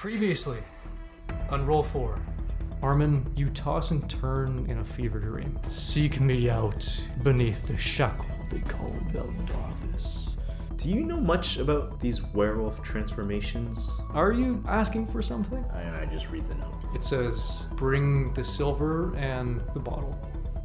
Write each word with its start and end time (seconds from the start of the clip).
Previously, 0.00 0.60
on 1.50 1.66
roll 1.66 1.82
four, 1.82 2.18
Harmon, 2.80 3.30
you 3.36 3.50
toss 3.50 3.90
and 3.90 4.08
turn 4.08 4.64
in 4.70 4.78
a 4.78 4.84
fever 4.84 5.18
dream. 5.18 5.58
Seek 5.70 6.22
me 6.22 6.48
out 6.48 6.88
beneath 7.22 7.66
the 7.66 7.76
shackle 7.76 8.24
they 8.50 8.60
call 8.60 8.88
Velvet 9.12 9.54
Office. 9.56 10.36
Do 10.76 10.88
you 10.88 11.04
know 11.04 11.20
much 11.20 11.58
about 11.58 12.00
these 12.00 12.22
werewolf 12.22 12.82
transformations? 12.82 14.00
Are 14.14 14.32
you 14.32 14.64
asking 14.66 15.06
for 15.08 15.20
something? 15.20 15.62
I, 15.70 16.00
I 16.00 16.06
just 16.06 16.30
read 16.30 16.48
the 16.48 16.54
note. 16.54 16.80
It 16.94 17.04
says, 17.04 17.66
bring 17.72 18.32
the 18.32 18.42
silver 18.42 19.14
and 19.16 19.60
the 19.74 19.80
bottle. 19.80 20.18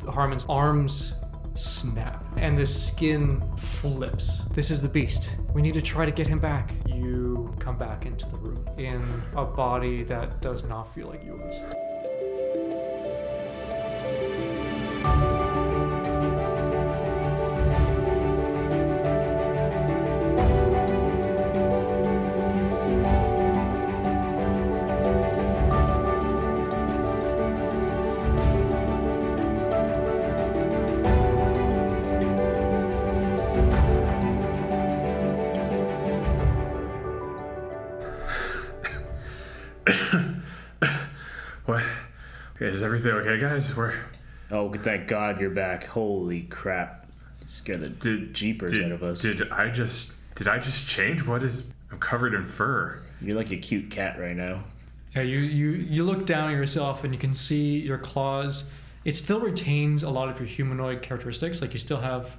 Harmon's 0.08 0.46
arms 0.48 1.14
snap 1.56 2.24
and 2.38 2.58
the 2.58 2.66
skin 2.66 3.42
flips. 3.58 4.44
This 4.52 4.72
is 4.72 4.82
the 4.82 4.88
beast. 4.88 5.36
We 5.54 5.62
need 5.62 5.74
to 5.74 5.82
try 5.82 6.06
to 6.06 6.12
get 6.12 6.26
him 6.26 6.40
back. 6.40 6.74
You 6.86 7.35
come 7.60 7.78
back 7.78 8.06
into 8.06 8.28
the 8.30 8.38
room 8.38 8.66
in 8.78 9.02
a 9.36 9.46
body 9.46 10.04
that 10.04 10.42
does 10.42 10.64
not 10.64 10.94
feel 10.94 11.08
like 11.08 11.24
yours. 11.24 11.56
Everything 43.06 43.34
okay, 43.34 43.42
guys? 43.42 43.76
We're 43.76 43.94
Oh, 44.52 44.72
thank 44.74 45.08
God 45.08 45.40
you're 45.42 45.50
back. 45.50 45.86
Holy 45.86 46.44
crap. 46.44 47.08
Scared 47.48 47.82
the 47.82 47.90
did 47.90 48.34
jeepers 48.34 48.72
did, 48.72 48.86
out 48.86 48.92
of 48.92 49.04
us. 49.04 49.22
Did 49.22 49.52
I 49.52 49.70
just 49.70 50.12
did 50.36 50.48
I 50.48 50.60
just 50.60 50.88
change? 50.88 51.26
What 51.26 51.44
is? 51.44 51.64
I'm 51.92 52.00
covered 52.00 52.34
in 52.34 52.46
fur. 52.46 53.02
You're 53.22 53.38
like 53.38 53.52
a 53.52 53.58
cute 53.58 53.90
cat 53.90 54.20
right 54.20 54.36
now. 54.36 54.64
Yeah, 55.16 55.22
you, 55.22 55.40
you, 55.40 55.70
you 55.72 56.04
look 56.04 56.26
down 56.26 56.52
at 56.52 56.56
yourself 56.56 57.06
and 57.06 57.14
you 57.14 57.20
can 57.20 57.34
see 57.34 57.80
your 57.80 57.98
claws. 57.98 58.70
It 59.06 59.16
still 59.16 59.40
retains 59.40 60.04
a 60.04 60.10
lot 60.10 60.28
of 60.28 60.40
your 60.40 60.48
humanoid 60.48 61.02
characteristics. 61.02 61.62
Like 61.62 61.72
you 61.72 61.80
still 61.80 62.02
have 62.02 62.36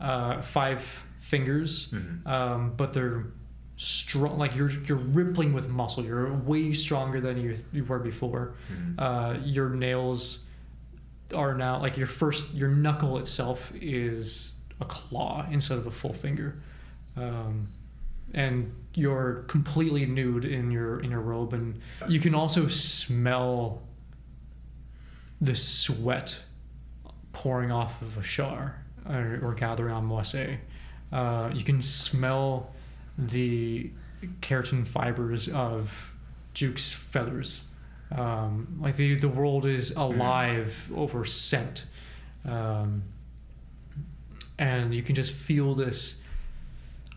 uh, 0.00 0.40
five 0.40 1.04
fingers, 1.20 1.92
um, 2.24 2.72
but 2.76 2.94
they're 2.94 3.26
strong. 3.76 4.38
Like 4.38 4.54
you're 4.54 4.70
you're 4.70 4.98
rippling 4.98 5.52
with 5.52 5.68
muscle. 5.68 6.04
You're 6.04 6.32
way 6.32 6.72
stronger 6.72 7.20
than 7.20 7.40
you 7.40 7.58
you 7.72 7.84
were 7.84 7.98
before. 7.98 8.54
Uh, 8.98 9.36
your 9.42 9.70
nails 9.70 10.44
are 11.34 11.54
now 11.54 11.80
like 11.80 11.96
your 11.96 12.06
first 12.06 12.52
your 12.54 12.68
knuckle 12.68 13.18
itself 13.18 13.72
is 13.74 14.52
a 14.80 14.84
claw 14.84 15.46
instead 15.50 15.78
of 15.78 15.86
a 15.86 15.90
full 15.90 16.12
finger. 16.12 16.60
Um, 17.16 17.68
and 18.32 18.74
you're 18.94 19.44
completely 19.46 20.06
nude 20.06 20.44
in 20.44 20.70
your 20.70 21.00
in 21.00 21.10
your 21.10 21.20
robe 21.20 21.52
and 21.52 21.80
you 22.08 22.18
can 22.18 22.34
also 22.34 22.66
smell 22.66 23.82
the 25.40 25.54
sweat 25.54 26.36
pouring 27.32 27.70
off 27.70 28.00
of 28.02 28.16
Ashar 28.16 28.82
or, 29.08 29.40
or 29.42 29.54
gathering 29.54 29.92
on 29.92 30.04
Moise. 30.06 30.58
Uh, 31.12 31.50
you 31.52 31.62
can 31.62 31.80
smell 31.82 32.72
the 33.18 33.90
keratin 34.40 34.86
fibers 34.86 35.48
of 35.48 36.12
Juke's 36.54 36.92
feathers. 36.92 37.64
Um, 38.12 38.78
like 38.80 38.96
the, 38.96 39.16
the 39.16 39.28
world 39.28 39.66
is 39.66 39.92
alive 39.96 40.90
over 40.94 41.24
scent. 41.24 41.86
Um, 42.44 43.02
and 44.58 44.94
you 44.94 45.02
can 45.02 45.14
just 45.14 45.32
feel 45.32 45.74
this 45.74 46.16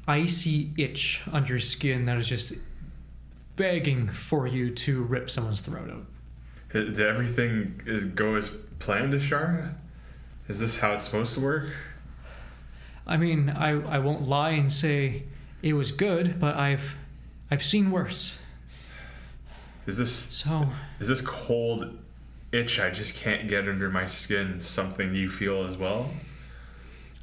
icy 0.08 0.72
itch 0.78 1.22
under 1.32 1.54
your 1.54 1.60
skin 1.60 2.06
that 2.06 2.18
is 2.18 2.28
just 2.28 2.54
begging 3.56 4.10
for 4.10 4.48
you 4.48 4.70
to 4.70 5.04
rip 5.04 5.30
someone's 5.30 5.62
throat 5.62 5.90
out. 5.90 6.06
Did 6.72 7.00
everything 7.00 7.82
is, 7.86 8.06
go 8.06 8.36
as 8.36 8.50
planned, 8.80 9.14
Ashara? 9.14 9.76
Is 10.48 10.60
this 10.60 10.80
how 10.80 10.94
it's 10.94 11.04
supposed 11.04 11.34
to 11.36 11.40
work? 11.42 11.74
I 13.06 13.18
mean, 13.18 13.50
I, 13.50 13.70
I 13.70 14.00
won't 14.00 14.28
lie 14.28 14.52
and 14.52 14.72
say 14.72 15.24
it 15.62 15.74
was 15.74 15.92
good, 15.92 16.40
but 16.40 16.56
I've 16.56 16.96
I've 17.50 17.64
seen 17.64 17.92
worse. 17.92 18.40
Is 19.86 19.98
this 19.98 20.12
So 20.14 20.70
is 21.00 21.08
this 21.08 21.22
cold 21.22 21.98
itch 22.52 22.80
I 22.80 22.90
just 22.90 23.16
can't 23.16 23.48
get 23.48 23.68
under 23.68 23.90
my 23.90 24.06
skin 24.06 24.60
something 24.60 25.14
you 25.14 25.30
feel 25.30 25.66
as 25.66 25.78
well? 25.78 26.10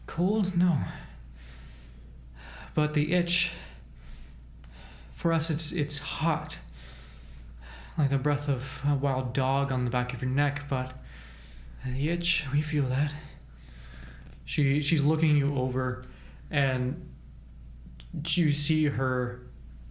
cold, 0.07 0.57
no. 0.57 0.79
But 2.75 2.95
the 2.95 3.15
itch 3.15 3.53
for 5.15 5.33
us 5.33 5.51
it's 5.51 5.73
it's 5.73 5.99
hot. 5.99 6.59
Like 7.97 8.11
the 8.11 8.19
breath 8.19 8.49
of 8.49 8.81
a 8.87 8.95
wild 8.95 9.33
dog 9.33 9.71
on 9.71 9.85
the 9.85 9.91
back 9.91 10.13
of 10.13 10.21
your 10.21 10.31
neck, 10.31 10.63
but 10.69 10.93
the 11.87 12.11
itch, 12.11 12.47
we 12.53 12.61
feel 12.61 12.85
that. 12.89 13.13
She 14.45 14.83
she's 14.83 15.03
looking 15.03 15.37
you 15.37 15.57
over 15.57 16.05
and 16.51 17.09
you 18.37 18.53
see 18.53 18.87
her 18.87 19.43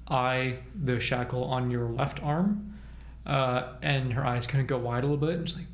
eye 0.07 0.59
the 0.75 0.99
shackle 0.99 1.43
on 1.45 1.71
your 1.71 1.89
left 1.89 2.21
arm? 2.23 2.77
Uh, 3.25 3.73
and 3.81 4.13
her 4.13 4.25
eyes 4.25 4.45
kind 4.45 4.61
of 4.61 4.67
go 4.67 4.77
wide 4.77 5.03
a 5.03 5.07
little 5.07 5.25
bit 5.25 5.37
and 5.37 5.47
she's 5.47 5.57
like 5.57 5.67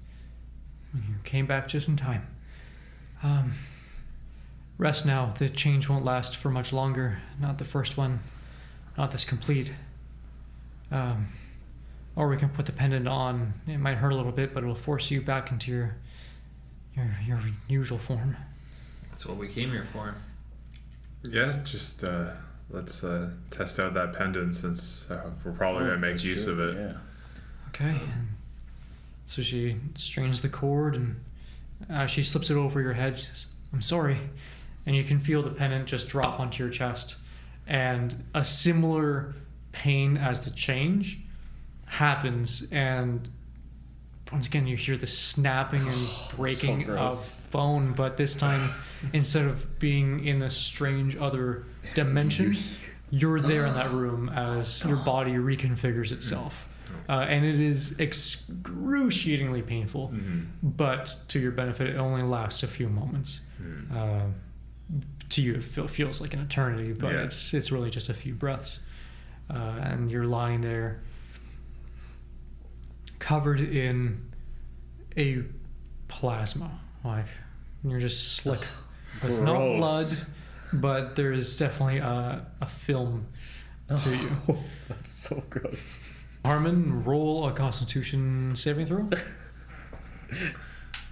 you 0.93 1.15
came 1.23 1.45
back 1.45 1.67
just 1.67 1.87
in 1.87 1.95
time. 1.95 2.27
Um, 3.21 3.53
rest 4.77 5.05
now. 5.05 5.27
The 5.27 5.49
change 5.49 5.87
won't 5.89 6.05
last 6.05 6.35
for 6.35 6.49
much 6.49 6.73
longer. 6.73 7.19
Not 7.39 7.57
the 7.57 7.65
first 7.65 7.97
one. 7.97 8.19
Not 8.97 9.11
this 9.11 9.23
complete. 9.23 9.71
Um, 10.91 11.27
or 12.15 12.27
we 12.27 12.37
can 12.37 12.49
put 12.49 12.65
the 12.65 12.71
pendant 12.71 13.07
on. 13.07 13.53
It 13.67 13.77
might 13.77 13.97
hurt 13.97 14.11
a 14.11 14.15
little 14.15 14.31
bit 14.31 14.53
but 14.53 14.63
it'll 14.63 14.75
force 14.75 15.11
you 15.11 15.21
back 15.21 15.51
into 15.51 15.71
your 15.71 15.95
your, 16.95 17.15
your 17.25 17.41
usual 17.67 17.99
form. 17.99 18.35
That's 19.11 19.25
what 19.25 19.37
we 19.37 19.47
came 19.47 19.71
here 19.71 19.85
for. 19.91 20.15
Yeah, 21.23 21.59
just 21.63 22.03
uh, 22.03 22.31
let's 22.69 23.03
uh, 23.03 23.29
test 23.51 23.79
out 23.79 23.93
that 23.93 24.13
pendant 24.13 24.55
since 24.55 25.09
uh, 25.09 25.29
we're 25.43 25.51
probably 25.51 25.85
gonna 25.85 25.97
make 25.97 26.23
use 26.23 26.45
true, 26.45 26.53
of 26.53 26.59
it. 26.59 26.77
Yeah. 26.77 26.97
Okay. 27.69 27.99
And 28.01 28.27
so 29.25 29.41
she 29.41 29.77
strains 29.95 30.41
the 30.41 30.49
cord 30.49 30.95
and 30.95 31.23
uh, 31.89 32.05
she 32.05 32.23
slips 32.23 32.49
it 32.49 32.55
over 32.55 32.81
your 32.81 32.93
head. 32.93 33.19
She 33.19 33.25
says, 33.25 33.45
I'm 33.73 33.81
sorry. 33.81 34.17
And 34.85 34.95
you 34.95 35.03
can 35.03 35.19
feel 35.19 35.43
the 35.43 35.51
pendant 35.51 35.87
just 35.87 36.09
drop 36.09 36.39
onto 36.39 36.63
your 36.63 36.71
chest. 36.71 37.17
And 37.67 38.23
a 38.33 38.43
similar 38.43 39.35
pain 39.71 40.17
as 40.17 40.45
the 40.45 40.51
change 40.51 41.19
happens. 41.85 42.67
And 42.71 43.29
once 44.31 44.45
again, 44.47 44.67
you 44.67 44.75
hear 44.77 44.95
the 44.97 45.07
snapping 45.07 45.81
and 45.87 46.07
breaking 46.35 46.89
of 46.89 47.15
bone. 47.51 47.93
But 47.93 48.17
this 48.17 48.35
time, 48.35 48.71
instead 49.13 49.45
of 49.45 49.79
being 49.79 50.23
in 50.25 50.41
a 50.41 50.49
strange 50.49 51.15
other 51.17 51.65
dimension, 51.95 52.55
you're 53.09 53.39
there 53.51 53.65
in 53.65 53.73
that 53.73 53.91
room 53.91 54.29
as 54.29 54.83
your 54.85 54.97
body 54.97 55.33
reconfigures 55.33 56.11
itself. 56.11 56.67
Uh, 57.07 57.25
and 57.27 57.45
it 57.45 57.59
is 57.59 57.99
excruciatingly 57.99 59.61
painful, 59.61 60.09
Mhm. 60.13 60.47
but 60.63 61.15
to 61.29 61.39
your 61.39 61.51
benefit, 61.51 61.87
it 61.89 61.97
only 61.97 62.21
lasts 62.23 62.63
a 62.63 62.67
few 62.67 62.89
moments. 62.89 63.41
Mm. 63.61 63.91
Uh, 63.95 64.25
to 65.29 65.41
you, 65.41 65.55
it 65.55 65.63
feel, 65.63 65.87
feels 65.87 66.19
like 66.21 66.33
an 66.33 66.39
eternity, 66.39 66.93
but 66.93 67.13
Yeah. 67.13 67.21
it's 67.23 67.53
it's 67.53 67.71
really 67.71 67.89
just 67.91 68.09
a 68.09 68.13
few 68.13 68.33
breaths. 68.33 68.79
Uh, 69.49 69.57
and 69.83 70.11
you're 70.11 70.25
lying 70.25 70.61
there, 70.61 71.01
covered 73.19 73.59
in 73.59 74.31
a 75.17 75.43
plasma, 76.07 76.79
like 77.03 77.25
you're 77.83 77.99
just 77.99 78.37
slick 78.37 78.59
with 79.23 79.41
not 79.41 79.57
blood, 79.57 80.05
but 80.73 81.15
there 81.15 81.31
is 81.31 81.57
definitely 81.57 81.99
a, 81.99 82.45
a 82.61 82.65
film 82.65 83.27
to 83.95 84.09
you. 84.09 84.57
That's 84.87 85.11
so 85.11 85.43
gross. 85.49 86.01
Harmon, 86.45 87.03
roll 87.03 87.47
a 87.47 87.51
Constitution 87.51 88.55
saving 88.55 88.87
throw. 88.87 89.09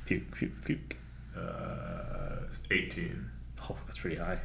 Puke, 0.06 0.32
puke, 0.32 0.64
puke. 0.64 0.96
Uh, 1.36 2.38
18. 2.72 3.30
Oh, 3.70 3.76
that's 3.86 3.98
pretty 4.00 4.16
high. 4.16 4.40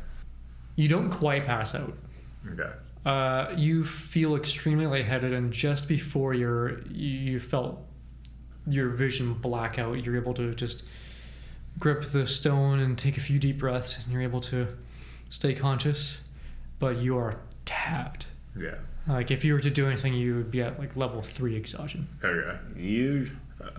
You 0.75 0.89
don't 0.89 1.11
quite 1.11 1.47
pass 1.47 1.75
out. 1.75 1.97
Okay. 2.51 2.71
Uh, 3.05 3.53
you 3.57 3.85
feel 3.85 4.37
extremely 4.37 4.87
lightheaded, 4.87 5.33
and 5.33 5.53
just 5.53 5.89
before 5.89 6.35
your 6.35 6.81
you 6.89 7.09
you 7.33 7.41
felt 7.41 7.81
your 8.69 8.91
vision 8.91 9.35
black 9.35 9.79
out, 9.79 10.05
you're 10.05 10.17
able 10.17 10.35
to 10.35 10.55
just 10.55 10.85
grip 11.79 12.05
the 12.13 12.27
stone 12.27 12.79
and 12.79 12.97
take 12.97 13.17
a 13.17 13.21
few 13.21 13.39
deep 13.41 13.59
breaths, 13.59 13.99
and 14.05 14.13
you're 14.13 14.23
able 14.23 14.41
to 14.41 14.69
stay 15.31 15.53
conscious. 15.55 16.19
But 16.79 16.99
you 16.99 17.17
are 17.19 17.41
tapped. 17.65 18.27
Yeah. 18.57 18.75
Like 19.09 19.31
if 19.33 19.45
you 19.45 19.55
were 19.55 19.61
to 19.61 19.71
do 19.71 19.87
anything, 19.89 20.15
you 20.15 20.37
would 20.37 20.51
be 20.53 20.63
at 20.63 20.79
like 20.79 20.95
level 20.97 21.23
three 21.23 21.57
exhaustion. 21.57 22.07
Okay. 22.23 22.57
You 22.77 23.31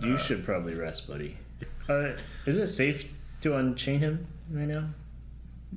you 0.02 0.14
Uh, 0.14 0.18
should 0.18 0.44
probably 0.44 0.74
rest, 0.74 1.08
buddy. 1.08 1.38
Uh, 1.86 2.16
is 2.46 2.56
it 2.56 2.66
safe 2.68 3.12
to 3.42 3.54
unchain 3.56 4.00
him 4.00 4.26
right 4.50 4.66
now? 4.66 4.84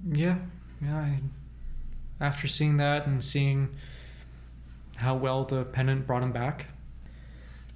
Yeah, 0.10 0.38
yeah. 0.82 0.96
I, 0.98 1.20
after 2.20 2.48
seeing 2.48 2.78
that 2.78 3.08
and 3.08 3.24
seeing 3.24 3.76
how 4.98 5.16
well 5.16 5.44
the 5.46 5.64
pendant 5.64 6.08
brought 6.08 6.24
him 6.24 6.32
back, 6.32 6.68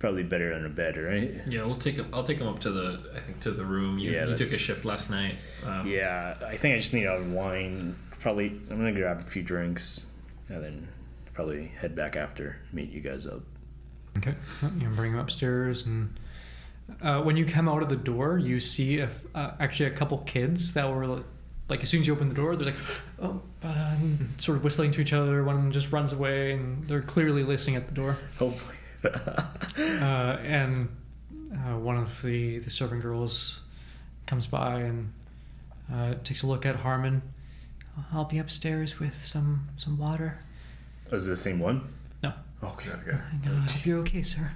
Probably 0.02 0.24
better 0.24 0.52
on 0.56 0.66
a 0.66 0.70
bed, 0.70 0.98
right? 0.98 1.32
Yeah, 1.48 1.64
we'll 1.64 1.78
take 1.78 1.94
him. 1.94 2.08
I'll 2.12 2.24
take 2.24 2.40
him 2.40 2.48
up 2.48 2.60
to 2.62 2.72
the. 2.72 3.12
I 3.16 3.20
think 3.20 3.40
to 3.42 3.52
the 3.52 3.64
room. 3.64 4.00
You, 4.00 4.10
Yeah, 4.10 4.26
you 4.26 4.36
took 4.36 4.52
a 4.52 4.58
shift 4.58 4.84
last 4.84 5.12
night. 5.12 5.36
Um, 5.64 5.86
Yeah, 5.86 6.38
I 6.44 6.58
think 6.58 6.74
I 6.74 6.80
just 6.80 6.92
need 6.92 7.06
a 7.06 7.22
wine. 7.22 7.96
Probably, 8.20 8.48
I'm 8.48 8.78
gonna 8.78 8.94
grab 8.94 9.20
a 9.20 9.24
few 9.24 9.44
drinks 9.44 10.12
and 10.50 10.64
then 10.64 10.88
probably 11.34 11.68
head 11.68 11.96
back 11.96 12.16
after 12.16 12.58
meet 12.74 12.90
you 12.90 13.00
guys 13.00 13.28
up. 13.28 13.44
Okay. 14.18 14.34
You 14.64 14.90
know, 14.90 14.96
bring 14.96 15.12
him 15.12 15.20
upstairs, 15.20 15.86
and 15.86 16.20
uh, 17.00 17.22
when 17.22 17.38
you 17.38 17.46
come 17.46 17.70
out 17.70 17.84
of 17.84 17.90
the 17.90 17.96
door, 17.96 18.40
you 18.40 18.60
see 18.60 19.02
a, 19.02 19.10
uh, 19.36 19.52
actually 19.60 19.86
a 19.86 19.96
couple 19.96 20.18
kids 20.20 20.74
that 20.74 20.90
were 20.90 21.24
like, 21.72 21.80
like, 21.80 21.84
as 21.84 21.90
soon 21.90 22.02
as 22.02 22.08
you 22.08 22.14
open 22.14 22.30
the 22.30 22.36
door, 22.36 22.56
they're 22.56 22.68
like, 22.68 22.76
oh, 23.22 23.42
uh, 23.64 23.96
sort 24.38 24.58
of 24.58 24.64
whistling 24.64 24.92
to 24.92 25.02
each 25.02 25.14
other. 25.14 25.44
One 25.44 25.56
of 25.56 25.62
them 25.62 25.72
just 25.72 25.92
runs 25.92 26.14
away, 26.14 26.52
and 26.52 26.86
they're 26.88 27.02
clearly 27.02 27.44
listening 27.44 27.76
at 27.78 27.86
the 27.88 27.94
door. 27.94 28.18
Hopefully. 28.38 28.76
Uh, 29.78 30.38
and 30.44 30.90
uh, 31.54 31.76
one 31.78 31.98
of 31.98 32.22
the 32.22 32.60
the 32.60 32.70
servant 32.70 33.02
girls 33.02 33.62
comes 34.28 34.46
by 34.48 34.82
and 34.82 35.12
uh, 35.92 36.14
takes 36.24 36.44
a 36.44 36.48
look 36.48 36.66
at 36.66 36.76
Harmon. 36.76 37.22
I'll 38.14 38.26
be 38.26 38.38
upstairs 38.38 39.00
with 39.00 39.26
some 39.26 39.70
some 39.78 39.98
water. 39.98 40.40
Is 41.12 41.26
it 41.28 41.32
the 41.32 41.38
same 41.38 41.60
one? 41.60 41.82
No. 42.22 42.34
Okay. 42.64 42.90
Okay. 42.92 43.18
I 43.46 43.48
hope 43.48 43.86
you're 43.86 44.00
okay, 44.00 44.22
sir. 44.24 44.52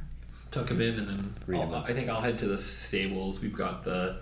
Tuck 0.51 0.69
him 0.69 0.79
in, 0.81 0.99
and 0.99 1.07
then 1.07 1.55
I'll- 1.55 1.75
I 1.75 1.93
think 1.93 2.09
I'll 2.09 2.21
head 2.21 2.37
to 2.39 2.47
the 2.47 2.59
stables. 2.59 3.39
We've 3.41 3.55
got 3.57 3.83
the 3.83 4.17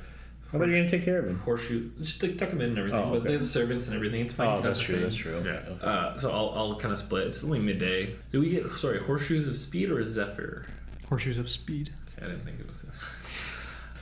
How 0.53 0.59
about 0.59 0.69
you 0.69 0.77
gonna 0.77 0.87
take 0.87 1.03
care 1.03 1.17
of 1.17 1.25
him? 1.27 1.39
horseshoe. 1.39 1.89
Just 1.99 2.21
to 2.21 2.35
tuck 2.35 2.49
him 2.49 2.61
in 2.61 2.69
and 2.69 2.77
everything. 2.77 2.99
Oh, 2.99 3.13
But 3.13 3.23
there's 3.23 3.49
servants 3.51 3.87
and 3.87 3.95
everything. 3.95 4.21
It's 4.21 4.35
fine. 4.35 4.47
Oh, 4.47 4.51
He's 4.51 4.59
got 4.61 4.67
that's 4.67 4.79
the 4.79 4.85
true. 4.85 4.95
thing. 4.95 5.03
That's 5.03 5.15
true. 5.15 5.43
Yeah. 5.43 5.51
Okay. 5.73 5.85
Uh, 5.85 6.17
so 6.19 6.31
I'll, 6.31 6.49
I'll 6.55 6.75
kind 6.79 6.91
of 6.91 6.99
split. 6.99 7.25
It's 7.27 7.43
only 7.43 7.57
midday. 7.59 8.15
Do 8.31 8.39
we 8.39 8.49
get 8.51 8.71
sorry 8.73 8.99
horseshoes 8.99 9.47
of 9.47 9.57
speed 9.57 9.89
or 9.89 10.03
Zephyr? 10.03 10.67
Horseshoes 11.09 11.39
of 11.39 11.49
speed. 11.49 11.89
Okay, 12.15 12.27
I 12.27 12.29
didn't 12.29 12.45
think 12.45 12.59
it 12.59 12.67
was. 12.67 12.85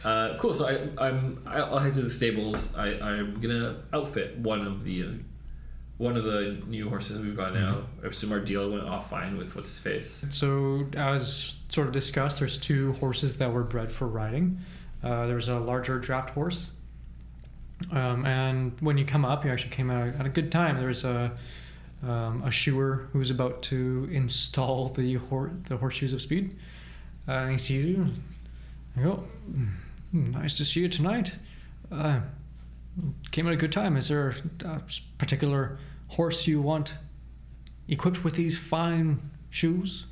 Uh, 0.04 0.36
cool. 0.40 0.52
So 0.56 0.68
I, 0.68 0.88
I'm. 1.10 1.44
I'll 1.46 1.78
head 1.78 1.94
to 1.94 2.02
the 2.02 2.10
stables. 2.10 2.76
I, 2.76 2.88
I'm 3.00 3.40
gonna 3.40 3.84
outfit 3.94 4.36
one 4.40 4.66
of 4.66 4.84
the, 4.84 5.04
uh, 5.04 5.08
one 6.00 6.18
of 6.18 6.24
the 6.24 6.60
new 6.66 6.90
horses 6.90 7.20
we've 7.22 7.38
got 7.38 7.54
now. 7.54 7.84
I 8.04 8.08
assume 8.08 8.32
our 8.32 8.40
deal 8.40 8.68
went 8.72 8.86
off 8.86 9.12
fine 9.12 9.38
with 9.38 9.56
what's 9.56 9.70
his 9.70 9.78
face. 9.80 10.26
So, 10.32 10.88
as 10.98 11.58
sort 11.70 11.86
of 11.86 11.94
discussed, 11.94 12.40
there's 12.40 12.58
two 12.58 12.94
horses 12.94 13.38
that 13.38 13.54
were 13.54 13.62
bred 13.64 13.92
for 13.92 14.08
riding. 14.08 14.58
Uh, 15.04 15.28
was 15.34 15.50
a 15.50 15.60
larger 15.60 15.98
draft 16.00 16.30
horse, 16.32 16.70
um, 17.92 18.26
and 18.26 18.74
when 18.82 18.98
you 18.98 19.06
come 19.06 19.26
up, 19.26 19.44
you 19.44 19.52
actually 19.52 19.72
came 19.72 19.90
out 19.90 20.14
at 20.20 20.26
a 20.26 20.30
good 20.30 20.52
time. 20.52 20.78
There's 20.78 21.04
a 21.04 21.32
um, 22.04 22.44
a 22.44 22.52
shoer 22.52 23.08
who's 23.14 23.30
about 23.30 23.62
to 23.64 24.08
install 24.12 24.90
the 24.90 25.16
hor- 25.16 25.52
the 25.68 25.78
horseshoes 25.78 26.14
of 26.14 26.22
speed, 26.22 26.56
uh, 27.28 27.32
and 27.32 27.52
he 27.52 27.58
sees 27.58 27.86
you. 27.86 28.08
Go, 29.02 29.24
"Hmm, 30.12 30.32
nice 30.32 30.56
to 30.58 30.66
see 30.66 30.82
you 30.82 30.90
tonight. 30.90 31.36
Uh, 31.92 32.22
came 33.32 33.48
at 33.48 33.54
a 33.54 33.58
good 33.58 33.72
time. 33.72 33.96
Is 33.98 34.08
there 34.10 34.34
a 34.66 34.82
particular 35.18 35.78
horse 36.10 36.48
you 36.48 36.62
want 36.62 36.94
equipped 37.88 38.24
with 38.24 38.36
these 38.36 38.58
fine 38.58 39.32
shoes? 39.50 40.06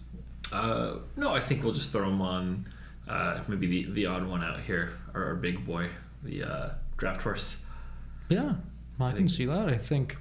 Uh, 0.52 0.96
no, 1.16 1.34
I 1.34 1.40
think 1.40 1.64
we'll 1.64 1.74
just 1.74 1.92
throw 1.92 2.10
them 2.10 2.22
on. 2.22 2.66
Uh, 3.10 3.42
maybe 3.48 3.68
the, 3.86 3.92
the 3.92 4.06
odd 4.06 4.26
one 4.28 4.44
out 4.44 4.60
here, 4.60 4.94
or 5.16 5.24
our 5.26 5.36
big 5.36 5.66
boy, 5.66 5.90
the 6.24 6.44
uh, 6.44 6.70
draft 6.98 7.22
horse. 7.24 7.66
Yeah, 8.30 8.54
I 9.00 9.10
can 9.10 9.18
think- 9.18 9.30
see 9.32 9.46
that. 9.46 9.68
I 9.68 9.78
think, 9.78 10.16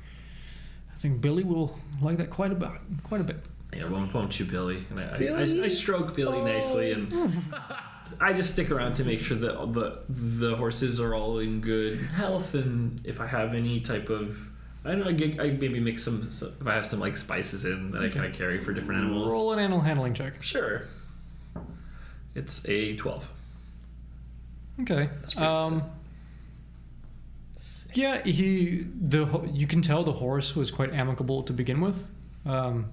I 0.95 0.99
think 0.99 1.21
Billy 1.21 1.45
will 1.45 1.79
like 2.01 2.17
that 2.17 2.31
quite 2.31 2.51
a 2.51 2.55
bit. 2.55 2.71
Quite 3.05 3.21
a 3.21 3.25
bit. 3.25 3.37
Yeah, 3.77 3.87
won't, 3.89 4.13
won't 4.15 4.41
you, 4.41 4.47
Billy? 4.47 4.83
And 4.89 4.99
I, 5.01 5.15
I, 5.15 5.19
Billy? 5.19 5.61
I, 5.61 5.65
I 5.67 5.69
stroke 5.69 6.15
Billy 6.17 6.41
nicely, 6.41 6.93
and 6.93 7.13
I 8.21 8.33
just 8.33 8.55
stick 8.55 8.71
around 8.71 8.95
to 8.95 9.05
make 9.05 9.21
sure 9.21 9.37
that 9.37 9.73
the 9.75 10.01
the 10.09 10.57
horses 10.57 10.99
are 11.01 11.15
all 11.15 11.39
in 11.41 11.61
good 11.61 11.99
health, 11.99 12.55
and 12.55 13.05
if 13.05 13.21
I 13.21 13.27
have 13.27 13.53
any 13.55 13.81
type 13.81 14.09
of 14.09 14.39
I 14.85 14.93
don't 14.93 15.01
know, 15.01 15.09
I, 15.09 15.13
get- 15.13 15.39
I 15.39 15.51
maybe 15.51 15.79
mix 15.81 16.03
some, 16.03 16.23
some 16.33 16.55
if 16.59 16.67
I 16.67 16.73
have 16.75 16.87
some 16.87 17.01
like 17.01 17.19
spices 17.19 17.67
in 17.67 17.91
that 17.91 18.03
I 18.03 18.09
kind 18.09 18.25
of 18.25 18.33
carry 18.33 18.59
for 18.65 18.73
different 18.73 19.03
animals. 19.03 19.31
Roll 19.31 19.53
an 19.53 19.59
animal 19.59 19.81
handling 19.81 20.15
check. 20.15 20.43
Sure. 20.43 20.85
It's 22.39 22.65
a 22.69 22.97
twelve. 22.97 23.29
Okay. 24.83 25.11
pretty 25.21 25.37
Um. 25.37 25.83
Yeah, 27.95 28.23
he 28.23 28.87
the 29.01 29.27
you 29.53 29.67
can 29.67 29.83
tell 29.83 30.05
the 30.05 30.13
horse 30.13 30.55
was 30.55 30.71
quite 30.71 30.93
amicable 30.95 31.43
to 31.45 31.53
begin 31.53 31.81
with, 31.81 32.07
um, 32.47 32.87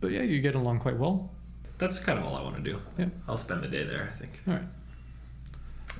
but 0.00 0.12
yeah, 0.12 0.22
you 0.22 0.40
get 0.40 0.54
along 0.54 0.78
quite 0.80 0.96
well. 0.98 1.30
That's 1.78 1.98
kind 1.98 2.18
of 2.18 2.24
all 2.24 2.36
I 2.36 2.42
want 2.42 2.56
to 2.56 2.62
do. 2.62 2.78
Yeah. 2.98 3.06
I'll 3.26 3.36
spend 3.36 3.62
the 3.64 3.68
day 3.68 3.82
there. 3.84 4.08
I 4.14 4.16
think. 4.18 4.40
All 4.46 4.54
right. 4.54 4.62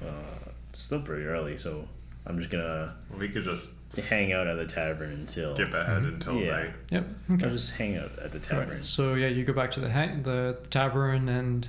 Uh, 0.06 0.50
it's 0.70 0.78
still 0.78 1.00
pretty 1.02 1.24
early, 1.24 1.56
so 1.56 1.88
I'm 2.26 2.38
just 2.38 2.50
gonna 2.50 2.94
We 3.18 3.28
could 3.28 3.44
just 3.44 3.72
hang 4.08 4.32
out 4.32 4.46
at 4.46 4.56
the 4.56 4.66
tavern 4.66 5.10
until. 5.12 5.54
skip 5.56 5.72
ahead 5.72 6.02
until 6.02 6.36
Yeah. 6.36 6.50
night. 6.50 6.74
Yep. 6.90 7.06
I'll 7.30 7.34
Okay. 7.36 7.48
just 7.48 7.72
hang 7.74 7.96
out 7.96 8.12
at 8.20 8.30
the 8.30 8.54
All 8.54 8.58
right, 8.60 8.68
tavern. 8.68 8.82
So 8.84 9.14
yeah, 9.14 9.28
you 9.28 9.44
go 9.44 9.52
back 9.54 9.70
to 9.72 9.80
the 9.80 9.90
ha- 9.90 10.16
the 10.22 10.60
tavern 10.70 11.28
and 11.28 11.68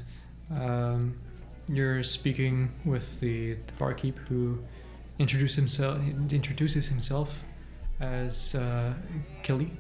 um, 0.55 1.17
you're 1.67 2.03
speaking 2.03 2.71
with 2.85 3.19
the, 3.19 3.53
the 3.53 3.73
barkeep 3.79 4.17
who 4.27 4.59
introduces 5.19 5.55
himself 5.55 6.01
introduces 6.31 6.87
himself 6.89 7.35
as 8.01 8.55
uh, 8.55 8.93
Killy 9.43 9.71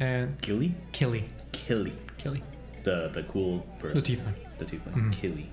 and 0.00 0.40
Gilly? 0.40 0.74
Killy 0.92 1.28
Killy. 1.52 1.92
Killy 2.18 2.42
The 2.82 3.08
the 3.12 3.22
cool 3.24 3.60
person. 3.78 3.98
the 3.98 4.02
tiefling. 4.16 4.34
The 4.58 4.64
tiefling. 4.64 4.94
Mhm. 4.94 5.12
Killy. 5.12 5.50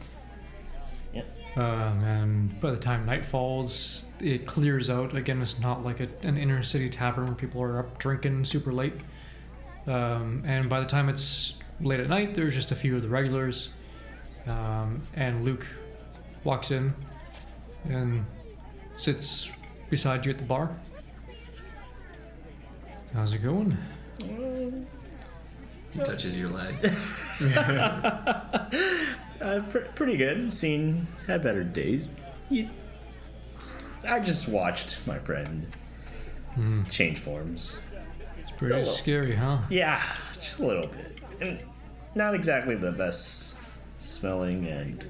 Um, 1.56 2.04
and 2.04 2.62
by 2.62 2.70
the 2.70 2.78
time 2.78 3.08
night 3.08 3.26
falls, 3.26 4.06
it 4.22 4.46
clears 4.46 4.92
out. 4.92 5.16
Again, 5.18 5.42
it's 5.42 5.60
not 5.60 5.84
like 5.84 6.00
a, 6.00 6.08
an 6.22 6.38
inner 6.38 6.62
city 6.62 6.88
tavern 6.88 7.26
where 7.26 7.34
people 7.34 7.64
are 7.64 7.80
up 7.80 7.98
drinking 7.98 8.46
super 8.46 8.72
late. 8.72 8.94
Um, 9.88 10.44
and 10.46 10.70
by 10.70 10.80
the 10.82 10.86
time 10.86 11.10
it's 11.10 11.56
late 11.82 12.00
at 12.00 12.10
night, 12.10 12.36
there's 12.36 12.54
just 12.54 12.72
a 12.72 12.76
few 12.76 12.96
of 12.96 13.02
the 13.02 13.10
regulars. 13.10 13.70
Um, 14.48 15.02
and 15.16 15.44
Luke 15.44 15.66
walks 16.44 16.72
in 16.72 16.94
and 17.90 18.26
sits 18.96 19.50
beside 19.90 20.26
you 20.26 20.32
at 20.32 20.38
the 20.38 20.44
bar. 20.46 20.76
How's 23.14 23.34
it 23.34 23.40
going? 23.40 23.76
He 25.94 26.00
touches 26.00 26.38
your 26.38 26.50
leg. 26.50 26.94
Uh, 29.40 29.60
pr- 29.70 29.78
pretty 29.94 30.18
good. 30.18 30.52
Seen 30.52 31.06
had 31.28 31.44
better 31.44 31.64
days. 31.64 32.10
You, 32.50 32.68
I 34.04 34.20
just 34.20 34.48
watched 34.50 35.06
my 35.06 35.20
friend 35.20 35.68
Hmm, 36.56 36.84
change 36.86 37.20
forms. 37.20 37.84
it's 38.40 38.50
pretty 38.58 38.84
Still- 38.84 38.96
scary, 38.96 39.36
huh? 39.36 39.60
Yeah, 39.70 40.02
just 40.34 40.58
a 40.60 40.66
little 40.66 40.88
bit. 40.88 41.20
And 41.40 41.60
not 42.16 42.34
exactly 42.34 42.74
the 42.74 42.92
best 42.92 43.57
smelling 43.98 44.68
and 44.68 45.06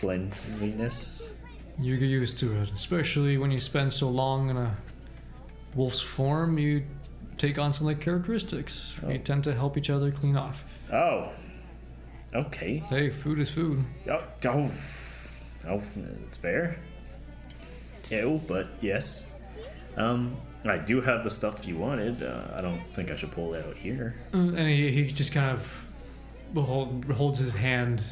cleanliness. 0.00 1.34
You 1.78 1.96
get 1.96 2.06
used 2.06 2.38
to 2.38 2.60
it, 2.60 2.70
especially 2.74 3.38
when 3.38 3.50
you 3.50 3.58
spend 3.58 3.92
so 3.92 4.08
long 4.08 4.50
in 4.50 4.56
a 4.56 4.76
wolf's 5.74 6.00
form. 6.00 6.58
You 6.58 6.84
take 7.36 7.58
on 7.58 7.72
some 7.72 7.86
like 7.86 8.00
characteristics. 8.00 8.94
Oh. 9.04 9.16
tend 9.18 9.44
to 9.44 9.54
help 9.54 9.76
each 9.76 9.90
other 9.90 10.10
clean 10.10 10.36
off. 10.36 10.64
Oh, 10.92 11.30
okay. 12.34 12.78
Hey, 12.88 13.10
food 13.10 13.38
is 13.38 13.48
food. 13.48 13.84
Oh, 14.10 14.22
oh, 14.46 14.70
oh, 15.68 15.82
it's 16.26 16.38
fair. 16.38 16.78
Ew, 18.10 18.40
but 18.46 18.68
yes. 18.80 19.38
Um, 19.96 20.36
I 20.64 20.78
do 20.78 21.00
have 21.00 21.24
the 21.24 21.30
stuff 21.30 21.66
you 21.66 21.76
wanted. 21.76 22.22
Uh, 22.22 22.42
I 22.54 22.60
don't 22.60 22.82
think 22.94 23.10
I 23.10 23.16
should 23.16 23.32
pull 23.32 23.54
it 23.54 23.64
out 23.66 23.76
here. 23.76 24.16
Uh, 24.34 24.38
and 24.38 24.68
he, 24.68 24.90
he 24.90 25.06
just 25.06 25.32
kind 25.32 25.50
of 25.50 25.87
hold, 26.54 27.04
holds 27.06 27.38
his 27.38 27.52
hand, 27.52 28.02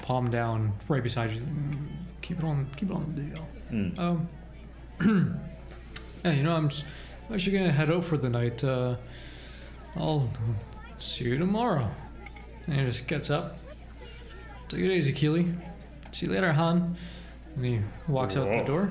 palm 0.00 0.30
down, 0.30 0.72
right 0.88 1.02
beside 1.02 1.30
you. 1.32 1.40
Mm, 1.40 1.88
Keep 2.22 2.38
it 2.38 2.44
on, 2.44 2.66
keep 2.76 2.90
it 2.90 2.94
on 2.94 3.12
the 3.14 3.20
deal. 3.22 3.48
Hmm. 3.68 4.00
Um, 4.00 4.28
yeah, 6.24 6.32
you 6.32 6.42
know, 6.42 6.56
I'm 6.56 6.70
just 6.70 6.84
I'm 7.28 7.34
actually 7.34 7.58
gonna 7.58 7.72
head 7.72 7.90
out 7.90 8.04
for 8.04 8.16
the 8.16 8.30
night. 8.30 8.64
Uh, 8.64 8.96
I'll 9.96 10.30
see 10.98 11.24
you 11.24 11.38
tomorrow. 11.38 11.90
And 12.66 12.80
he 12.80 12.86
just 12.86 13.06
gets 13.06 13.28
up. 13.28 13.58
Take 14.68 14.80
it 14.80 14.90
easy, 14.90 15.12
Keely. 15.12 15.52
See 16.12 16.26
you 16.26 16.32
later, 16.32 16.52
Han. 16.52 16.96
And 17.56 17.64
he 17.64 17.80
walks 18.08 18.36
out 18.36 18.50
the 18.52 18.62
door. 18.62 18.90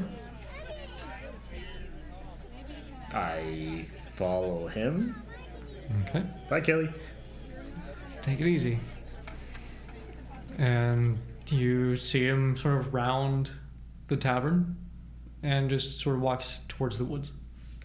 I 3.14 3.86
follow 3.88 4.68
him. 4.68 5.16
Okay. 6.08 6.24
Bye, 6.50 6.62
Kelly. 6.62 6.90
Take 8.22 8.40
it 8.40 8.48
easy. 8.48 8.80
And 10.58 11.18
you 11.48 11.96
see 11.98 12.26
him 12.26 12.56
sort 12.58 12.80
of 12.80 12.94
round 12.94 13.52
the 14.08 14.18
tavern 14.18 14.78
and 15.42 15.70
just 15.70 16.00
sort 16.00 16.16
of 16.16 16.22
walks 16.22 16.62
towards 16.68 16.98
the 16.98 17.06
woods. 17.06 17.34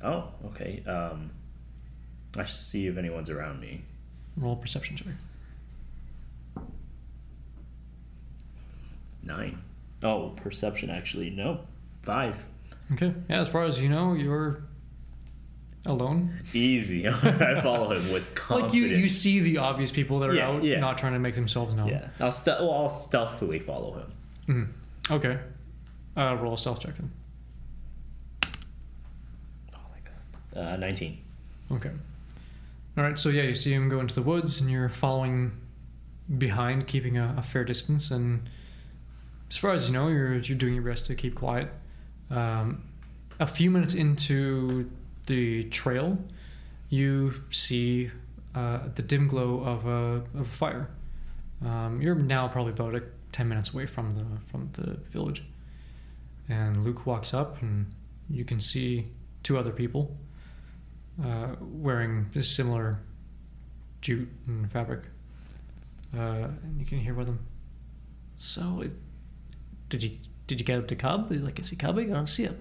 Oh, 0.02 0.28
okay. 0.46 0.82
Um, 0.86 1.30
I 2.36 2.44
see 2.44 2.86
if 2.86 2.96
anyone's 2.96 3.30
around 3.30 3.60
me. 3.60 3.82
Roll 4.36 4.56
perception 4.56 4.96
check. 4.96 5.06
Nine. 9.22 9.60
Oh, 10.02 10.30
perception 10.36 10.90
actually. 10.90 11.30
No. 11.30 11.60
Five. 12.02 12.46
Okay. 12.92 13.12
Yeah, 13.28 13.40
as 13.40 13.48
far 13.48 13.64
as 13.64 13.80
you 13.80 13.88
know, 13.88 14.14
you're 14.14 14.62
alone. 15.86 16.30
Easy. 16.52 17.06
I 17.08 17.60
follow 17.60 17.92
him 17.92 18.12
with 18.12 18.34
confidence. 18.34 18.72
Like 18.72 18.74
you, 18.74 18.84
you 18.86 19.08
see 19.08 19.40
the 19.40 19.58
obvious 19.58 19.90
people 19.90 20.18
that 20.20 20.30
are 20.30 20.34
Yeah, 20.34 20.48
out, 20.50 20.62
yeah. 20.64 20.80
not 20.80 20.98
trying 20.98 21.12
to 21.14 21.18
make 21.18 21.34
themselves 21.34 21.74
known. 21.74 21.88
Yeah. 21.88 22.08
I'll, 22.20 22.30
ste- 22.30 22.46
well, 22.48 22.72
I'll 22.72 22.88
stealthily 22.88 23.58
follow 23.58 23.94
him. 23.94 24.12
Mhm. 25.08 25.12
Okay. 25.16 25.38
Uh, 26.16 26.36
roll 26.40 26.54
a 26.54 26.58
stealth 26.58 26.80
check 26.80 26.94
then. 26.96 27.10
Uh, 30.56 30.76
19. 30.76 31.18
Okay. 31.70 31.90
All 32.96 33.04
right. 33.04 33.18
So 33.18 33.28
yeah, 33.28 33.42
you 33.42 33.54
see 33.54 33.72
him 33.72 33.88
go 33.88 34.00
into 34.00 34.14
the 34.14 34.22
woods, 34.22 34.60
and 34.60 34.68
you're 34.70 34.88
following 34.88 35.52
behind, 36.36 36.86
keeping 36.88 37.16
a, 37.16 37.34
a 37.38 37.42
fair 37.42 37.62
distance. 37.64 38.10
And 38.10 38.48
as 39.50 39.56
far 39.56 39.72
as 39.72 39.86
you 39.88 39.92
know, 39.94 40.08
you're 40.08 40.34
you're 40.38 40.58
doing 40.58 40.74
your 40.74 40.82
best 40.82 41.06
to 41.06 41.14
keep 41.14 41.34
quiet. 41.36 41.68
Um, 42.30 42.82
a 43.38 43.46
few 43.46 43.70
minutes 43.70 43.94
into 43.94 44.90
the 45.28 45.62
trail, 45.64 46.18
you 46.88 47.44
see 47.50 48.10
uh, 48.54 48.80
the 48.94 49.02
dim 49.02 49.28
glow 49.28 49.62
of 49.62 49.86
a, 49.86 50.24
of 50.38 50.40
a 50.40 50.44
fire. 50.44 50.90
Um, 51.64 52.02
you're 52.02 52.14
now 52.14 52.48
probably 52.48 52.72
about 52.72 52.94
a, 52.94 53.02
ten 53.30 53.48
minutes 53.48 53.72
away 53.72 53.86
from 53.86 54.14
the 54.14 54.26
from 54.50 54.70
the 54.72 54.94
village, 55.10 55.44
and 56.48 56.84
Luke 56.84 57.06
walks 57.06 57.32
up, 57.32 57.62
and 57.62 57.92
you 58.28 58.44
can 58.44 58.60
see 58.60 59.06
two 59.42 59.56
other 59.58 59.72
people 59.72 60.16
uh, 61.24 61.54
wearing 61.60 62.30
a 62.34 62.42
similar 62.42 62.98
jute 64.00 64.28
and 64.46 64.70
fabric. 64.70 65.02
Uh, 66.16 66.48
and 66.62 66.80
you 66.80 66.86
can 66.86 66.98
hear 66.98 67.18
of 67.20 67.26
them. 67.26 67.40
So, 68.38 68.80
it, 68.80 68.92
did 69.88 70.02
you 70.02 70.12
did 70.46 70.58
you 70.58 70.64
get 70.64 70.78
up 70.78 70.88
to 70.88 70.96
Cub? 70.96 71.30
Like, 71.30 71.58
is 71.60 71.70
he 71.70 71.76
coming? 71.76 72.12
I 72.12 72.16
don't 72.16 72.26
see 72.26 72.44
him. 72.44 72.58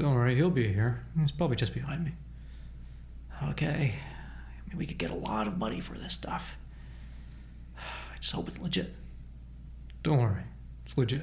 Don't 0.00 0.14
worry, 0.14 0.34
he'll 0.34 0.48
be 0.48 0.72
here. 0.72 1.04
He's 1.20 1.30
probably 1.30 1.56
just 1.56 1.74
behind 1.74 2.06
me. 2.06 2.12
Okay. 3.50 3.94
I 3.94 4.68
mean, 4.68 4.78
we 4.78 4.86
could 4.86 4.96
get 4.96 5.10
a 5.10 5.14
lot 5.14 5.46
of 5.46 5.58
money 5.58 5.82
for 5.82 5.92
this 5.98 6.14
stuff. 6.14 6.56
I 7.76 8.16
just 8.18 8.32
hope 8.32 8.48
it's 8.48 8.58
legit. 8.58 8.94
Don't 10.02 10.18
worry, 10.18 10.44
it's 10.82 10.96
legit. 10.96 11.20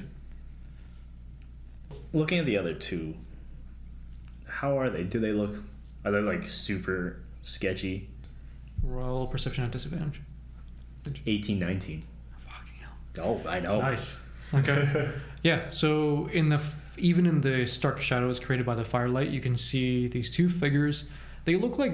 Looking 2.12 2.38
at 2.38 2.46
the 2.46 2.56
other 2.56 2.72
two, 2.72 3.16
how 4.46 4.78
are 4.78 4.88
they? 4.88 5.02
Do 5.02 5.18
they 5.18 5.32
look? 5.32 5.56
Are 6.04 6.12
they 6.12 6.20
like 6.20 6.44
super 6.44 7.20
sketchy? 7.42 8.08
Roll 8.84 9.26
perception 9.26 9.64
at 9.64 9.72
disadvantage. 9.72 10.20
18, 11.26 11.58
19. 11.58 12.04
Fucking 12.46 12.74
hell. 12.80 13.42
Oh, 13.44 13.48
I 13.48 13.58
know. 13.58 13.80
Nice. 13.80 14.16
Okay. 14.54 15.10
yeah. 15.42 15.70
So 15.70 16.28
in 16.32 16.48
the 16.48 16.62
even 16.98 17.26
in 17.26 17.40
the 17.40 17.66
stark 17.66 18.00
shadows 18.00 18.38
created 18.40 18.66
by 18.66 18.74
the 18.74 18.84
firelight, 18.84 19.30
you 19.30 19.40
can 19.40 19.56
see 19.56 20.08
these 20.08 20.30
two 20.30 20.48
figures. 20.48 21.08
They 21.44 21.56
look 21.56 21.78
like 21.78 21.92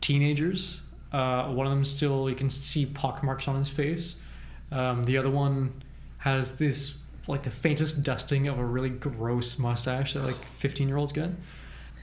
teenagers. 0.00 0.80
Uh, 1.12 1.48
one 1.48 1.66
of 1.66 1.72
them 1.72 1.84
still 1.84 2.28
you 2.28 2.36
can 2.36 2.50
see 2.50 2.86
pockmarks 2.86 3.48
on 3.48 3.56
his 3.56 3.68
face. 3.68 4.16
Um, 4.70 5.04
the 5.04 5.16
other 5.16 5.30
one 5.30 5.82
has 6.18 6.56
this 6.56 6.98
like 7.26 7.42
the 7.42 7.50
faintest 7.50 8.02
dusting 8.02 8.48
of 8.48 8.58
a 8.58 8.64
really 8.64 8.90
gross 8.90 9.58
mustache 9.58 10.14
that 10.14 10.24
like 10.24 10.36
fifteen 10.58 10.88
year 10.88 10.96
olds 10.96 11.12
get. 11.12 11.30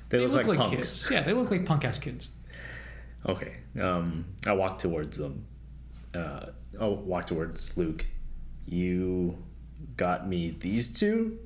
They, 0.10 0.26
look, 0.26 0.46
like, 0.46 0.58
punks. 0.58 0.76
kids. 0.76 1.08
Yeah, 1.12 1.24
they 1.24 1.34
look 1.34 1.50
like 1.50 1.66
punk 1.66 1.84
ass 1.84 1.98
kids. 1.98 2.30
Okay. 3.28 3.56
Um, 3.80 4.26
I 4.46 4.54
walk 4.54 4.78
towards 4.78 5.18
them. 5.18 5.46
Uh, 6.14 6.48
I'll 6.80 6.96
walk 6.96 7.26
towards 7.26 7.76
Luke. 7.76 8.06
You 8.66 9.38
got 9.98 10.28
me 10.28 10.56
these 10.60 10.94
two 10.94 11.40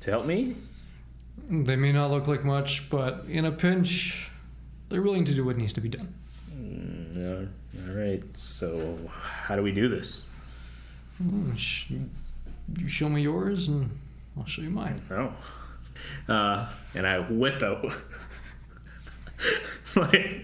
to 0.00 0.10
help 0.10 0.26
me? 0.26 0.56
They 1.48 1.76
may 1.76 1.92
not 1.92 2.10
look 2.10 2.26
like 2.26 2.44
much, 2.44 2.88
but 2.90 3.24
in 3.28 3.44
a 3.44 3.52
pinch, 3.52 4.30
they're 4.88 5.02
willing 5.02 5.24
to 5.26 5.34
do 5.34 5.44
what 5.44 5.56
needs 5.56 5.72
to 5.74 5.80
be 5.80 5.88
done. 5.88 6.14
Mm, 6.52 7.48
all 7.88 7.94
right. 7.94 8.36
So, 8.36 8.98
how 9.12 9.54
do 9.56 9.62
we 9.62 9.72
do 9.72 9.88
this? 9.88 10.30
Mm, 11.22 12.08
You 12.78 12.88
show 12.88 13.08
me 13.08 13.22
yours, 13.22 13.68
and 13.68 13.90
I'll 14.36 14.46
show 14.46 14.62
you 14.62 14.70
mine. 14.70 15.00
Oh. 15.10 15.32
Uh, 16.28 16.68
and 16.94 17.06
I 17.06 17.20
whip 17.20 17.62
out 17.62 17.84
my 19.96 20.42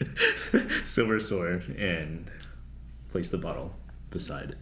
silver 0.84 1.20
sword 1.20 1.76
and 1.78 2.30
place 3.08 3.30
the 3.30 3.38
bottle 3.38 3.74
beside 4.10 4.50
it. 4.50 4.58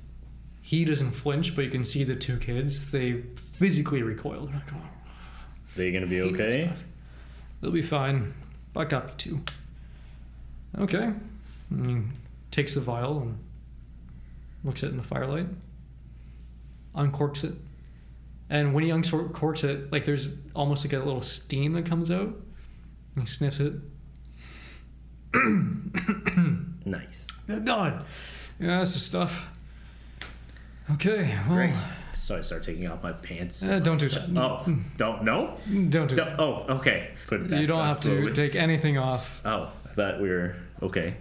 He 0.71 0.85
doesn't 0.85 1.11
flinch, 1.11 1.57
but 1.57 1.65
you 1.65 1.71
can 1.73 1.85
see 1.85 2.05
the 2.05 2.15
two 2.15 2.37
kids. 2.37 2.93
They 2.93 3.23
physically 3.59 4.05
recoil. 4.05 4.47
They're 4.47 4.55
like, 4.55 4.73
oh, 4.73 4.89
They 5.75 5.91
gonna 5.91 6.07
be 6.07 6.21
okay? 6.21 6.73
They'll 7.61 7.73
be 7.73 7.83
fine. 7.83 8.35
I 8.77 8.85
got 8.85 9.27
you 9.27 9.41
two. 10.77 10.81
Okay. 10.81 11.13
And 11.71 11.87
he 11.89 12.03
takes 12.53 12.75
the 12.75 12.81
vial 12.81 13.19
and 13.19 13.39
looks 14.63 14.85
at 14.85 14.91
it 14.91 14.93
in 14.93 14.99
the 14.99 15.03
firelight. 15.03 15.49
Uncorks 16.95 17.43
it. 17.43 17.55
And 18.49 18.73
when 18.73 18.85
he 18.85 18.91
uncorks 18.91 19.65
it, 19.65 19.91
like 19.91 20.05
there's 20.05 20.37
almost 20.55 20.85
like 20.85 20.93
a 20.93 20.99
little 20.99 21.23
steam 21.23 21.73
that 21.73 21.85
comes 21.85 22.13
out. 22.13 22.33
He 23.19 23.27
sniffs 23.27 23.59
it. 23.59 23.73
Nice. 26.87 27.27
God. 27.49 28.05
Yeah, 28.61 28.79
that's 28.79 28.95
the 28.95 29.01
stuff. 29.01 29.49
Okay, 30.95 31.37
well, 31.47 31.57
Great. 31.57 31.75
So 32.15 32.37
I 32.37 32.43
start 32.43 32.63
taking 32.63 32.87
off 32.87 33.03
my 33.03 33.13
pants. 33.13 33.67
uh, 33.69 33.79
don't 33.81 33.99
do 33.99 34.09
that. 34.09 34.29
Oh, 34.37 34.65
don't 34.97 35.25
no? 35.25 35.57
Don't 35.67 35.89
do 35.91 36.15
Don't- 36.15 36.17
that. 36.17 36.41
oh, 36.41 36.65
okay. 36.69 37.11
Put 37.27 37.41
it 37.43 37.51
back 37.51 37.61
You 37.61 37.67
don't 37.67 37.87
have 37.87 38.01
to 38.03 38.33
take 38.33 38.55
anything 38.55 38.99
off. 38.99 39.41
Oh, 39.45 39.73
I 39.85 39.89
thought 39.95 40.21
we 40.21 40.29
were 40.29 40.57
okay. 40.83 41.17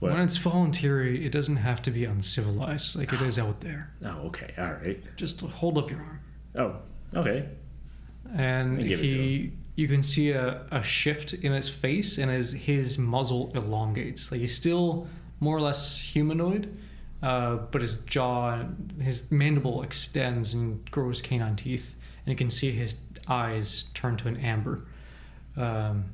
What? 0.00 0.12
When 0.12 0.22
it's 0.22 0.38
voluntary, 0.38 1.26
it 1.26 1.30
doesn't 1.30 1.56
have 1.56 1.82
to 1.82 1.90
be 1.90 2.04
uncivilized 2.06 2.96
like 2.96 3.12
it 3.12 3.20
is 3.20 3.38
out 3.38 3.60
there. 3.60 3.92
Oh, 4.04 4.26
okay. 4.28 4.54
All 4.56 4.72
right. 4.72 4.98
Just 5.16 5.40
hold 5.42 5.76
up 5.76 5.90
your 5.90 6.00
arm. 6.00 6.20
Oh, 6.56 7.18
okay. 7.20 7.46
And 8.34 8.78
I 8.78 8.82
give 8.84 9.00
it 9.00 9.08
to 9.08 9.14
he, 9.14 9.52
you 9.76 9.88
can 9.88 10.02
see 10.02 10.30
a, 10.30 10.62
a 10.70 10.82
shift 10.82 11.34
in 11.34 11.52
his 11.52 11.68
face 11.68 12.16
and 12.16 12.30
as 12.30 12.52
his 12.52 12.96
muzzle 12.98 13.52
elongates. 13.54 14.32
Like 14.32 14.40
he's 14.40 14.54
still 14.56 15.06
more 15.38 15.56
or 15.56 15.60
less 15.60 15.98
humanoid, 15.98 16.74
uh, 17.22 17.56
but 17.56 17.80
his 17.82 17.96
jaw, 18.04 18.62
his 19.00 19.30
mandible 19.30 19.82
extends 19.82 20.54
and 20.54 20.88
grows 20.90 21.20
canine 21.22 21.56
teeth. 21.56 21.94
And 22.24 22.32
you 22.32 22.36
can 22.36 22.50
see 22.50 22.70
his 22.72 22.96
eyes 23.28 23.84
turn 23.94 24.16
to 24.18 24.28
an 24.28 24.36
amber. 24.38 24.82
Um, 25.56 26.04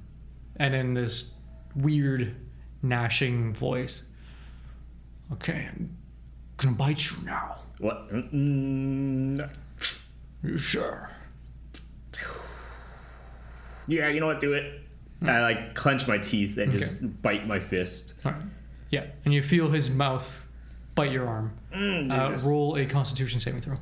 and 0.56 0.75
in 0.75 0.94
this 0.94 1.34
weird 1.75 2.34
gnashing 2.82 3.54
voice, 3.54 4.04
okay, 5.32 5.68
I'm 5.70 5.96
gonna 6.56 6.76
bite 6.76 7.10
you 7.10 7.16
now. 7.25 7.56
What? 7.78 8.08
Mm, 8.10 9.52
You 10.42 10.56
sure? 10.58 11.10
yeah, 13.86 14.08
you 14.08 14.20
know 14.20 14.26
what? 14.26 14.40
Do 14.40 14.52
it. 14.54 14.80
I 15.22 15.40
like 15.40 15.75
clench 15.75 16.06
my 16.06 16.18
teeth 16.18 16.58
and 16.58 16.72
just 16.72 17.22
bite 17.22 17.46
my 17.46 17.58
fist. 17.58 18.14
Right. 18.25 18.34
Yeah, 18.90 19.06
and 19.25 19.32
you 19.32 19.42
feel 19.42 19.70
his 19.70 19.90
mouth 19.90 20.46
bite 20.97 21.12
your 21.12 21.29
arm. 21.29 21.53
Mm, 21.73 22.11
Uh, 22.11 22.50
roll 22.50 22.76
a 22.76 22.85
Constitution 22.87 23.38
saving 23.38 23.61
throw. 23.61 23.79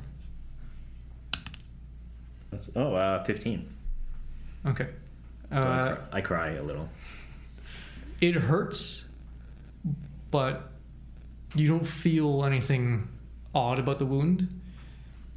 That's- 2.51 2.69
oh, 2.75 2.93
uh, 2.93 3.23
15. 3.23 3.67
Okay. 4.65 4.89
So 5.49 5.55
I, 5.55 5.59
Uh, 5.59 5.95
cry, 5.95 6.17
I 6.17 6.21
cry 6.21 6.49
a 6.51 6.63
little. 6.63 6.89
it 8.21 8.35
hurts, 8.35 9.03
but 10.31 10.71
you 11.55 11.67
don't 11.67 11.85
feel 11.87 12.43
anything 12.45 13.07
odd 13.53 13.79
about 13.79 13.99
the 13.99 14.05
wound. 14.05 14.61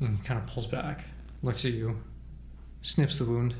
And 0.00 0.18
he 0.18 0.22
kind 0.24 0.38
of 0.40 0.46
pulls 0.46 0.66
back, 0.66 1.04
looks 1.42 1.64
at 1.64 1.72
you, 1.72 2.02
sniffs 2.82 3.18
the 3.18 3.24
wound. 3.24 3.54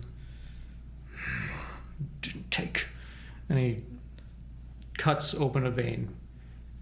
Didn't 2.22 2.50
take. 2.50 2.88
And 3.48 3.58
he 3.58 3.78
cuts 4.98 5.34
open 5.34 5.64
a 5.66 5.70
vein 5.70 6.14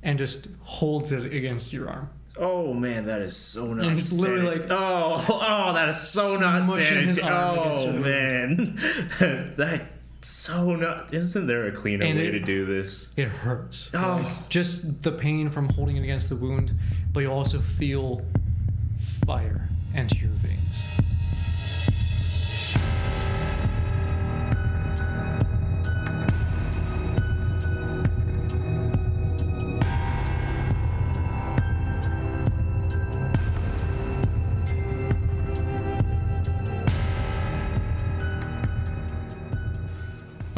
and 0.06 0.18
just 0.18 0.46
holds 0.62 1.10
it 1.12 1.34
against 1.34 1.72
your 1.72 1.90
arm. 1.90 2.08
Oh 2.38 2.72
man, 2.72 3.06
that 3.06 3.22
is 3.22 3.36
so 3.36 3.72
not 3.75 3.86
And 3.86 3.98
it's 3.98 4.12
literally 4.12 4.58
sanit- 4.58 4.70
oh 4.70 5.25
oh 5.68 5.72
that 5.75 5.88
is 5.88 6.00
so 6.00 6.36
not 6.36 6.64
sanitary. 6.66 7.22
Oh 7.28 7.92
man, 7.92 8.76
that 9.56 9.86
so 10.20 10.76
not. 10.76 11.12
Isn't 11.12 11.46
there 11.46 11.66
a 11.66 11.72
cleaner 11.72 12.04
And 12.04 12.18
way 12.18 12.28
it- 12.28 12.32
to 12.32 12.40
do 12.40 12.64
this? 12.64 13.08
It 13.16 13.28
hurts. 13.28 13.90
Oh. 13.94 14.22
Like, 14.22 14.48
just 14.48 15.02
the 15.02 15.12
pain 15.12 15.50
from 15.50 15.68
holding 15.70 15.96
it 15.96 16.02
against 16.04 16.28
the 16.28 16.36
wound, 16.36 16.72
but 17.12 17.20
you 17.20 17.30
also 17.32 17.58
feel 17.60 18.25
fire 19.26 19.68
enter 19.94 20.16
your 20.16 20.30
veins. 20.34 20.78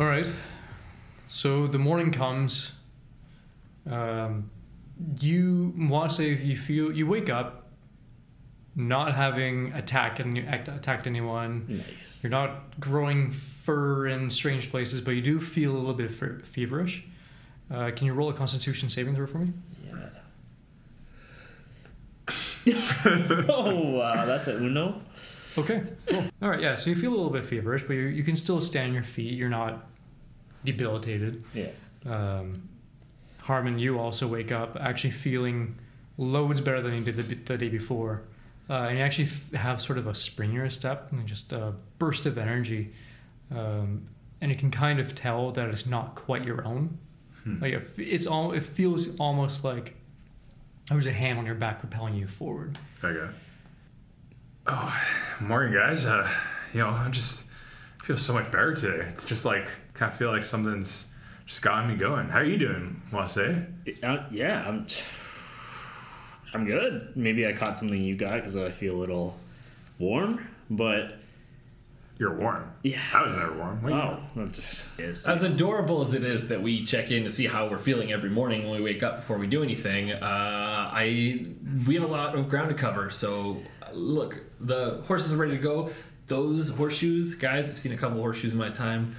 Right. 0.09 0.31
So 1.27 1.67
the 1.67 1.79
morning 1.79 2.11
comes. 2.11 2.73
Um, 3.91 4.51
you 5.21 5.73
want 5.77 6.11
to 6.11 6.17
say 6.17 6.33
if 6.33 6.43
you 6.43 6.57
feel 6.57 6.93
you 6.93 7.07
wake 7.07 7.31
up, 7.31 7.69
not 8.75 9.15
having 9.15 9.73
attacked 9.73 10.21
and 10.21 10.39
attacked 10.39 11.07
anyone. 11.07 11.83
Nice. 11.89 12.21
You're 12.23 12.31
not 12.31 12.79
growing 12.79 13.33
fur 13.33 14.07
in 14.07 14.31
strange 14.31 14.71
places, 14.71 15.01
but 15.01 15.13
you 15.13 15.23
do 15.23 15.41
feel 15.41 15.73
a 15.73 15.79
little 15.79 15.95
bit 15.95 16.13
fe- 16.13 16.43
feverish. 16.45 17.05
Uh, 17.71 17.91
can 17.95 18.07
you 18.07 18.15
roll 18.15 18.31
a 18.31 18.33
Constitution 18.33 18.89
saving 18.89 19.15
throw 19.15 19.27
for 19.27 19.39
me? 19.39 19.53
Yeah. 19.87 20.09
oh 23.49 23.97
wow, 23.97 24.25
that's 24.25 24.47
a 24.49 24.57
Uno. 24.57 25.01
Okay. 25.57 25.83
Cool. 26.07 26.25
All 26.41 26.51
right. 26.51 26.61
Yeah. 26.61 26.75
So 26.77 26.91
you 26.91 26.97
feel 26.97 27.11
a 27.11 27.17
little 27.17 27.31
bit 27.31 27.45
feverish, 27.45 27.83
but 27.83 27.95
you 27.95 28.03
you 28.03 28.23
can 28.23 28.37
still 28.37 28.61
stand 28.61 28.89
on 28.89 28.95
your 28.95 29.03
feet. 29.03 29.35
You're 29.35 29.49
not 29.49 29.88
debilitated. 30.65 31.45
Yeah. 31.55 31.69
um, 32.07 32.69
Harmon, 33.39 33.79
you 33.79 33.99
also 33.99 34.27
wake 34.27 34.53
up 34.53 34.77
actually 34.79 35.13
feeling 35.13 35.77
loads 36.19 36.61
better 36.61 36.83
than 36.83 36.95
you 36.95 37.01
did 37.01 37.17
the, 37.17 37.35
the 37.35 37.57
day 37.57 37.69
before. 37.71 38.23
Uh, 38.69 38.75
and 38.89 38.99
you 38.99 39.05
actually 39.05 39.25
f- 39.29 39.53
have 39.53 39.81
sort 39.81 39.99
of 39.99 40.07
a 40.07 40.15
spring 40.15 40.51
in 40.51 40.57
your 40.57 40.69
step 40.69 41.11
and 41.13 41.27
just 41.27 41.53
a 41.53 41.73
burst 41.99 42.27
of 42.27 42.37
energy. 42.37 42.93
Um, 43.51 44.09
and 44.43 44.51
you 44.51 44.57
can 44.59 44.71
kind 44.71 45.01
of 45.01 45.15
tell 45.15 45.51
that 45.53 45.71
it's 45.71 45.87
not 45.87 46.15
quite 46.15 46.45
your 46.45 46.65
own. 46.67 46.99
Like 47.63 47.73
it, 47.73 47.91
it's 47.97 48.27
all, 48.27 48.53
it 48.53 48.63
feels 48.63 49.17
almost 49.19 49.65
like 49.65 49.95
there's 50.91 51.07
a 51.07 51.13
hand 51.13 51.39
on 51.39 51.47
your 51.47 51.55
back 51.55 51.81
propelling 51.81 52.15
you 52.15 52.27
forward. 52.27 52.79
Okay. 53.03 53.33
Oh, 54.67 55.03
morning, 55.41 55.73
guys. 55.73 56.05
Uh, 56.05 56.31
you 56.75 56.81
know, 56.81 56.89
I'm 56.89 57.13
just 57.13 57.48
feel 58.09 58.17
so 58.17 58.33
much 58.33 58.51
better 58.51 58.75
today. 58.75 59.05
It's 59.11 59.23
just 59.27 59.45
like 59.45 59.69
kind 59.93 60.11
of 60.11 60.17
feel 60.17 60.31
like 60.31 60.43
something's 60.43 61.09
just 61.45 61.61
gotten 61.61 61.91
me 61.91 61.95
going. 61.95 62.27
How 62.31 62.39
are 62.39 62.45
you 62.45 62.57
doing, 62.57 63.03
Wase? 63.13 63.67
Uh, 64.03 64.25
yeah, 64.31 64.65
I'm. 64.67 64.87
I'm 66.55 66.65
good. 66.65 67.13
Maybe 67.15 67.47
I 67.47 67.53
caught 67.53 67.77
something 67.77 68.01
you 68.01 68.17
got 68.17 68.37
because 68.37 68.57
I 68.57 68.71
feel 68.71 68.95
a 68.97 68.99
little 68.99 69.37
warm, 69.99 70.49
but 70.71 71.21
You're 72.19 72.35
warm. 72.35 72.73
yeah. 72.83 72.99
I 73.13 73.23
was 73.27 73.37
never 73.37 73.53
warm. 73.59 73.83
What 73.83 73.93
are 73.93 74.19
Oh, 74.19 74.21
that's 74.35 74.57
just 74.57 74.99
yes. 74.99 75.29
As 75.29 75.43
adorable 75.43 76.01
as 76.01 76.15
it 76.15 76.25
is 76.25 76.49
that 76.49 76.63
we 76.63 76.87
check 76.87 77.11
in 77.11 77.25
to 77.25 77.31
see 77.31 77.47
how 77.47 77.69
we're 77.69 77.77
feeling 77.77 78.11
every 78.11 78.31
morning 78.31 78.63
when 78.67 78.79
we 78.79 78.83
wake 78.83 79.03
up 79.03 79.17
before 79.17 79.37
we 79.37 79.47
do 79.47 79.63
anything, 79.63 80.11
uh, 80.13 80.91
I 80.91 81.45
we 81.87 81.97
have 81.97 82.05
a 82.05 82.07
lot 82.07 82.35
of 82.35 82.49
ground 82.49 82.71
to 82.71 82.75
cover. 82.75 83.11
So 83.11 83.59
uh, 83.83 83.91
look, 83.93 84.39
the 84.59 85.03
horses 85.07 85.35
are 85.35 85.37
ready 85.37 85.53
to 85.59 85.63
go. 85.63 85.91
Those 86.29 86.71
horseshoes, 86.71 87.35
guys, 87.35 87.71
I've 87.71 87.79
seen 87.79 87.93
a 87.93 87.97
couple 87.97 88.19
horseshoes 88.19 88.53
in 88.53 88.59
my 88.59 88.71
time. 88.71 89.17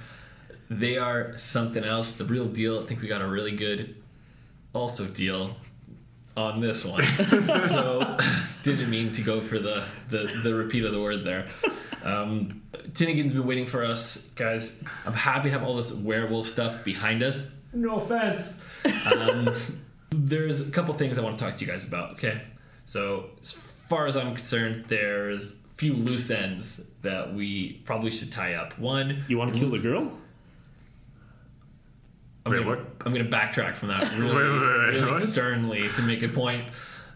They 0.68 0.96
are 0.96 1.36
something 1.36 1.84
else. 1.84 2.12
The 2.14 2.24
real 2.24 2.46
deal. 2.46 2.78
I 2.78 2.86
think 2.86 3.02
we 3.02 3.08
got 3.08 3.20
a 3.20 3.26
really 3.26 3.56
good, 3.56 3.96
also 4.72 5.04
deal 5.04 5.56
on 6.36 6.60
this 6.60 6.84
one. 6.84 7.02
so 7.66 8.16
didn't 8.62 8.90
mean 8.90 9.12
to 9.12 9.22
go 9.22 9.40
for 9.40 9.58
the, 9.58 9.84
the 10.08 10.30
the 10.42 10.54
repeat 10.54 10.84
of 10.84 10.92
the 10.92 11.00
word 11.00 11.24
there. 11.24 11.48
Um, 12.04 12.62
Tinnigan's 12.94 13.32
been 13.32 13.46
waiting 13.46 13.66
for 13.66 13.84
us, 13.84 14.28
guys. 14.36 14.82
I'm 15.04 15.12
happy 15.12 15.48
to 15.48 15.50
have 15.50 15.62
all 15.62 15.76
this 15.76 15.92
werewolf 15.92 16.48
stuff 16.48 16.84
behind 16.84 17.22
us. 17.22 17.50
No 17.72 17.96
offense. 17.96 18.62
Um, 19.12 19.50
there's 20.10 20.66
a 20.66 20.70
couple 20.70 20.94
things 20.94 21.18
I 21.18 21.22
want 21.22 21.38
to 21.38 21.44
talk 21.44 21.56
to 21.56 21.64
you 21.64 21.70
guys 21.70 21.86
about. 21.86 22.12
Okay, 22.12 22.40
so 22.84 23.30
as 23.40 23.52
far 23.52 24.06
as 24.06 24.16
I'm 24.16 24.34
concerned, 24.34 24.86
there's 24.88 25.56
few 25.80 25.94
loose 25.94 26.30
ends 26.30 26.82
that 27.00 27.32
we 27.32 27.80
probably 27.86 28.10
should 28.10 28.30
tie 28.30 28.52
up. 28.52 28.78
One, 28.78 29.24
you 29.28 29.38
want 29.38 29.54
to 29.54 29.58
kill 29.58 29.70
the 29.70 29.78
girl? 29.78 30.12
I'm 32.44 32.52
Wait, 32.52 32.58
gonna, 32.58 32.68
what? 32.68 32.80
I'm 33.06 33.14
gonna 33.14 33.24
backtrack 33.24 33.76
from 33.76 33.88
that 33.88 34.02
really, 34.18 34.34
Wait, 34.34 34.42
wait, 34.42 34.94
wait, 34.94 35.02
really 35.02 35.20
sternly 35.22 35.88
to 35.96 36.02
make 36.02 36.22
a 36.22 36.28
point. 36.28 36.66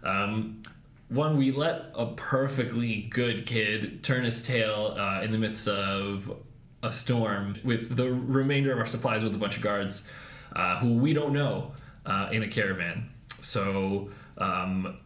Um, 0.02 0.62
one, 1.10 1.36
we 1.36 1.52
let 1.52 1.90
a 1.94 2.06
perfectly 2.06 3.02
good 3.10 3.44
kid 3.44 4.02
turn 4.02 4.24
his 4.24 4.42
tail 4.42 4.96
uh, 4.98 5.20
in 5.20 5.30
the 5.30 5.38
midst 5.38 5.68
of 5.68 6.34
a 6.82 6.90
storm 6.90 7.58
with 7.64 7.94
the 7.94 8.10
remainder 8.10 8.72
of 8.72 8.78
our 8.78 8.86
supplies 8.86 9.22
with 9.22 9.34
a 9.34 9.38
bunch 9.38 9.58
of 9.58 9.62
guards 9.62 10.10
uh, 10.56 10.78
who 10.78 10.94
we 10.94 11.12
don't 11.12 11.34
know 11.34 11.72
uh, 12.06 12.30
in 12.32 12.42
a 12.42 12.48
caravan. 12.48 13.10
So, 13.42 14.08
um, 14.38 14.96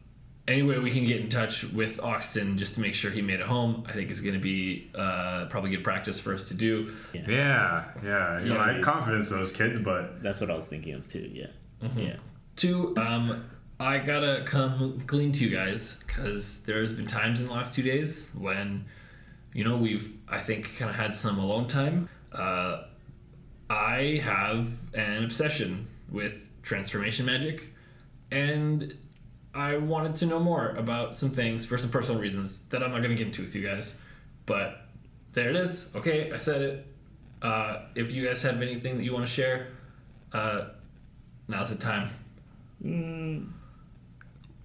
any 0.48 0.62
way 0.62 0.78
we 0.78 0.90
can 0.90 1.06
get 1.06 1.20
in 1.20 1.28
touch 1.28 1.62
with 1.64 1.98
Oxton 1.98 2.56
just 2.56 2.74
to 2.74 2.80
make 2.80 2.94
sure 2.94 3.11
he 3.11 3.20
made 3.22 3.38
it 3.38 3.46
home, 3.46 3.84
I 3.87 3.92
think 3.92 4.11
is 4.11 4.20
going 4.22 4.34
to 4.34 4.40
be 4.40 4.90
uh, 4.94 5.46
probably 5.50 5.70
good 5.70 5.84
practice 5.84 6.18
for 6.18 6.34
us 6.34 6.48
to 6.48 6.54
do. 6.54 6.94
Yeah, 7.12 7.84
yeah. 8.02 8.38
You 8.42 8.48
know, 8.54 8.56
I 8.56 8.68
we- 8.68 8.74
had 8.76 8.82
confidence 8.82 9.30
in 9.30 9.37
those 9.37 9.52
kids, 9.52 9.78
but 9.78 10.22
That's 10.22 10.40
what 10.40 10.50
I 10.50 10.54
was 10.54 10.66
thinking 10.66 10.94
of 10.94 11.06
too. 11.06 11.30
Yeah. 11.32 11.46
Yeah. 11.96 12.16
Two, 12.56 12.96
um, 12.96 13.44
I 13.78 13.98
gotta 13.98 14.42
come 14.44 14.98
clean 15.06 15.30
to 15.32 15.44
you 15.44 15.54
guys 15.54 15.98
because 16.06 16.62
there's 16.62 16.92
been 16.92 17.06
times 17.06 17.40
in 17.40 17.46
the 17.46 17.52
last 17.52 17.74
two 17.76 17.82
days 17.82 18.30
when, 18.37 18.87
you 19.52 19.62
know, 19.64 19.76
we've 19.76 20.12
I 20.28 20.40
think 20.40 20.76
kind 20.76 20.90
of 20.90 20.96
had 20.96 21.14
some 21.14 21.38
alone 21.38 21.68
time. 21.68 22.08
Uh, 22.32 22.84
I 23.70 24.20
have 24.24 24.66
an 24.94 25.22
obsession 25.24 25.87
with 26.11 26.48
transformation 26.62 27.26
magic, 27.26 27.68
and 28.30 28.94
I 29.59 29.77
wanted 29.77 30.14
to 30.16 30.27
know 30.27 30.38
more 30.38 30.71
about 30.71 31.16
some 31.16 31.31
things 31.31 31.66
for 31.66 31.77
some 31.79 31.90
personal 31.90 32.21
reasons 32.21 32.62
that 32.71 32.83
I'm 32.83 32.90
not 32.92 33.03
gonna 33.03 33.14
get 33.14 33.27
into 33.29 33.42
with 33.42 33.55
you 33.55 33.66
guys. 33.66 33.99
But 34.47 34.81
there 35.33 35.51
it 35.51 35.57
is. 35.57 35.90
Okay, 35.94 36.33
I 36.33 36.37
said 36.37 36.62
it. 36.62 36.87
Uh, 37.42 37.83
if 37.94 38.12
you 38.12 38.27
guys 38.27 38.42
have 38.42 38.61
anything 38.62 38.97
that 38.97 39.05
you 39.05 39.12
want 39.12 39.27
to 39.27 39.33
share, 39.33 39.68
uh, 40.33 40.68
now's 41.49 41.71
the 41.71 41.77
time. 41.77 42.11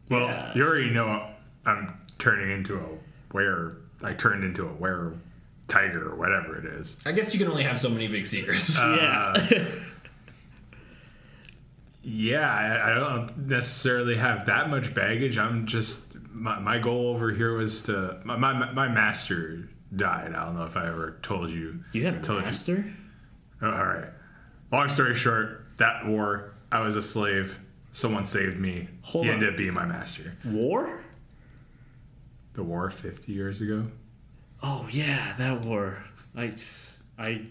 well, 0.09 0.27
Yeah. 0.27 0.51
you 0.55 0.63
already 0.63 0.89
know 0.89 1.29
I'm 1.65 1.93
turning 2.19 2.51
into 2.51 2.77
a 2.77 2.85
where 3.31 3.77
I 4.03 4.13
turned 4.13 4.43
into 4.43 4.63
a 4.65 4.69
where 4.69 5.13
tiger 5.67 6.11
or 6.11 6.15
whatever 6.15 6.57
it 6.57 6.65
is. 6.65 6.97
I 7.05 7.11
guess 7.13 7.33
you 7.33 7.39
can 7.39 7.49
only 7.49 7.63
have 7.63 7.79
so 7.79 7.89
many 7.89 8.07
big 8.07 8.25
secrets. 8.25 8.77
Uh, 8.77 9.47
Yeah. 9.51 9.65
Yeah, 12.03 12.51
I, 12.51 12.91
I 12.91 12.93
don't 12.95 13.47
necessarily 13.47 14.15
have 14.15 14.45
that 14.47 14.69
much 14.69 14.93
baggage. 14.93 15.37
I'm 15.37 15.65
just 15.65 16.15
my, 16.31 16.59
my 16.59 16.77
goal 16.77 17.07
over 17.15 17.31
here 17.31 17.55
was 17.55 17.83
to 17.83 18.19
my, 18.25 18.35
my 18.35 18.71
my 18.71 18.87
master 18.89 19.69
died. 19.95 20.33
I 20.33 20.45
don't 20.45 20.57
know 20.57 20.65
if 20.65 20.75
I 20.75 20.87
ever 20.87 21.19
told 21.23 21.49
you. 21.51 21.83
you 21.93 22.05
had 22.05 22.27
a 22.27 22.41
master. 22.41 22.93
Oh, 23.61 23.71
all 23.71 23.85
right. 23.85 24.09
Long 24.71 24.89
story 24.89 25.15
short, 25.15 25.67
that 25.77 26.05
war, 26.05 26.55
I 26.71 26.81
was 26.81 26.97
a 26.97 27.01
slave. 27.01 27.59
Someone 27.91 28.25
saved 28.25 28.59
me. 28.59 28.89
Hold 29.03 29.25
he 29.25 29.29
on. 29.29 29.35
ended 29.35 29.49
up 29.51 29.57
being 29.57 29.73
my 29.73 29.85
master. 29.85 30.35
War? 30.43 31.03
The 32.55 32.63
war 32.63 32.89
50 32.89 33.31
years 33.31 33.61
ago. 33.61 33.87
Oh 34.61 34.87
yeah, 34.91 35.35
that 35.37 35.65
war. 35.65 36.03
I, 36.35 36.51
I 37.23 37.41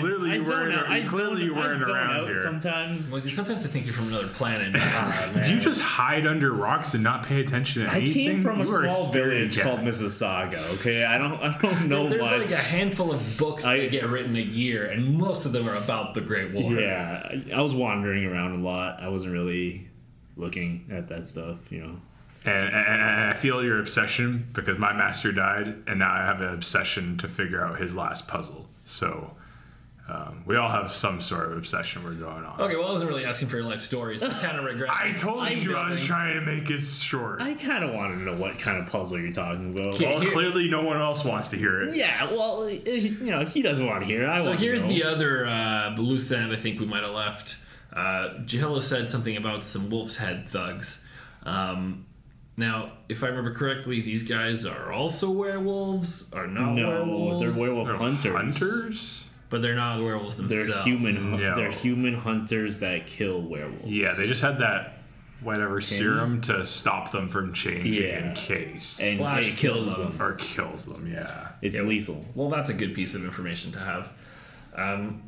Clearly 0.00 0.30
I, 0.30 0.34
you 0.34 0.40
I 0.40 0.44
zone 0.44 0.58
weren't- 0.58 0.74
out. 0.78 0.88
I 0.90 1.00
clearly 1.02 1.36
zone, 1.36 1.44
you 1.46 1.54
weren't 1.54 1.72
I 1.72 1.76
zone 1.78 1.90
around 1.96 2.16
out 2.16 2.26
here. 2.26 2.36
sometimes. 2.36 3.12
Well, 3.12 3.20
sometimes 3.20 3.66
I 3.66 3.68
think 3.68 3.86
you're 3.86 3.94
from 3.94 4.08
another 4.08 4.28
planet. 4.28 4.74
Ah, 4.82 5.30
Did 5.34 5.46
you 5.48 5.60
just 5.60 5.80
hide 5.80 6.26
under 6.26 6.52
rocks 6.52 6.94
and 6.94 7.02
not 7.04 7.24
pay 7.24 7.40
attention 7.40 7.84
to 7.84 7.90
I 7.90 7.96
anything? 7.96 8.28
I 8.28 8.30
came 8.32 8.42
from 8.42 8.60
a 8.60 8.64
You 8.64 8.70
are 8.74 8.88
small 8.90 9.04
scary 9.10 9.34
village 9.38 9.56
cat. 9.56 9.64
called 9.64 9.80
Mississauga. 9.80 10.58
Okay, 10.74 11.04
I 11.04 11.18
don't. 11.18 11.34
I 11.40 11.56
don't 11.60 11.88
know 11.88 12.08
There's 12.08 12.20
much. 12.22 12.40
like 12.40 12.50
a 12.50 12.56
handful 12.56 13.12
of 13.12 13.36
books 13.38 13.64
I- 13.64 13.78
that 13.80 13.90
get 13.90 14.06
written 14.08 14.36
a 14.36 14.40
year, 14.40 14.86
and 14.86 15.16
most 15.18 15.46
of 15.46 15.52
them 15.52 15.68
are 15.68 15.76
about 15.76 16.14
the 16.14 16.20
Great 16.20 16.52
War. 16.52 16.72
Yeah, 16.72 17.22
I- 17.24 17.44
I 17.54 17.60
was 17.60 17.74
wandering 17.74 18.24
around 18.24 18.56
a 18.56 18.58
lot. 18.60 19.00
I 19.02 19.08
wasn't 19.08 19.32
really 19.32 19.88
looking 20.36 20.86
at 20.90 21.08
that 21.08 21.28
stuff. 21.28 21.70
You 21.70 21.80
know. 21.82 22.00
And, 22.42 22.68
and, 22.74 22.74
and 22.86 23.02
I 23.30 23.34
feel 23.34 23.62
your 23.62 23.80
obsession 23.80 24.48
because 24.54 24.78
my 24.78 24.94
master 24.94 25.30
died, 25.30 25.82
and 25.86 25.98
now 25.98 26.10
I 26.10 26.24
have 26.24 26.40
an 26.40 26.54
obsession 26.54 27.18
to 27.18 27.28
figure 27.28 27.62
out 27.62 27.78
his 27.78 27.94
last 27.94 28.28
puzzle. 28.28 28.66
So, 28.90 29.32
Um, 30.08 30.42
we 30.44 30.56
all 30.56 30.68
have 30.68 30.92
some 30.92 31.20
sort 31.22 31.52
of 31.52 31.56
obsession 31.58 32.02
we're 32.02 32.14
going 32.14 32.44
on. 32.44 32.60
Okay, 32.60 32.74
well, 32.74 32.88
I 32.88 32.90
wasn't 32.90 33.10
really 33.10 33.24
asking 33.24 33.46
for 33.46 33.58
your 33.58 33.64
life 33.64 33.80
stories. 33.80 34.24
I 34.24 34.28
kind 34.44 34.58
of 34.58 34.64
regret. 34.72 34.90
I 34.90 35.12
told 35.12 35.46
team 35.46 35.58
you 35.62 35.76
I 35.76 35.90
was 35.90 36.04
trying 36.04 36.34
to 36.34 36.40
make 36.40 36.68
it 36.68 36.80
short. 36.82 37.40
I 37.40 37.54
kind 37.54 37.84
of 37.84 37.94
wanted 37.94 38.16
to 38.16 38.22
know 38.22 38.36
what 38.36 38.58
kind 38.58 38.78
of 38.82 38.88
puzzle 38.90 39.20
you're 39.20 39.30
talking 39.30 39.70
about. 39.72 39.94
Okay. 39.94 40.06
well, 40.08 40.18
here- 40.20 40.32
clearly 40.32 40.68
no 40.68 40.82
one 40.82 40.96
else 40.96 41.24
wants 41.24 41.50
to 41.50 41.56
hear 41.56 41.82
it. 41.82 41.94
Yeah, 41.94 42.24
well, 42.32 42.68
you 42.68 43.10
know, 43.30 43.44
he 43.44 43.62
doesn't 43.62 43.86
want 43.86 44.00
to 44.00 44.06
hear 44.06 44.24
it. 44.24 44.28
I 44.28 44.42
So 44.42 44.54
here's 44.54 44.82
know. 44.82 44.88
the 44.88 45.04
other 45.04 45.46
uh, 45.46 45.94
loose 45.96 46.32
end 46.32 46.52
I 46.52 46.56
think 46.56 46.80
we 46.80 46.86
might 46.86 47.04
have 47.04 47.14
left. 47.14 47.58
Uh, 47.92 48.36
Jello 48.46 48.80
said 48.80 49.08
something 49.10 49.36
about 49.36 49.62
some 49.62 49.90
wolf's 49.90 50.16
head 50.16 50.48
thugs. 50.48 51.04
Um, 51.44 52.06
now, 52.60 52.92
if 53.08 53.24
I 53.24 53.28
remember 53.28 53.52
correctly, 53.54 54.00
these 54.00 54.22
guys 54.22 54.64
are 54.64 54.92
also 54.92 55.30
werewolves, 55.30 56.32
are 56.32 56.46
not 56.46 56.74
No, 56.74 56.86
werewolves. 56.88 57.40
they're 57.56 57.62
werewolf 57.66 57.88
They're 57.88 57.96
hunters. 57.96 58.32
Hunters? 58.60 59.24
but 59.48 59.62
they're 59.62 59.74
not 59.74 60.00
werewolves 60.00 60.36
themselves. 60.36 60.66
They're 60.68 60.82
themselves. 60.82 60.84
human. 61.16 61.40
No. 61.40 61.54
They're 61.56 61.70
human 61.72 62.14
hunters 62.14 62.78
that 62.78 63.06
kill 63.06 63.42
werewolves. 63.42 63.86
Yeah, 63.88 64.14
they 64.16 64.28
just 64.28 64.42
had 64.42 64.58
that 64.60 64.98
whatever 65.42 65.80
serum 65.80 66.40
to 66.42 66.64
stop 66.66 67.10
them 67.12 67.28
from 67.28 67.52
changing 67.54 67.94
Yeah. 67.94 68.28
in 68.28 68.34
case. 68.34 69.00
and 69.00 69.18
Slash 69.18 69.48
it 69.48 69.56
kills 69.56 69.88
kill 69.94 70.04
them. 70.04 70.18
them. 70.18 70.22
or 70.26 70.32
kills 70.34 70.84
them, 70.86 71.10
yeah. 71.10 71.48
It's 71.62 71.80
lethal. 71.80 72.24
Well, 72.34 72.50
that's 72.50 72.70
a 72.70 72.74
good 72.74 72.94
piece 72.94 73.14
of 73.14 73.24
information 73.24 73.72
to 73.72 73.78
have. 73.80 74.12
Um, 74.76 75.22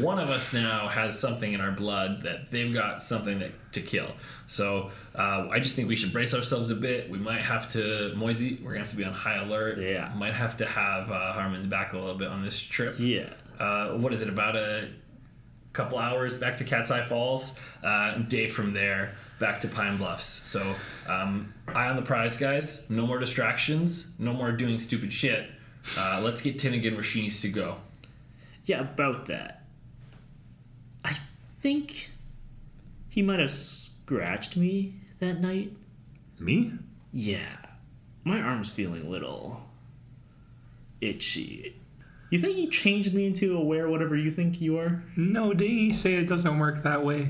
one 0.00 0.18
of 0.18 0.28
us 0.28 0.52
now 0.52 0.88
has 0.88 1.18
something 1.18 1.52
in 1.52 1.60
our 1.60 1.70
blood 1.70 2.22
that 2.22 2.50
they've 2.50 2.72
got 2.72 3.02
something 3.02 3.38
that, 3.38 3.52
to 3.72 3.80
kill. 3.80 4.10
So 4.46 4.90
uh, 5.14 5.48
I 5.50 5.60
just 5.60 5.74
think 5.74 5.88
we 5.88 5.96
should 5.96 6.12
brace 6.12 6.34
ourselves 6.34 6.70
a 6.70 6.74
bit. 6.74 7.08
We 7.08 7.18
might 7.18 7.40
have 7.40 7.68
to, 7.70 8.12
Moisey, 8.14 8.58
we're 8.62 8.72
going 8.72 8.74
to 8.74 8.80
have 8.80 8.90
to 8.90 8.96
be 8.96 9.04
on 9.04 9.14
high 9.14 9.36
alert. 9.36 9.78
Yeah. 9.78 10.12
Might 10.14 10.34
have 10.34 10.58
to 10.58 10.66
have 10.66 11.10
uh, 11.10 11.32
Harmon's 11.32 11.66
back 11.66 11.94
a 11.94 11.98
little 11.98 12.16
bit 12.16 12.28
on 12.28 12.42
this 12.44 12.60
trip. 12.60 12.96
Yeah. 12.98 13.30
Uh, 13.58 13.92
what 13.92 14.12
is 14.12 14.20
it, 14.20 14.28
about 14.28 14.56
a 14.56 14.88
couple 15.72 15.98
hours 15.98 16.34
back 16.34 16.58
to 16.58 16.64
Cat's 16.64 16.90
Eye 16.90 17.04
Falls? 17.04 17.58
Uh, 17.82 18.18
day 18.18 18.48
from 18.48 18.74
there, 18.74 19.14
back 19.38 19.60
to 19.60 19.68
Pine 19.68 19.96
Bluffs. 19.96 20.26
So 20.26 20.74
um, 21.08 21.54
eye 21.68 21.88
on 21.88 21.96
the 21.96 22.02
prize, 22.02 22.36
guys. 22.36 22.88
No 22.90 23.06
more 23.06 23.18
distractions. 23.18 24.06
No 24.18 24.34
more 24.34 24.52
doing 24.52 24.78
stupid 24.78 25.12
shit. 25.12 25.48
Uh, 25.98 26.20
let's 26.22 26.42
get 26.42 26.58
Tinnigan 26.58 26.94
where 26.94 27.02
she 27.02 27.22
needs 27.22 27.40
to 27.40 27.48
go. 27.48 27.78
Yeah, 28.64 28.80
about 28.80 29.26
that. 29.26 29.61
I 31.62 31.70
think 31.70 32.10
he 33.08 33.22
might 33.22 33.38
have 33.38 33.48
scratched 33.48 34.56
me 34.56 34.94
that 35.20 35.40
night. 35.40 35.70
Me? 36.40 36.72
Yeah. 37.12 37.54
My 38.24 38.40
arm's 38.40 38.68
feeling 38.68 39.06
a 39.06 39.08
little 39.08 39.68
itchy. 41.00 41.76
You 42.30 42.40
think 42.40 42.56
he 42.56 42.66
changed 42.66 43.14
me 43.14 43.26
into 43.26 43.56
a 43.56 43.62
were 43.62 43.88
whatever 43.88 44.16
you 44.16 44.28
think 44.28 44.60
you 44.60 44.76
are? 44.76 45.04
No, 45.14 45.54
didn't 45.54 45.76
you 45.76 45.92
say 45.92 46.14
it 46.14 46.28
doesn't 46.28 46.58
work 46.58 46.82
that 46.82 47.04
way? 47.04 47.28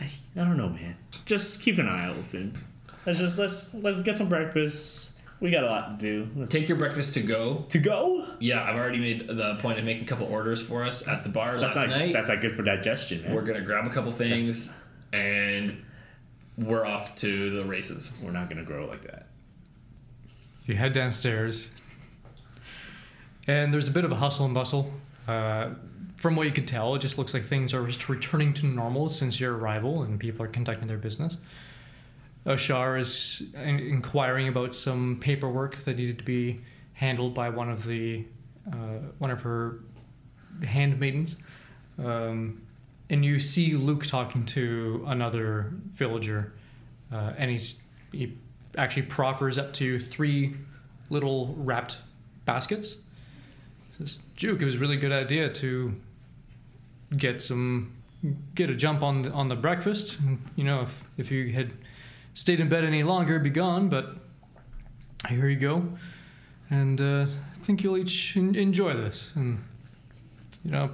I, 0.00 0.04
I 0.34 0.38
don't 0.44 0.56
know, 0.56 0.70
man. 0.70 0.96
Just 1.26 1.60
keep 1.60 1.76
an 1.76 1.86
eye 1.86 2.08
open. 2.08 2.56
Let's 3.04 3.18
just 3.18 3.38
let's 3.38 3.74
let's 3.74 4.00
get 4.00 4.16
some 4.16 4.30
breakfast. 4.30 5.13
We 5.44 5.50
got 5.50 5.62
a 5.62 5.66
lot 5.66 6.00
to 6.00 6.06
do. 6.06 6.30
Let's 6.34 6.50
Take 6.50 6.70
your 6.70 6.78
breakfast 6.78 7.12
to 7.14 7.20
go. 7.20 7.66
to 7.68 7.78
go. 7.78 8.26
Yeah, 8.40 8.62
I've 8.62 8.76
already 8.76 8.98
made 8.98 9.26
the 9.28 9.56
point 9.56 9.78
of 9.78 9.84
making 9.84 10.04
a 10.04 10.06
couple 10.06 10.26
orders 10.26 10.62
for 10.62 10.82
us 10.82 11.06
at 11.06 11.22
the 11.22 11.28
bar 11.28 11.60
That's 11.60 11.76
last 11.76 11.90
not 11.90 11.98
night. 11.98 12.14
that's 12.14 12.30
not 12.30 12.40
good 12.40 12.52
for 12.52 12.62
digestion, 12.62 13.22
man. 13.22 13.34
We're 13.34 13.42
gonna 13.42 13.60
grab 13.60 13.84
a 13.84 13.90
couple 13.90 14.10
things 14.10 14.72
and 15.12 15.84
we're 16.56 16.86
off 16.86 17.14
to 17.16 17.50
the 17.50 17.62
races. 17.62 18.10
We're 18.22 18.30
not 18.30 18.48
gonna 18.48 18.64
grow 18.64 18.86
like 18.86 19.02
that. 19.02 19.26
You 20.64 20.76
head 20.76 20.94
downstairs, 20.94 21.72
and 23.46 23.70
there's 23.70 23.88
a 23.88 23.92
bit 23.92 24.06
of 24.06 24.12
a 24.12 24.16
hustle 24.16 24.46
and 24.46 24.54
bustle. 24.54 24.94
Uh, 25.28 25.72
from 26.16 26.36
what 26.36 26.46
you 26.46 26.54
could 26.54 26.66
tell, 26.66 26.94
it 26.94 27.00
just 27.00 27.18
looks 27.18 27.34
like 27.34 27.44
things 27.44 27.74
are 27.74 27.86
just 27.86 28.08
returning 28.08 28.54
to 28.54 28.66
normal 28.66 29.10
since 29.10 29.38
your 29.40 29.54
arrival, 29.58 30.04
and 30.04 30.18
people 30.18 30.42
are 30.42 30.48
conducting 30.48 30.88
their 30.88 30.96
business. 30.96 31.36
Ashar 32.46 32.96
is 32.98 33.42
in- 33.54 33.80
inquiring 33.80 34.48
about 34.48 34.74
some 34.74 35.18
paperwork 35.20 35.84
that 35.84 35.96
needed 35.96 36.18
to 36.18 36.24
be 36.24 36.60
handled 36.92 37.34
by 37.34 37.48
one 37.48 37.70
of 37.70 37.84
the 37.84 38.24
uh, 38.70 38.98
one 39.18 39.30
of 39.30 39.42
her 39.42 39.80
handmaidens, 40.62 41.36
um, 41.98 42.62
and 43.10 43.24
you 43.24 43.38
see 43.38 43.74
Luke 43.74 44.06
talking 44.06 44.46
to 44.46 45.04
another 45.06 45.72
villager, 45.92 46.54
uh, 47.12 47.32
and 47.36 47.50
he's 47.50 47.82
he 48.12 48.36
actually 48.76 49.02
proffers 49.02 49.58
up 49.58 49.72
to 49.74 49.98
three 50.00 50.54
little 51.10 51.54
wrapped 51.58 51.98
baskets. 52.44 52.96
Says, 53.98 54.18
Juke, 54.36 54.60
it 54.60 54.64
was 54.64 54.74
a 54.74 54.78
really 54.78 54.96
good 54.96 55.12
idea 55.12 55.48
to 55.50 55.94
get 57.16 57.42
some 57.42 57.92
get 58.54 58.70
a 58.70 58.74
jump 58.74 59.02
on 59.02 59.22
the, 59.22 59.30
on 59.30 59.48
the 59.48 59.56
breakfast. 59.56 60.18
You 60.56 60.64
know, 60.64 60.82
if 60.82 61.04
if 61.16 61.30
you 61.30 61.52
had 61.52 61.72
stayed 62.34 62.60
in 62.60 62.68
bed 62.68 62.84
any 62.84 63.02
longer, 63.02 63.38
be 63.38 63.50
gone. 63.50 63.88
But 63.88 64.16
here 65.28 65.48
you 65.48 65.56
go, 65.56 65.88
and 66.70 67.00
uh, 67.00 67.26
I 67.54 67.64
think 67.64 67.82
you'll 67.82 67.96
each 67.96 68.36
en- 68.36 68.54
enjoy 68.54 68.94
this. 68.94 69.30
And 69.34 69.64
you 70.64 70.72
know, 70.72 70.90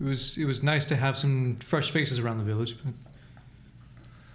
it 0.00 0.04
was 0.04 0.36
it 0.38 0.44
was 0.44 0.62
nice 0.62 0.84
to 0.86 0.96
have 0.96 1.16
some 1.16 1.56
fresh 1.56 1.90
faces 1.90 2.18
around 2.18 2.38
the 2.38 2.44
village. 2.44 2.76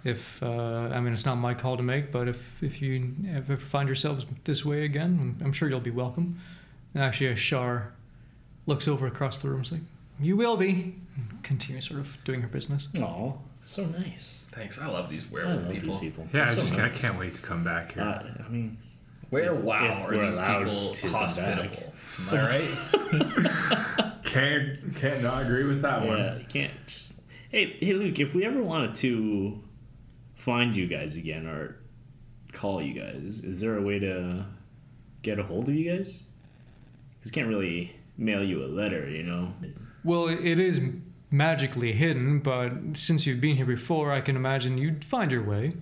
If 0.04 0.42
uh, 0.42 0.90
I 0.92 1.00
mean, 1.00 1.14
it's 1.14 1.24
not 1.24 1.36
my 1.36 1.54
call 1.54 1.76
to 1.76 1.82
make, 1.82 2.12
but 2.12 2.28
if 2.28 2.62
if 2.62 2.82
you 2.82 3.14
ever 3.30 3.56
find 3.56 3.88
yourselves 3.88 4.26
this 4.44 4.64
way 4.64 4.84
again, 4.84 5.38
I'm, 5.42 5.52
sure 5.52 5.68
you'll 5.68 5.80
be 5.80 5.90
welcome. 5.90 6.40
And 6.92 7.02
actually, 7.02 7.28
Ashar 7.28 7.92
looks 8.66 8.86
over 8.86 9.06
across 9.06 9.38
the 9.38 9.48
room, 9.48 9.60
and 9.60 9.72
like, 9.72 9.80
"You 10.20 10.36
will 10.36 10.56
be." 10.56 10.96
And 11.16 11.42
continues 11.42 11.88
sort 11.88 12.00
of 12.00 12.22
doing 12.24 12.42
her 12.42 12.48
business. 12.48 12.88
Oh, 12.98 13.38
so 13.64 13.84
nice. 13.86 14.44
Thanks. 14.52 14.78
I 14.78 14.86
love 14.86 15.08
these 15.10 15.24
I 15.24 15.32
werewolf 15.32 15.62
love 15.62 15.72
people. 15.72 15.98
these 15.98 16.00
people. 16.10 16.28
Yeah, 16.32 16.42
I 16.42 16.44
They're 16.46 16.54
so 16.54 16.60
just 16.62 16.76
nice. 16.76 16.98
I 17.04 17.08
can't 17.08 17.18
wait 17.18 17.34
to 17.34 17.42
come 17.42 17.64
back 17.64 17.94
here. 17.94 18.02
Uh, 18.02 18.44
I 18.44 18.48
mean, 18.48 18.78
Where 19.30 19.54
If- 19.54 19.60
wow 19.62 19.84
if 19.84 19.98
are 19.98 20.14
we're 20.16 20.26
these 20.26 20.36
allowed 20.36 20.64
people 20.64 20.90
to 20.92 21.00
come 21.02 21.10
hospitable? 21.12 21.62
back. 21.64 22.32
Am 22.32 22.38
I 22.38 22.46
right? 22.48 24.14
can't 24.24 24.94
can't 24.96 25.22
not 25.22 25.42
agree 25.42 25.64
with 25.64 25.82
that 25.82 26.02
yeah, 26.04 26.08
one. 26.08 26.38
you 26.40 26.46
can't 26.48 26.72
just. 26.86 27.20
Hey, 27.50 27.76
hey, 27.80 27.92
Luke. 27.94 28.18
If 28.18 28.34
we 28.34 28.44
ever 28.44 28.62
wanted 28.62 28.94
to 28.96 29.62
find 30.34 30.76
you 30.76 30.86
guys 30.86 31.16
again 31.16 31.46
or 31.46 31.76
call 32.52 32.82
you 32.82 32.94
guys, 33.00 33.40
is 33.40 33.60
there 33.60 33.76
a 33.76 33.82
way 33.82 33.98
to 33.98 34.44
get 35.22 35.38
a 35.38 35.42
hold 35.42 35.68
of 35.68 35.74
you 35.74 35.96
guys? 35.96 36.24
Because 37.18 37.30
can't 37.30 37.48
really 37.48 37.96
mail 38.18 38.42
you 38.44 38.64
a 38.64 38.66
letter, 38.68 39.08
you 39.08 39.22
know. 39.22 39.52
Well, 40.04 40.28
it 40.28 40.58
is 40.58 40.80
magically 41.34 41.92
hidden, 41.92 42.38
but 42.38 42.72
since 42.94 43.26
you've 43.26 43.40
been 43.40 43.56
here 43.56 43.66
before, 43.66 44.12
I 44.12 44.20
can 44.20 44.36
imagine 44.36 44.78
you'd 44.78 45.04
find 45.04 45.32
your 45.32 45.42
way. 45.42 45.74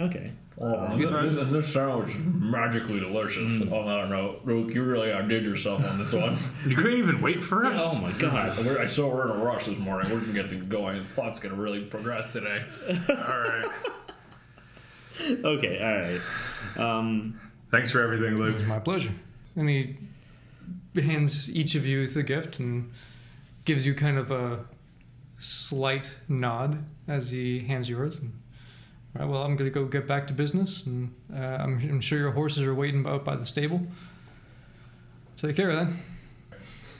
Okay. 0.00 0.32
Oh, 0.58 0.96
this, 0.96 1.48
this 1.48 1.72
sounds 1.72 2.14
magically 2.16 3.00
delicious. 3.00 3.60
On 3.60 3.86
that 3.86 4.08
note, 4.08 4.42
Luke, 4.44 4.72
you 4.72 4.82
really 4.82 5.12
outdid 5.12 5.42
yourself 5.42 5.84
on 5.88 5.98
this 5.98 6.12
one. 6.12 6.38
You 6.66 6.76
couldn't 6.76 6.98
even 6.98 7.20
wait 7.20 7.42
for 7.42 7.66
us. 7.66 7.80
Oh 7.82 8.00
my 8.02 8.12
god. 8.12 8.56
We're, 8.64 8.80
I 8.80 8.86
saw 8.86 9.08
we're 9.08 9.30
in 9.30 9.40
a 9.40 9.44
rush 9.44 9.66
this 9.66 9.78
morning. 9.78 10.10
We're 10.10 10.20
gonna 10.20 10.32
get 10.32 10.48
things 10.48 10.64
going. 10.64 11.02
The 11.02 11.08
plot's 11.10 11.40
gonna 11.40 11.56
really 11.56 11.84
progress 11.84 12.32
today. 12.32 12.64
All 12.88 13.40
right. 13.42 13.68
Okay. 15.44 16.20
All 16.76 16.80
right. 16.80 16.98
Um. 16.98 17.40
Thanks 17.70 17.90
for 17.90 18.00
everything, 18.00 18.38
Luke. 18.38 18.50
It 18.50 18.54
was 18.54 18.64
my 18.64 18.78
pleasure. 18.78 19.12
And 19.56 19.68
he 19.68 19.96
hands 20.94 21.50
each 21.50 21.74
of 21.74 21.84
you 21.84 22.06
the 22.06 22.22
gift 22.22 22.60
and 22.60 22.92
gives 23.64 23.86
you 23.86 23.94
kind 23.94 24.18
of 24.18 24.30
a 24.30 24.64
slight 25.38 26.14
nod 26.28 26.84
as 27.08 27.30
he 27.30 27.60
hands 27.60 27.88
yours. 27.88 28.18
And, 28.18 28.32
All 29.16 29.22
right, 29.22 29.30
well, 29.30 29.42
I'm 29.42 29.56
going 29.56 29.70
to 29.70 29.74
go 29.74 29.84
get 29.86 30.06
back 30.06 30.26
to 30.28 30.32
business, 30.32 30.84
and 30.84 31.14
uh, 31.34 31.38
I'm, 31.38 31.78
I'm 31.78 32.00
sure 32.00 32.18
your 32.18 32.32
horses 32.32 32.62
are 32.64 32.74
waiting 32.74 33.06
out 33.06 33.24
by 33.24 33.36
the 33.36 33.46
stable. 33.46 33.86
Take 35.36 35.56
care 35.56 35.74
then. 35.74 36.00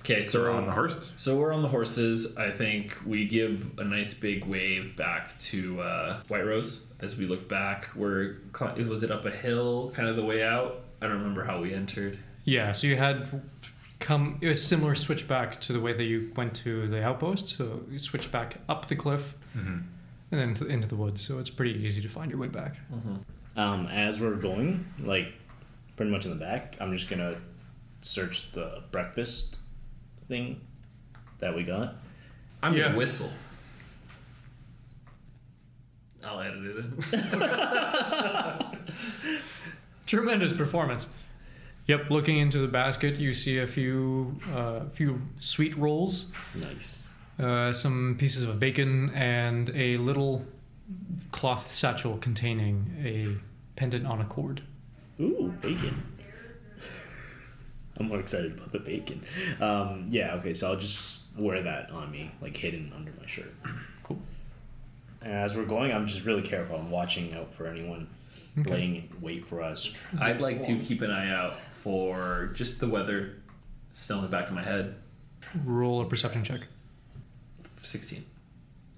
Okay, 0.01 0.23
so 0.23 0.31
So 0.33 0.43
we're 0.43 0.51
on 0.51 0.67
the 0.67 0.73
horses. 0.73 1.11
So 1.17 1.39
we're 1.39 1.53
on 1.55 1.63
the 1.63 1.69
horses. 1.69 2.37
I 2.37 2.51
think 2.51 2.99
we 3.07 3.25
give 3.25 3.71
a 3.79 3.85
nice 3.85 4.13
big 4.13 4.45
wave 4.45 4.97
back 4.97 5.35
to 5.39 5.81
uh, 5.81 6.21
White 6.29 6.45
Rose 6.45 6.89
as 7.01 7.17
we 7.17 7.27
look 7.27 7.49
back. 7.49 7.89
We're 7.97 8.37
cli- 8.53 8.85
was 8.85 9.03
it 9.03 9.11
up 9.11 9.25
a 9.25 9.31
hill, 9.31 9.93
kind 9.95 10.07
of 10.09 10.17
the 10.17 10.25
way 10.25 10.43
out? 10.43 10.81
I 11.01 11.07
don't 11.07 11.17
remember 11.17 11.45
how 11.45 11.59
we 11.61 11.73
entered. 11.73 12.19
Yeah, 12.45 12.73
so 12.73 12.87
you 12.87 12.97
had 12.97 13.41
come 14.05 14.39
it 14.43 14.49
was 14.49 14.63
similar 14.63 14.95
switchback 14.95 15.61
to 15.63 15.73
the 15.73 15.81
way 15.81 15.93
that 15.95 16.05
you 16.05 16.31
went 16.37 16.55
to 16.57 16.87
the 16.89 17.03
outpost. 17.03 17.49
So 17.57 17.81
you 17.91 17.99
switch 17.99 18.31
back 18.31 18.59
up 18.69 18.87
the 18.87 18.97
cliff 18.97 19.35
Mm-hmm. 19.57 19.79
and 20.33 20.41
then 20.41 20.55
to, 20.55 20.67
into 20.67 20.87
the 20.89 20.97
woods. 20.97 21.25
So 21.27 21.39
it's 21.39 21.49
pretty 21.51 21.75
easy 21.85 22.03
to 22.03 22.09
find 22.09 22.31
your 22.31 22.41
way 22.41 22.49
back. 22.49 22.77
Um. 23.57 23.87
As 23.87 24.21
we're 24.21 24.35
going, 24.35 24.85
like, 24.99 25.33
pretty 25.97 26.11
much 26.11 26.25
in 26.25 26.31
the 26.31 26.37
back, 26.37 26.77
I'm 26.81 26.93
just 26.93 27.09
gonna 27.09 27.37
search 28.01 28.51
the 28.53 28.83
breakfast 28.91 29.61
thing 30.29 30.61
that 31.39 31.55
we 31.55 31.63
got. 31.63 31.97
I'm 32.63 32.75
Yeah. 32.75 32.85
gonna 32.87 32.99
whistle. 32.99 33.31
I'll 36.25 36.41
edit 36.41 36.65
it 36.65 36.77
in. 36.79 36.97
Tremendous 40.07 40.53
performance. 40.53 41.07
Yep, 41.87 42.11
looking 42.11 42.39
into 42.39 42.59
the 42.59 42.69
basket, 42.69 43.17
you 43.19 43.35
see 43.35 43.59
a 43.59 43.67
few 43.67 44.39
uh, 44.55 44.81
few 44.95 45.21
sweet 45.39 45.77
rolls, 45.77 46.33
Nice. 46.55 47.07
uh, 47.39 47.73
some 47.75 48.17
pieces 48.19 48.45
of 48.45 48.59
bacon, 48.59 49.11
and 49.15 49.71
a 49.75 49.95
little 49.99 50.47
cloth 51.31 51.75
satchel 51.75 52.17
containing 52.19 52.95
a 53.05 53.37
pendant 53.79 54.07
on 54.07 54.21
a 54.21 54.25
cord. 54.25 54.63
Ooh, 55.21 55.53
bacon. 55.61 56.03
I'm 58.01 58.09
more 58.09 58.19
excited 58.19 58.53
about 58.57 58.73
the 58.73 58.79
bacon. 58.81 59.23
Um, 59.61 60.05
yeah, 60.09 60.35
okay, 60.37 60.55
so 60.55 60.71
I'll 60.71 60.77
just 60.79 61.25
wear 61.37 61.63
that 61.63 61.91
on 61.91 62.11
me, 62.11 62.31
like 62.41 62.57
hidden 62.57 62.93
under 62.97 63.13
my 63.21 63.27
shirt. 63.27 63.53
Cool. 64.03 64.19
And 65.23 65.33
as 65.33 65.55
we're 65.55 65.65
going, 65.67 65.93
I'm 65.93 66.07
just 66.07 66.25
really 66.25 66.43
careful. 66.43 66.77
I'm 66.77 66.91
watching 66.91 67.35
out 67.35 67.53
for 67.55 67.67
anyone 67.67 68.09
Okay. 68.59 68.71
laying 68.71 68.97
in 68.97 69.09
wait 69.21 69.45
for 69.47 69.61
us. 69.61 69.93
I'd 70.21 70.41
like 70.41 70.63
to 70.63 70.79
keep 70.79 71.01
an 71.03 71.11
eye 71.11 71.29
out 71.31 71.55
for 71.85 72.51
just 72.55 72.81
the 72.81 72.89
weather 72.89 73.35
still 73.93 74.17
in 74.17 74.23
the 74.23 74.31
back 74.31 74.49
of 74.49 74.55
my 74.55 74.63
head. 74.63 74.95
Roll 75.67 76.01
a 76.01 76.07
perception 76.07 76.43
check. 76.43 76.61
16. 77.83 78.25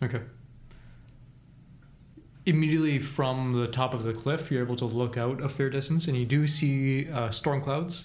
Okay. 0.05 0.21
Immediately 2.47 3.01
from 3.01 3.51
the 3.51 3.67
top 3.67 3.93
of 3.93 4.05
the 4.05 4.13
cliff, 4.13 4.53
you're 4.53 4.63
able 4.63 4.77
to 4.77 4.85
look 4.85 5.17
out 5.17 5.43
a 5.43 5.49
fair 5.49 5.69
distance, 5.69 6.07
and 6.07 6.17
you 6.17 6.25
do 6.25 6.47
see 6.47 7.11
uh, 7.11 7.33
storm 7.33 7.61
clouds 7.61 8.05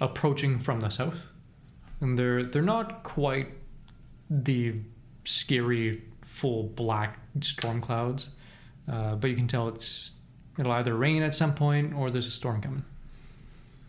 approaching 0.00 0.58
from 0.58 0.80
the 0.80 0.90
south, 0.90 1.28
and 2.00 2.18
they're 2.18 2.42
they're 2.42 2.62
not 2.62 3.04
quite 3.04 3.50
the 4.28 4.74
scary 5.22 6.02
full 6.22 6.64
black 6.64 7.20
storm 7.40 7.80
clouds, 7.80 8.30
uh, 8.90 9.14
but 9.14 9.30
you 9.30 9.36
can 9.36 9.46
tell 9.46 9.68
it's 9.68 10.14
it'll 10.58 10.72
either 10.72 10.96
rain 10.96 11.22
at 11.22 11.32
some 11.32 11.54
point 11.54 11.94
or 11.94 12.10
there's 12.10 12.26
a 12.26 12.32
storm 12.32 12.60
coming. 12.60 12.84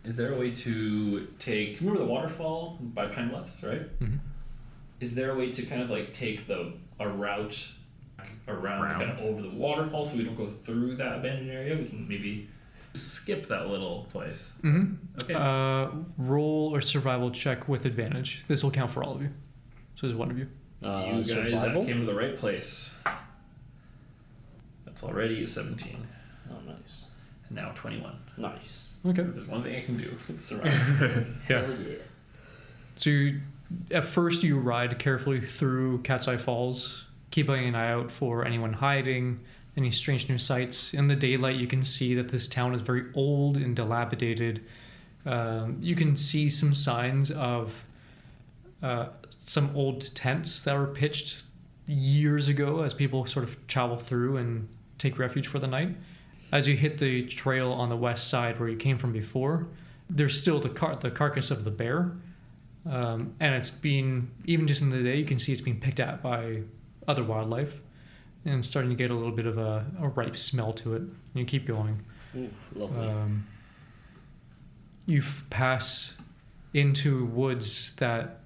Is 0.04 0.16
there 0.16 0.32
a 0.32 0.38
way 0.38 0.50
to 0.52 1.26
take. 1.38 1.80
Remember 1.80 2.00
the 2.00 2.06
waterfall 2.06 2.78
by 2.80 3.06
Pine 3.08 3.28
Bluffs, 3.28 3.62
right? 3.62 3.98
Mhm. 4.00 4.20
Is 5.00 5.14
there 5.14 5.32
a 5.32 5.36
way 5.36 5.50
to 5.52 5.62
kind 5.66 5.82
of 5.82 5.90
like 5.90 6.12
take 6.12 6.46
the 6.46 6.72
a 6.98 7.08
route 7.08 7.68
around, 8.48 8.82
Round. 8.82 9.02
kind 9.02 9.10
of 9.12 9.18
over 9.24 9.42
the 9.42 9.50
waterfall 9.54 10.04
so 10.04 10.16
we 10.16 10.24
don't 10.24 10.36
go 10.36 10.46
through 10.46 10.96
that 10.96 11.18
abandoned 11.18 11.50
area? 11.50 11.76
We 11.76 11.84
can 11.86 12.08
maybe 12.08 12.48
skip 12.94 13.46
that 13.48 13.68
little 13.68 14.06
place. 14.10 14.54
Mm-hmm. 14.62 15.20
Okay. 15.22 15.34
Uh, 15.34 15.90
roll 16.16 16.74
or 16.74 16.80
survival 16.80 17.30
check 17.30 17.68
with 17.68 17.84
advantage. 17.84 18.44
This 18.48 18.62
will 18.64 18.70
count 18.70 18.90
for 18.90 19.04
all 19.04 19.14
of 19.14 19.22
you. 19.22 19.30
So 19.96 20.06
there's 20.06 20.16
one 20.18 20.30
of 20.30 20.38
you. 20.38 20.48
Uh, 20.84 21.04
you 21.06 21.12
guys 21.16 21.28
survival? 21.30 21.84
came 21.84 22.00
to 22.00 22.06
the 22.06 22.14
right 22.14 22.36
place. 22.36 22.94
That's 24.84 25.02
already 25.02 25.42
a 25.44 25.46
17. 25.46 26.06
Oh, 26.50 26.54
nice. 26.66 27.04
And 27.48 27.56
now 27.56 27.72
21. 27.74 28.16
Nice. 28.36 28.87
Okay. 29.06 29.22
If 29.22 29.34
there's 29.34 29.48
one 29.48 29.62
thing 29.62 29.76
I 29.76 29.80
can 29.80 29.96
do, 29.96 30.16
it's 30.28 30.44
survive. 30.44 31.26
Yeah. 31.48 31.66
Yeah. 31.66 31.94
So 32.96 33.10
you, 33.10 33.40
at 33.90 34.04
first 34.04 34.42
you 34.42 34.58
ride 34.58 34.98
carefully 34.98 35.40
through 35.40 36.02
Cat's 36.02 36.26
Eye 36.26 36.36
Falls, 36.36 37.04
keeping 37.30 37.68
an 37.68 37.74
eye 37.74 37.92
out 37.92 38.10
for 38.10 38.44
anyone 38.44 38.72
hiding, 38.74 39.40
any 39.76 39.90
strange 39.90 40.28
new 40.28 40.38
sights. 40.38 40.92
In 40.92 41.06
the 41.06 41.14
daylight, 41.14 41.56
you 41.56 41.68
can 41.68 41.84
see 41.84 42.14
that 42.14 42.28
this 42.28 42.48
town 42.48 42.74
is 42.74 42.80
very 42.80 43.04
old 43.14 43.56
and 43.56 43.76
dilapidated. 43.76 44.64
Um, 45.24 45.78
you 45.80 45.94
can 45.94 46.16
see 46.16 46.50
some 46.50 46.74
signs 46.74 47.30
of 47.30 47.84
uh, 48.82 49.06
some 49.44 49.70
old 49.76 50.14
tents 50.14 50.60
that 50.62 50.76
were 50.76 50.86
pitched 50.86 51.42
years 51.86 52.48
ago 52.48 52.82
as 52.82 52.92
people 52.94 53.26
sort 53.26 53.44
of 53.44 53.66
travel 53.66 53.96
through 53.96 54.36
and 54.36 54.68
take 54.98 55.18
refuge 55.18 55.46
for 55.46 55.58
the 55.58 55.66
night. 55.66 55.96
As 56.50 56.66
you 56.66 56.76
hit 56.76 56.98
the 56.98 57.24
trail 57.26 57.72
on 57.72 57.88
the 57.88 57.96
west 57.96 58.28
side 58.28 58.58
where 58.58 58.68
you 58.68 58.76
came 58.76 58.96
from 58.98 59.12
before, 59.12 59.66
there's 60.08 60.40
still 60.40 60.60
the 60.60 60.70
car- 60.70 60.96
the 60.96 61.10
carcass 61.10 61.50
of 61.50 61.64
the 61.64 61.70
bear, 61.70 62.12
um, 62.86 63.34
and 63.40 63.54
it's 63.54 63.70
been 63.70 64.30
even 64.46 64.66
just 64.66 64.80
in 64.80 64.88
the 64.90 65.02
day 65.02 65.16
you 65.16 65.26
can 65.26 65.38
see 65.38 65.52
it's 65.52 65.60
being 65.60 65.78
picked 65.80 66.00
at 66.00 66.22
by 66.22 66.62
other 67.06 67.22
wildlife, 67.22 67.74
and 68.44 68.64
starting 68.64 68.90
to 68.90 68.96
get 68.96 69.10
a 69.10 69.14
little 69.14 69.32
bit 69.32 69.44
of 69.46 69.58
a, 69.58 69.84
a 70.00 70.08
ripe 70.08 70.36
smell 70.36 70.72
to 70.74 70.94
it. 70.94 71.02
You 71.34 71.44
keep 71.44 71.66
going. 71.66 72.02
Ooh, 72.36 72.50
lovely. 72.74 73.06
Um, 73.08 73.46
you 75.06 75.20
f- 75.20 75.44
pass 75.50 76.14
into 76.72 77.24
woods 77.26 77.92
that 77.96 78.40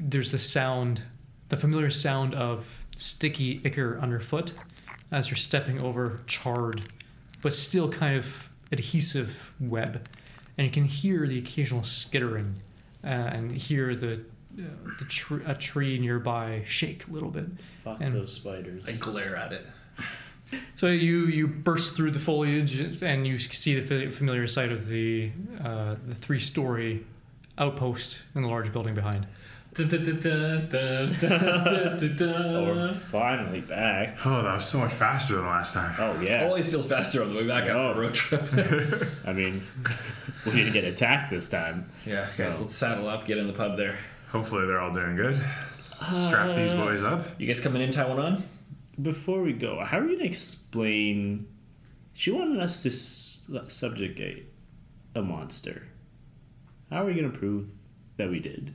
there's 0.00 0.30
the 0.30 0.38
sound, 0.38 1.02
the 1.48 1.56
familiar 1.56 1.90
sound 1.90 2.34
of 2.34 2.86
sticky 2.96 3.60
ichor 3.64 3.98
underfoot 4.00 4.52
as 5.10 5.30
you're 5.30 5.36
stepping 5.36 5.80
over 5.80 6.20
charred, 6.26 6.82
but 7.42 7.54
still 7.54 7.90
kind 7.90 8.16
of 8.16 8.48
adhesive 8.72 9.52
web, 9.60 10.06
and 10.56 10.66
you 10.66 10.72
can 10.72 10.84
hear 10.84 11.26
the 11.26 11.38
occasional 11.38 11.84
skittering 11.84 12.56
uh, 13.04 13.06
and 13.08 13.52
hear 13.52 13.94
the 13.94 14.20
uh, 14.58 14.62
the 14.98 15.04
tr- 15.04 15.42
a 15.46 15.54
tree 15.54 15.98
nearby 15.98 16.62
shake 16.66 17.06
a 17.06 17.10
little 17.12 17.30
bit. 17.30 17.46
Fuck 17.84 18.00
and- 18.00 18.12
those 18.12 18.32
spiders. 18.32 18.84
I 18.88 18.92
glare 18.92 19.36
at 19.36 19.52
it. 19.52 19.66
So 20.76 20.86
you 20.86 21.26
you 21.26 21.46
burst 21.46 21.94
through 21.94 22.12
the 22.12 22.18
foliage 22.18 22.80
and 23.02 23.26
you 23.26 23.38
see 23.38 23.78
the 23.78 24.10
familiar 24.10 24.46
sight 24.46 24.72
of 24.72 24.88
the 24.88 25.30
uh, 25.62 25.96
the 26.06 26.14
three 26.14 26.40
story 26.40 27.04
outpost 27.58 28.22
in 28.34 28.42
the 28.42 28.48
large 28.48 28.72
building 28.72 28.94
behind. 28.94 29.26
Oh, 29.80 29.84
we're 32.64 32.92
finally 32.92 33.60
back. 33.60 34.18
Oh, 34.26 34.42
that 34.42 34.54
was 34.54 34.66
so 34.66 34.78
much 34.78 34.92
faster 34.92 35.36
than 35.36 35.46
last 35.46 35.74
time. 35.74 35.94
Oh, 35.98 36.20
yeah. 36.20 36.44
Always 36.46 36.68
feels 36.68 36.86
faster 36.86 37.22
on 37.22 37.30
the 37.32 37.36
way 37.36 37.46
back 37.46 37.64
after 37.64 37.76
Oh. 37.76 37.92
a 37.92 38.00
road 38.00 38.14
trip. 38.14 38.42
I 39.24 39.32
mean, 39.32 39.62
we 40.44 40.52
didn't 40.52 40.72
get 40.72 40.84
attacked 40.84 41.30
this 41.30 41.48
time. 41.48 41.86
yeah, 42.04 42.26
So- 42.26 42.44
guys, 42.44 42.60
let's 42.60 42.74
saddle 42.74 43.08
up, 43.08 43.24
get 43.26 43.38
in 43.38 43.46
the 43.46 43.52
pub 43.52 43.76
there. 43.76 43.98
Hopefully 44.30 44.66
they're 44.66 44.80
all 44.80 44.92
doing 44.92 45.16
good. 45.16 45.40
Strap 45.72 46.56
these 46.56 46.72
Uh, 46.72 46.76
boys 46.76 47.02
up. 47.02 47.40
You 47.40 47.46
guys 47.46 47.60
coming 47.60 47.82
in 47.82 47.90
Taiwan 47.90 48.18
on? 48.18 48.42
Before 49.00 49.42
we 49.42 49.52
go, 49.52 49.82
how 49.84 50.00
are 50.00 50.06
you 50.08 50.18
to 50.18 50.24
explain? 50.24 51.46
She 52.14 52.32
wanted 52.32 52.60
us 52.60 52.82
to 52.82 52.90
subjugate 52.90 54.52
a 55.14 55.22
monster. 55.22 55.84
How 56.90 57.02
are 57.02 57.06
we 57.06 57.14
to 57.30 57.38
prove 57.38 57.68
that 58.16 58.28
we 58.28 58.40
did? 58.40 58.74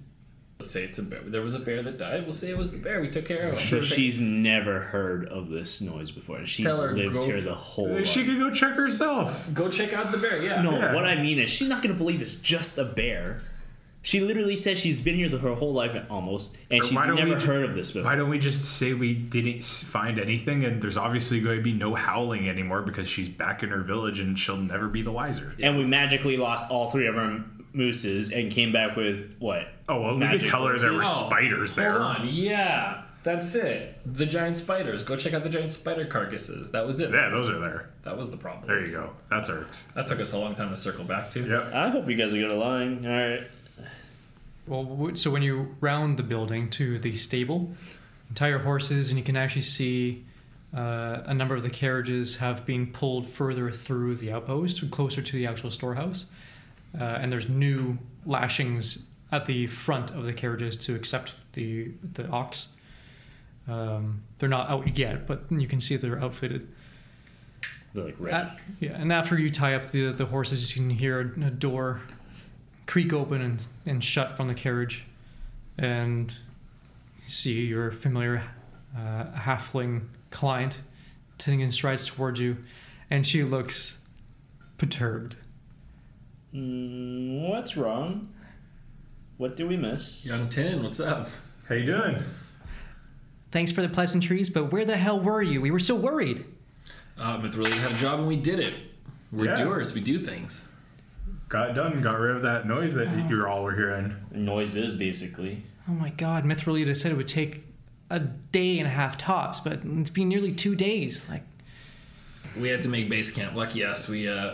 Let's 0.64 0.72
say 0.72 0.86
it's 0.86 0.98
a 0.98 1.04
bear. 1.04 1.20
There 1.26 1.42
was 1.42 1.56
a 1.56 1.60
bear 1.60 1.84
that 1.84 1.98
died. 1.98 2.24
We'll 2.24 2.32
say 2.32 2.50
it 2.50 2.58
was 2.58 2.72
the 2.72 2.78
bear. 2.78 3.02
We 3.02 3.10
took 3.12 3.26
care 3.26 3.50
of 3.50 3.60
him. 3.60 3.80
But 3.80 3.84
she's 3.86 4.18
never 4.18 4.80
heard 4.80 5.28
of 5.28 5.50
this 5.50 5.82
noise 5.82 6.10
before. 6.10 6.38
and 6.38 6.48
She's 6.48 6.66
Tell 6.66 6.82
her, 6.82 6.94
lived 6.96 7.16
go- 7.16 7.26
here 7.26 7.42
the 7.42 7.54
whole 7.54 8.02
She 8.06 8.22
life. 8.22 8.30
could 8.30 8.40
go 8.40 8.50
check 8.50 8.76
herself. 8.76 9.54
Go 9.54 9.68
check 9.70 9.92
out 9.92 10.14
the 10.14 10.18
bear. 10.18 10.42
Yeah. 10.42 10.62
No, 10.62 10.72
Yeah. 10.78 10.94
what 10.94 11.04
I 11.04 11.22
mean 11.22 11.38
is 11.38 11.50
she's 11.50 11.68
not 11.68 11.82
going 11.84 11.94
to 11.94 11.98
believe 12.02 12.22
it's 12.22 12.36
just 12.36 12.78
a 12.78 12.86
bear. 12.86 13.42
She 14.06 14.20
literally 14.22 14.56
said 14.58 14.78
she's 14.78 15.00
been 15.02 15.16
here 15.16 15.28
the, 15.30 15.38
her 15.40 15.54
whole 15.54 15.74
life 15.74 15.96
almost, 16.10 16.58
and 16.72 16.80
But 16.82 16.88
she's 16.88 16.96
why 16.96 17.06
don't 17.08 17.16
we 17.16 17.24
never 17.24 17.40
ju- 17.42 17.46
heard 17.48 17.64
of 17.66 17.74
this 17.74 17.92
before. 17.92 18.10
Why 18.10 18.16
don't 18.16 18.30
we 18.30 18.40
just 18.40 18.64
say 18.78 18.94
we 18.94 19.14
didn't 19.14 19.64
find 19.66 20.18
anything 20.20 20.64
and 20.66 20.82
there's 20.82 20.98
obviously 20.98 21.40
going 21.42 21.58
to 21.58 21.64
be 21.64 21.72
no 21.74 21.94
howling 21.96 22.48
anymore 22.50 22.82
because 22.84 23.08
she's 23.10 23.28
back 23.30 23.64
in 23.64 23.70
her 23.70 23.82
village 23.82 24.20
and 24.20 24.40
she'll 24.40 24.58
never 24.58 24.88
be 24.88 25.02
the 25.02 25.12
wiser. 25.12 25.54
And 25.62 25.78
we 25.78 25.84
magically 25.86 26.36
lost 26.38 26.70
all 26.72 26.90
three 26.90 27.08
of 27.08 27.18
our 27.18 27.44
mooses 27.74 28.32
and 28.32 28.52
came 28.52 28.72
back 28.72 28.96
with 28.96 29.36
what? 29.40 29.68
Oh, 29.90 30.02
well, 30.02 30.14
we 30.14 30.20
Magic 30.22 30.42
could 30.42 30.50
tell 30.50 30.68
her 30.68 30.78
there 30.78 30.94
were? 30.94 31.02
Oh, 31.04 31.26
spiders 31.28 31.76
there. 31.76 31.92
Hold 31.94 32.04
on. 32.04 32.28
Yeah. 32.30 33.04
That's 33.24 33.56
it. 33.56 33.98
The 34.06 34.26
giant 34.26 34.58
spiders. 34.58 35.02
Go 35.02 35.16
check 35.16 35.34
out 35.34 35.44
the 35.44 35.50
giant 35.50 35.72
spider 35.72 36.06
carcasses. 36.06 36.72
That 36.72 36.86
was 36.86 37.00
it. 37.00 37.10
Yeah, 37.10 37.30
those 37.30 37.48
are 37.48 37.58
there. 37.60 37.90
That 38.04 38.18
was 38.18 38.30
the 38.32 38.38
problem. 38.38 38.68
There 38.68 38.86
you 38.86 38.92
go. 38.92 39.12
That's 39.30 39.50
our. 39.50 39.66
That 39.96 40.08
took 40.08 40.20
us 40.20 40.34
a 40.34 40.38
long 40.38 40.56
time 40.56 40.70
to 40.72 40.76
circle 40.76 41.06
back 41.06 41.30
to. 41.32 41.48
Yep. 41.48 41.74
I 41.74 41.90
hope 41.90 42.10
you 42.10 42.16
guys 42.16 42.34
are 42.34 42.38
good 42.38 42.52
at 42.52 42.58
lying. 42.58 43.06
All 43.06 43.12
right. 43.12 43.44
Well, 44.68 44.84
w- 44.84 45.16
so 45.16 45.32
when 45.32 45.42
you 45.42 45.76
round 45.80 46.18
the 46.18 46.24
building 46.24 46.70
to 46.72 47.00
the 47.00 47.16
stable, 47.16 47.72
entire 48.30 48.60
horses, 48.60 49.10
and 49.10 49.18
you 49.18 49.24
can 49.24 49.36
actually 49.38 49.62
see 49.64 50.26
uh, 50.76 51.22
a 51.26 51.34
number 51.34 51.56
of 51.56 51.64
the 51.64 51.70
carriages 51.70 52.38
have 52.38 52.66
been 52.66 52.88
pulled 52.88 53.28
further 53.30 53.72
through 53.72 54.16
the 54.16 54.32
outpost, 54.34 54.90
closer 54.92 55.22
to 55.22 55.32
the 55.34 55.48
actual 55.48 55.72
storehouse, 55.72 56.26
uh, 57.00 57.04
and 57.04 57.32
there's 57.32 57.50
new 57.50 57.98
lashings 58.26 59.08
at 59.32 59.46
the 59.46 59.68
front 59.68 60.12
of 60.12 60.26
the 60.26 60.34
carriages 60.34 60.78
to 60.78 60.96
accept 60.96 61.34
the 61.54 61.92
the 62.14 62.28
ox. 62.28 62.68
Um, 63.68 64.24
they're 64.40 64.50
not 64.50 64.70
out 64.70 64.98
yet, 64.98 65.26
but 65.26 65.44
you 65.50 65.68
can 65.68 65.80
see 65.80 65.96
they're 65.96 66.22
outfitted. 66.22 66.68
They're 67.94 68.06
like 68.06 68.16
ready. 68.20 68.36
At- 68.36 68.60
yeah, 68.80 68.92
and 68.92 69.12
after 69.12 69.38
you 69.40 69.50
tie 69.50 69.76
up 69.76 69.92
the 69.92 70.12
the 70.12 70.26
horses, 70.26 70.76
you 70.76 70.82
can 70.82 70.90
hear 70.90 71.20
a, 71.22 71.48
a 71.48 71.50
door 71.50 72.02
creak 72.86 73.14
open 73.14 73.42
and, 73.42 73.66
and 73.86 74.04
shut 74.04 74.36
from 74.36 74.48
the 74.48 74.54
carriage, 74.54 75.06
and 75.78 76.32
you 77.24 77.30
see 77.30 77.66
your 77.66 77.92
familiar 77.92 78.44
uh, 78.96 79.26
halfling 79.36 80.08
client 80.32 80.82
taking 81.38 81.62
in 81.62 81.72
strides 81.72 82.06
towards 82.06 82.40
you, 82.40 82.58
and 83.10 83.26
she 83.26 83.44
looks 83.44 83.98
perturbed. 84.78 85.36
Mm, 86.54 87.50
what's 87.50 87.76
wrong? 87.76 88.30
What 89.38 89.56
did 89.56 89.68
we 89.68 89.78
miss? 89.78 90.26
Young 90.26 90.50
Tin, 90.50 90.84
what's 90.84 91.00
up? 91.00 91.30
How 91.68 91.76
you 91.76 91.86
doing? 91.86 92.18
Thanks 93.52 93.72
for 93.72 93.82
the 93.82 93.90
pleasantries, 93.90 94.50
but 94.50 94.72
where 94.72 94.86
the 94.86 94.98
hell 94.98 95.20
were 95.20 95.42
you? 95.42 95.62
We 95.62 95.72
were 95.72 95.80
so 95.80 95.96
worried. 95.96 96.46
Uh, 97.18 97.38
Myth 97.38 97.56
really 97.56 97.72
had 97.78 97.92
a 97.92 97.96
job 97.96 98.20
and 98.20 98.28
we 98.28 98.36
did 98.36 98.60
it. 98.60 98.74
We're 99.32 99.46
Yeah. 99.46 99.56
doers. 99.64 99.94
We 99.94 100.02
do 100.02 100.20
things. 100.20 100.66
got 101.50 101.76
done, 101.76 102.02
got 102.02 102.20
rid 102.20 102.36
of 102.36 102.42
that 102.42 102.68
noise 102.68 102.96
that 102.96 103.30
you 103.30 103.46
all 103.46 103.64
were 103.64 103.76
hearing. 103.76 104.16
Noises, 104.32 104.96
basically. 104.96 105.62
Oh 105.88 105.92
my 105.94 106.10
god, 106.10 106.46
Mithrolita 106.46 106.96
said 106.96 107.12
it 107.12 107.16
would 107.16 107.28
take 107.28 107.64
a 108.10 108.20
day 108.20 108.80
and 108.80 108.88
a 108.88 108.90
half 108.90 109.20
tops, 109.20 109.60
but 109.60 109.82
it's 109.86 110.10
been 110.10 110.30
nearly 110.30 110.52
two 110.52 110.74
days. 110.76 111.28
Like, 111.30 111.44
We 112.60 112.70
had 112.70 112.82
to 112.84 112.90
make 112.90 113.08
base 113.08 113.30
camp. 113.32 113.56
Lucky 113.56 113.84
us. 113.86 114.10
We, 114.10 114.28
uh, 114.28 114.54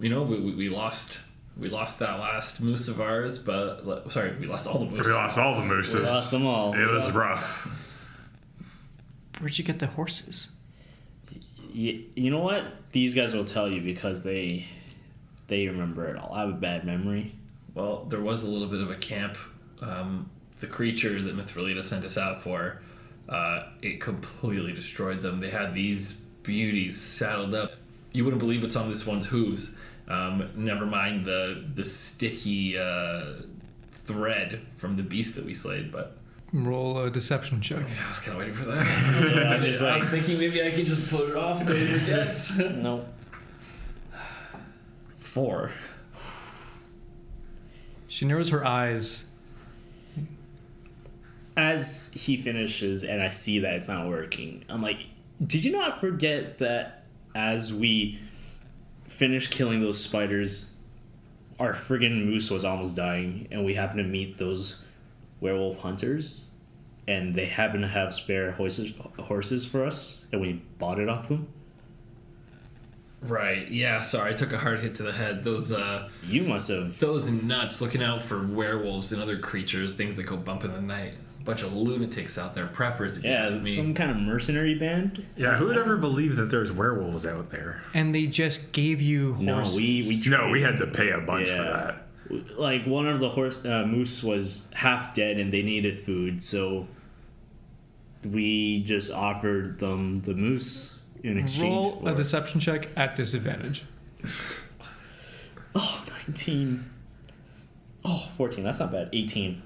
you 0.00 0.08
know, 0.08 0.22
we, 0.22 0.38
we, 0.40 0.54
we 0.54 0.68
lost. 0.68 1.20
We 1.56 1.68
lost 1.68 1.98
that 1.98 2.20
last 2.20 2.60
moose 2.60 2.86
of 2.86 3.00
ours, 3.00 3.36
but 3.36 3.82
sorry, 4.12 4.32
we 4.38 4.46
lost 4.46 4.68
all 4.68 4.78
the 4.78 4.86
moose. 4.86 5.04
We 5.06 5.12
lost 5.12 5.38
all 5.38 5.56
the 5.56 5.64
mooses. 5.66 5.96
We 5.96 6.06
lost 6.06 6.30
them 6.30 6.46
all. 6.46 6.72
It 6.72 6.86
was 6.86 7.10
rough. 7.10 7.66
where'd 9.40 9.58
you 9.58 9.64
get 9.64 9.80
the 9.80 9.88
horses? 9.88 10.48
Y- 11.74 12.04
you 12.14 12.30
know 12.30 12.38
what? 12.38 12.64
These 12.92 13.14
guys 13.14 13.34
will 13.34 13.44
tell 13.44 13.68
you 13.68 13.80
because 13.80 14.22
they 14.22 14.66
they 15.48 15.66
remember 15.66 16.06
it 16.08 16.16
all. 16.16 16.32
I 16.32 16.40
have 16.40 16.50
a 16.50 16.52
bad 16.52 16.84
memory. 16.84 17.34
Well, 17.74 18.04
there 18.04 18.20
was 18.20 18.44
a 18.44 18.50
little 18.50 18.68
bit 18.68 18.80
of 18.80 18.90
a 18.90 18.96
camp. 18.96 19.36
Um, 19.80 20.30
the 20.60 20.66
creature 20.66 21.20
that 21.20 21.36
Mithrolita 21.36 21.82
sent 21.82 22.04
us 22.04 22.18
out 22.18 22.42
for, 22.42 22.82
uh, 23.28 23.64
it 23.82 24.00
completely 24.00 24.72
destroyed 24.72 25.22
them. 25.22 25.40
They 25.40 25.50
had 25.50 25.74
these 25.74 26.12
beauties 26.42 27.00
saddled 27.00 27.54
up. 27.54 27.72
You 28.12 28.24
wouldn't 28.24 28.40
believe 28.40 28.62
what's 28.62 28.76
on 28.76 28.88
this 28.88 29.06
one's 29.06 29.26
hooves. 29.26 29.74
Um, 30.08 30.50
never 30.56 30.86
mind 30.86 31.24
the 31.26 31.64
the 31.74 31.84
sticky 31.84 32.78
uh, 32.78 33.34
thread 33.90 34.60
from 34.78 34.96
the 34.96 35.02
beast 35.02 35.34
that 35.36 35.44
we 35.44 35.52
slayed. 35.54 35.92
But 35.92 36.16
Roll 36.52 36.98
a 36.98 37.10
deception 37.10 37.60
check. 37.60 37.80
yeah, 37.94 38.06
I 38.06 38.08
was 38.08 38.18
kind 38.18 38.32
of 38.32 38.38
waiting 38.38 38.54
for 38.54 38.64
that. 38.66 38.86
I, 39.60 39.64
just 39.66 39.82
I 39.82 39.96
was 39.96 40.04
thinking 40.08 40.38
maybe 40.38 40.62
I 40.62 40.70
could 40.70 40.86
just 40.86 41.12
put 41.14 41.28
it 41.28 41.36
off 41.36 41.60
until 41.60 41.76
he 41.76 41.98
forgets. 41.98 42.56
No. 42.58 43.04
Four. 45.16 45.72
She 48.06 48.24
narrows 48.24 48.48
her 48.48 48.64
eyes. 48.66 49.26
As 51.54 52.10
he 52.14 52.36
finishes 52.36 53.04
and 53.04 53.20
I 53.20 53.28
see 53.28 53.58
that 53.58 53.74
it's 53.74 53.88
not 53.88 54.08
working, 54.08 54.64
I'm 54.70 54.80
like, 54.80 54.98
did 55.44 55.64
you 55.64 55.72
not 55.72 56.00
forget 56.00 56.58
that 56.58 57.04
as 57.34 57.74
we 57.74 58.18
finished 59.18 59.50
killing 59.50 59.80
those 59.80 60.00
spiders, 60.00 60.70
our 61.58 61.72
friggin' 61.72 62.24
moose 62.24 62.50
was 62.50 62.64
almost 62.64 62.94
dying, 62.94 63.48
and 63.50 63.64
we 63.64 63.74
happened 63.74 63.98
to 63.98 64.04
meet 64.04 64.38
those 64.38 64.84
werewolf 65.40 65.80
hunters, 65.80 66.44
and 67.08 67.34
they 67.34 67.46
happened 67.46 67.82
to 67.82 67.88
have 67.88 68.14
spare 68.14 68.52
horses 68.52 68.94
horses 69.18 69.66
for 69.66 69.84
us, 69.84 70.26
and 70.30 70.40
we 70.40 70.62
bought 70.78 71.00
it 71.00 71.08
off 71.08 71.28
them? 71.28 71.48
Right. 73.20 73.68
Yeah. 73.68 74.00
Sorry, 74.02 74.30
I 74.30 74.34
took 74.34 74.52
a 74.52 74.58
hard 74.58 74.78
hit 74.78 74.94
to 74.96 75.02
the 75.02 75.12
head. 75.12 75.42
Those. 75.42 75.72
uh 75.72 76.08
You 76.24 76.42
must 76.42 76.68
have. 76.68 77.00
Those 77.00 77.28
nuts 77.28 77.80
looking 77.80 78.00
out 78.00 78.22
for 78.22 78.46
werewolves 78.46 79.10
and 79.10 79.20
other 79.20 79.40
creatures, 79.40 79.96
things 79.96 80.14
that 80.14 80.22
go 80.22 80.36
bump 80.36 80.62
in 80.64 80.70
the 80.70 80.80
night. 80.80 81.14
A 81.48 81.52
bunch 81.52 81.62
of 81.62 81.72
lunatics 81.72 82.36
out 82.36 82.54
there, 82.54 82.66
preppers. 82.66 83.16
If 83.16 83.24
Yeah, 83.24 83.48
me. 83.58 83.70
some 83.70 83.94
kind 83.94 84.10
of 84.10 84.18
mercenary 84.18 84.74
band. 84.74 85.24
Yeah, 85.34 85.56
who 85.56 85.64
would 85.68 85.78
ever 85.78 85.96
believe 85.96 86.36
that 86.36 86.50
there's 86.50 86.70
werewolves 86.70 87.24
out 87.24 87.50
there? 87.50 87.80
And 87.94 88.14
they 88.14 88.26
just 88.26 88.72
gave 88.72 89.00
you 89.00 89.34
No, 89.40 89.54
horses. 89.54 89.78
we 89.78 90.04
we 90.06 90.22
No, 90.30 90.50
we 90.50 90.60
had 90.60 90.76
to 90.76 90.86
pay 90.86 91.08
a 91.08 91.20
bunch 91.22 91.48
for 91.48 91.54
that. 91.62 92.58
like 92.58 92.84
one 92.84 93.08
of 93.08 93.18
the 93.20 93.30
horse 93.30 93.64
uh, 93.64 93.86
moose 93.86 94.22
was 94.22 94.68
half 94.74 95.14
dead 95.14 95.38
and 95.38 95.50
they 95.50 95.62
needed 95.62 95.96
food 95.96 96.42
so 96.42 96.86
we 98.22 98.82
just 98.82 99.10
offered 99.10 99.78
them 99.80 100.20
the 100.20 100.34
moose 100.34 100.98
in 101.24 101.38
exchange 101.38 101.72
Roll 101.72 102.00
for 102.02 102.10
a 102.10 102.14
deception 102.14 102.60
check 102.60 102.88
at 102.94 103.16
disadvantage. 103.16 103.84
oh 105.74 106.04
19 106.26 106.84
oh 108.04 108.28
14 108.36 108.64
that's 108.64 108.80
not 108.80 108.92
bad 108.92 109.08
18 109.14 109.62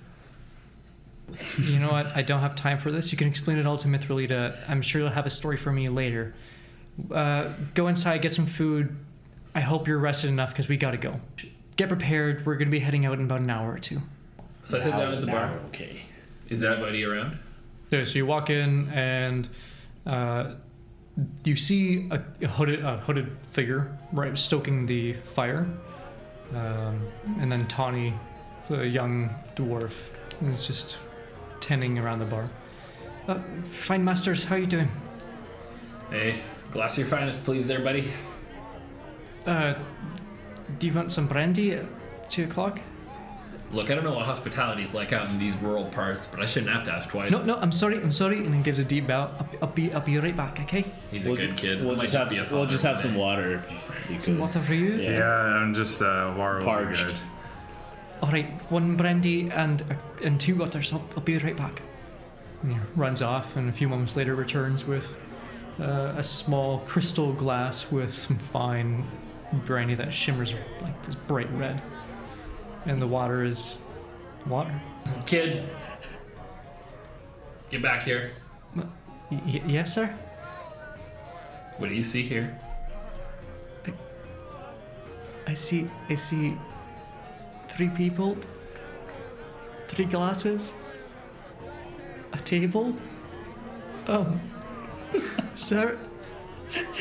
You 1.58 1.78
know 1.78 1.90
what? 1.90 2.06
I 2.14 2.22
don't 2.22 2.40
have 2.40 2.54
time 2.54 2.78
for 2.78 2.90
this. 2.92 3.10
You 3.12 3.18
can 3.18 3.26
explain 3.28 3.58
it 3.58 3.66
all 3.66 3.78
to 3.78 3.88
Mithralita. 3.88 4.54
I'm 4.68 4.82
sure 4.82 5.00
you'll 5.00 5.10
have 5.10 5.26
a 5.26 5.30
story 5.30 5.56
for 5.56 5.72
me 5.72 5.88
later. 5.88 6.34
Uh, 7.10 7.52
go 7.74 7.88
inside, 7.88 8.20
get 8.20 8.32
some 8.32 8.46
food. 8.46 8.94
I 9.54 9.60
hope 9.60 9.88
you're 9.88 9.98
rested 9.98 10.28
enough 10.28 10.50
because 10.50 10.68
we 10.68 10.76
gotta 10.76 10.96
go. 10.98 11.20
Get 11.76 11.88
prepared. 11.88 12.44
We're 12.44 12.56
gonna 12.56 12.70
be 12.70 12.80
heading 12.80 13.06
out 13.06 13.18
in 13.18 13.24
about 13.24 13.40
an 13.40 13.50
hour 13.50 13.72
or 13.72 13.78
two. 13.78 14.00
so 14.64 14.76
I 14.78 14.80
sit 14.80 14.90
down 14.90 15.14
at 15.14 15.20
the 15.20 15.26
bar. 15.26 15.58
okay 15.68 16.02
Is 16.48 16.62
anybody 16.62 17.04
around? 17.04 17.38
Yeah, 17.90 18.04
so 18.04 18.18
you 18.18 18.26
walk 18.26 18.50
in 18.50 18.88
and 18.90 19.48
uh, 20.06 20.54
you 21.44 21.56
see 21.56 22.08
a, 22.10 22.18
a 22.42 22.48
hooded 22.48 22.84
a 22.84 22.98
hooded 22.98 23.36
figure 23.52 23.96
right 24.12 24.36
stoking 24.38 24.86
the 24.86 25.12
fire, 25.34 25.66
um, 26.54 27.06
and 27.38 27.50
then 27.52 27.66
Tawny, 27.66 28.14
the 28.68 28.86
young 28.86 29.30
dwarf, 29.54 29.92
is 30.42 30.66
just 30.66 30.98
tending 31.62 31.98
around 31.98 32.18
the 32.18 32.24
bar. 32.26 32.50
Uh, 33.26 33.38
fine 33.62 34.04
masters, 34.04 34.44
how 34.44 34.56
you 34.56 34.66
doing? 34.66 34.90
Hey, 36.10 36.40
glass 36.72 36.94
of 36.94 36.98
your 36.98 37.06
finest, 37.08 37.44
please, 37.44 37.66
there, 37.66 37.80
buddy. 37.80 38.12
Uh, 39.46 39.74
do 40.78 40.86
you 40.86 40.92
want 40.92 41.10
some 41.10 41.26
brandy 41.26 41.72
at 41.74 41.86
two 42.30 42.44
o'clock? 42.44 42.80
Look, 43.72 43.90
I 43.90 43.94
don't 43.94 44.04
know 44.04 44.12
what 44.12 44.26
hospitality's 44.26 44.92
like 44.92 45.14
out 45.14 45.30
in 45.30 45.38
these 45.38 45.56
rural 45.56 45.86
parts, 45.86 46.26
but 46.26 46.40
I 46.42 46.46
shouldn't 46.46 46.72
have 46.72 46.84
to 46.84 46.92
ask 46.92 47.08
twice. 47.08 47.30
No, 47.32 47.42
no, 47.42 47.56
I'm 47.56 47.72
sorry, 47.72 47.96
I'm 47.96 48.12
sorry, 48.12 48.38
and 48.44 48.52
then 48.52 48.62
gives 48.62 48.78
a 48.78 48.84
deep 48.84 49.06
bow. 49.06 49.30
I'll, 49.38 49.48
I'll 49.62 49.68
be, 49.68 49.90
I'll 49.94 50.02
be 50.02 50.18
right 50.18 50.36
back. 50.36 50.60
Okay. 50.60 50.84
He's 51.10 51.24
a 51.24 51.30
we'll, 51.30 51.38
good 51.38 51.56
kid. 51.56 51.82
we'll 51.82 51.96
Might 51.96 52.02
just 52.02 52.14
have 52.14 52.28
be 52.28 52.36
a 52.36 52.40
we'll 52.40 52.48
father 52.50 52.66
just 52.66 52.82
have 52.84 52.92
one 52.96 52.98
some 52.98 53.12
day. 53.14 53.18
water 53.18 53.54
if 53.54 54.10
you 54.10 54.20
Some 54.20 54.34
could. 54.34 54.40
water 54.42 54.60
for 54.60 54.74
you. 54.74 54.96
Yeah. 54.96 55.18
Yeah, 55.20 55.24
I'm 55.54 55.72
just 55.72 56.02
uh, 56.02 56.34
water 56.36 56.54
will 56.54 56.60
be 56.60 56.64
Parched. 56.66 57.14
Good. 58.22 58.26
All 58.26 58.32
right, 58.32 58.70
one 58.70 58.96
brandy 58.96 59.50
and 59.50 59.82
uh, 59.82 59.94
and 60.24 60.40
two 60.40 60.56
waters. 60.56 60.92
I'll, 60.92 61.04
I'll 61.16 61.22
be 61.22 61.36
right 61.38 61.56
back. 61.56 61.82
And 62.62 62.72
he 62.74 62.78
runs 62.94 63.22
off, 63.22 63.56
and 63.56 63.68
a 63.68 63.72
few 63.72 63.88
moments 63.88 64.16
later 64.16 64.34
returns 64.34 64.86
with 64.86 65.16
uh, 65.80 66.14
a 66.16 66.22
small 66.22 66.78
crystal 66.80 67.32
glass 67.32 67.90
with 67.90 68.16
some 68.16 68.38
fine 68.38 69.04
brandy 69.66 69.94
that 69.96 70.12
shimmers 70.12 70.54
like 70.80 71.02
this 71.04 71.14
bright 71.16 71.50
red, 71.54 71.82
and 72.86 73.02
the 73.02 73.06
water 73.06 73.44
is 73.44 73.78
water. 74.46 74.80
Kid, 75.26 75.68
get 77.70 77.82
back 77.82 78.04
here. 78.04 78.32
Y- 78.76 78.84
y- 79.30 79.62
yes, 79.66 79.92
sir. 79.94 80.06
What 81.78 81.88
do 81.88 81.94
you 81.94 82.02
see 82.02 82.22
here? 82.22 82.58
I 85.46 85.54
see. 85.54 85.90
I 86.08 86.14
see. 86.14 86.56
Three 87.68 87.88
people. 87.88 88.36
Three 89.88 90.04
glasses. 90.04 90.72
A 92.32 92.38
table. 92.38 92.96
Um. 94.06 94.40
sir. 95.54 95.98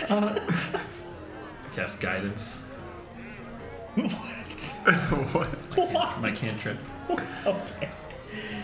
Uh, 0.09 0.39
Cast 1.75 1.99
guidance. 2.01 2.61
what? 3.95 5.47
What? 5.77 6.21
My 6.21 6.31
cantrip. 6.31 6.77
okay. 7.45 7.89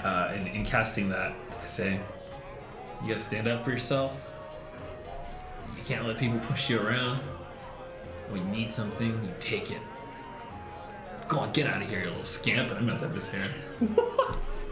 Uh, 0.03 0.31
in, 0.35 0.47
in 0.47 0.65
casting 0.65 1.09
that, 1.09 1.33
I 1.61 1.65
say, 1.65 1.99
you 3.01 3.09
gotta 3.09 3.19
stand 3.19 3.47
up 3.47 3.63
for 3.63 3.71
yourself. 3.71 4.15
You 5.77 5.83
can't 5.83 6.05
let 6.05 6.17
people 6.17 6.39
push 6.39 6.69
you 6.69 6.79
around. 6.79 7.19
When 8.29 8.45
you 8.45 8.51
need 8.51 8.71
something, 8.71 9.07
you 9.07 9.33
take 9.39 9.71
it. 9.71 9.81
Go 11.27 11.39
on, 11.39 11.51
get 11.51 11.67
out 11.67 11.81
of 11.81 11.89
here, 11.89 11.99
you 11.99 12.05
little 12.07 12.23
scamp. 12.23 12.69
And 12.69 12.79
I 12.79 12.81
mess 12.81 13.03
up 13.03 13.13
his 13.13 13.27
hair. 13.27 13.41
What? 13.95 14.63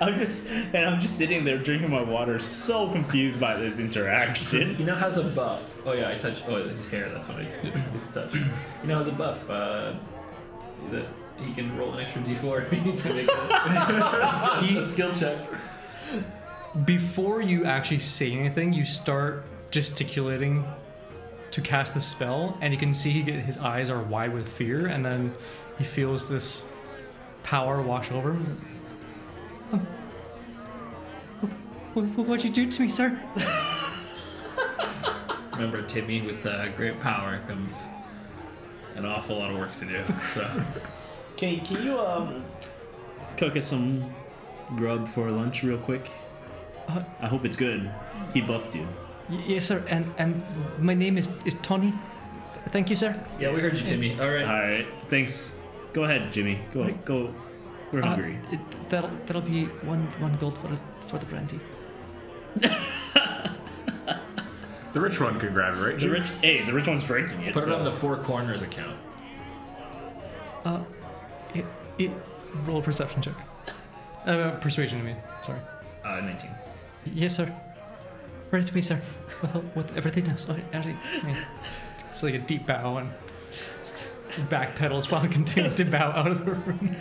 I'm 0.00 0.18
just 0.18 0.50
and 0.50 0.76
I'm 0.88 1.00
just 1.00 1.16
sitting 1.16 1.44
there 1.44 1.56
drinking 1.58 1.90
my 1.90 2.02
water, 2.02 2.40
so 2.40 2.90
confused 2.90 3.38
by 3.38 3.56
this 3.56 3.78
interaction. 3.78 4.74
He 4.74 4.82
now 4.82 4.96
has 4.96 5.18
a 5.18 5.22
buff. 5.22 5.62
Oh 5.86 5.92
yeah, 5.92 6.08
I 6.08 6.16
touched. 6.16 6.44
Oh, 6.48 6.66
his 6.66 6.84
hair. 6.88 7.08
That's 7.10 7.28
what 7.28 7.38
I 7.38 7.46
it's 7.94 8.10
touched. 8.12 8.34
He 8.34 8.88
now 8.88 8.98
has 8.98 9.06
a 9.06 9.12
buff. 9.12 9.48
Uh, 9.48 9.92
that 10.90 11.06
he 11.40 11.54
can 11.54 11.76
roll 11.76 11.92
an 11.94 12.00
extra 12.00 12.22
d4 12.22 12.64
if 12.64 12.70
he 12.72 12.80
needs 12.80 13.02
to 13.04 13.14
make 13.14 13.28
a, 13.32 14.60
He- 14.64 14.78
a 14.78 14.84
skill 14.84 15.12
check. 15.14 15.38
before 16.84 17.40
you 17.40 17.64
actually 17.64 18.00
say 18.00 18.32
anything, 18.32 18.72
you 18.72 18.84
start 18.84 19.44
gesticulating 19.70 20.64
to 21.50 21.60
cast 21.60 21.94
the 21.94 22.00
spell, 22.00 22.58
and 22.60 22.72
you 22.72 22.78
can 22.78 22.92
see 22.92 23.10
he 23.10 23.22
get, 23.22 23.40
his 23.40 23.58
eyes 23.58 23.90
are 23.90 24.02
wide 24.02 24.32
with 24.32 24.48
fear, 24.48 24.86
and 24.86 25.04
then 25.04 25.34
he 25.78 25.84
feels 25.84 26.28
this 26.28 26.64
power 27.42 27.82
wash 27.82 28.10
over 28.10 28.32
him. 28.32 28.60
Um, 29.72 29.86
what, 31.94 32.04
what, 32.04 32.26
what'd 32.26 32.44
you 32.44 32.50
do 32.50 32.70
to 32.70 32.82
me, 32.82 32.88
sir? 32.88 33.20
Remember, 35.52 35.82
Timmy, 35.82 36.22
with 36.22 36.46
uh, 36.46 36.68
great 36.76 37.00
power 37.00 37.40
comes 37.48 37.84
an 38.94 39.04
awful 39.04 39.38
lot 39.38 39.50
of 39.50 39.58
work 39.58 39.72
to 39.72 39.84
do. 39.84 40.04
So 40.34 40.48
Can 41.38 41.60
can 41.60 41.84
you 41.84 42.00
um 42.00 42.42
cook 43.36 43.56
us 43.56 43.66
some 43.66 44.12
grub 44.74 45.06
for 45.06 45.30
lunch 45.30 45.62
real 45.62 45.78
quick? 45.78 46.10
Uh, 46.88 47.04
I 47.20 47.28
hope 47.28 47.44
it's 47.44 47.54
good. 47.54 47.88
He 48.34 48.40
buffed 48.40 48.74
you. 48.74 48.88
Y- 49.30 49.44
yes, 49.46 49.66
sir. 49.66 49.82
And 49.88 50.04
and 50.18 50.42
my 50.78 50.94
name 50.94 51.18
is 51.18 51.28
is 51.44 51.54
Tony. 51.54 51.92
Thank 52.70 52.90
you, 52.90 52.96
sir. 52.96 53.14
Yeah, 53.40 53.52
we 53.52 53.60
heard 53.60 53.76
you, 53.78 53.84
Timmy. 53.84 54.18
All 54.20 54.28
right. 54.28 54.44
All 54.44 54.60
right. 54.60 54.86
Thanks. 55.08 55.58
Go 55.92 56.04
ahead, 56.04 56.32
Jimmy. 56.32 56.58
Go. 56.72 56.90
Go. 57.04 57.34
We're 57.92 58.02
Uh, 58.02 58.08
hungry. 58.08 58.38
it, 58.52 58.60
that'll 58.90 59.10
that'll 59.26 59.42
be 59.42 59.64
one 59.88 60.02
one 60.20 60.36
gold 60.36 60.56
for 60.58 60.68
the, 60.68 60.78
for 61.08 61.18
the 61.18 61.26
brandy. 61.26 61.60
The 64.94 65.00
rich 65.02 65.20
one 65.20 65.38
can 65.38 65.52
grab 65.52 65.74
it, 65.74 65.80
right? 65.80 65.94
the 65.94 66.00
Jim? 66.00 66.10
rich. 66.12 66.30
Hey, 66.42 66.64
the 66.64 66.72
rich 66.72 66.88
one's 66.88 67.04
drinking 67.04 67.42
it. 67.42 67.52
Put 67.52 67.62
it 67.64 67.66
so- 67.66 67.76
on 67.78 67.84
the 67.84 67.92
four 67.92 68.16
corners 68.16 68.62
account. 68.62 68.96
Uh, 70.64 70.80
it, 71.54 71.64
it 71.98 72.10
roll 72.64 72.78
a 72.78 72.82
perception 72.82 73.20
check. 73.22 73.34
Uh, 74.26 74.52
persuasion, 74.52 74.98
I 74.98 75.02
mean. 75.02 75.16
Sorry. 75.42 75.60
Uh, 76.04 76.20
19. 76.20 76.50
Yes, 77.14 77.36
sir. 77.36 77.52
Right 78.50 78.70
away, 78.70 78.80
sir. 78.80 79.00
With 79.42 79.54
with 79.74 79.96
everything 79.96 80.26
else. 80.28 80.46
Oh, 80.48 80.56
everything. 80.72 81.36
It's 82.10 82.22
like 82.22 82.34
a 82.34 82.38
deep 82.38 82.66
bow 82.66 82.96
and 82.98 83.10
backpedals 84.48 85.10
while 85.10 85.26
continuing 85.28 85.74
to 85.76 85.84
bow 85.84 86.10
out 86.12 86.28
of 86.30 86.44
the 86.44 86.52
room. 86.52 86.96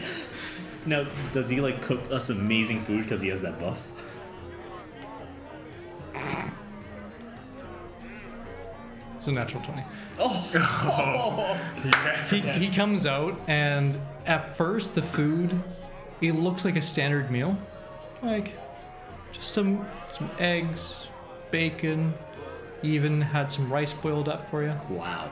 Now, 0.86 1.08
does 1.34 1.50
he 1.50 1.62
like 1.62 1.82
cook 1.82 2.12
us 2.12 2.30
amazing 2.30 2.82
food 2.84 3.04
because 3.04 3.22
he 3.22 3.30
has 3.30 3.42
that 3.42 3.60
buff? 3.60 3.90
It's 9.18 9.28
a 9.28 9.32
natural 9.32 9.64
twenty. 9.64 9.84
Oh. 10.20 11.58
Yeah. 11.86 12.28
He, 12.28 12.40
he 12.42 12.76
comes 12.76 13.06
out, 13.06 13.40
and 13.48 14.00
at 14.26 14.58
first, 14.58 14.96
the 14.96 15.02
food, 15.02 15.52
it 16.22 16.34
looks 16.34 16.66
like 16.66 16.76
a 16.76 16.82
standard 16.82 17.32
meal. 17.32 17.58
Like, 18.22 18.54
just 19.32 19.52
some, 19.54 19.88
some 20.14 20.30
eggs, 20.38 21.08
bacon, 21.52 22.14
even 22.84 23.22
had 23.22 23.52
some 23.52 23.72
rice 23.72 23.94
boiled 23.94 24.30
up 24.30 24.50
for 24.50 24.64
you. 24.64 24.74
Wow. 24.90 25.32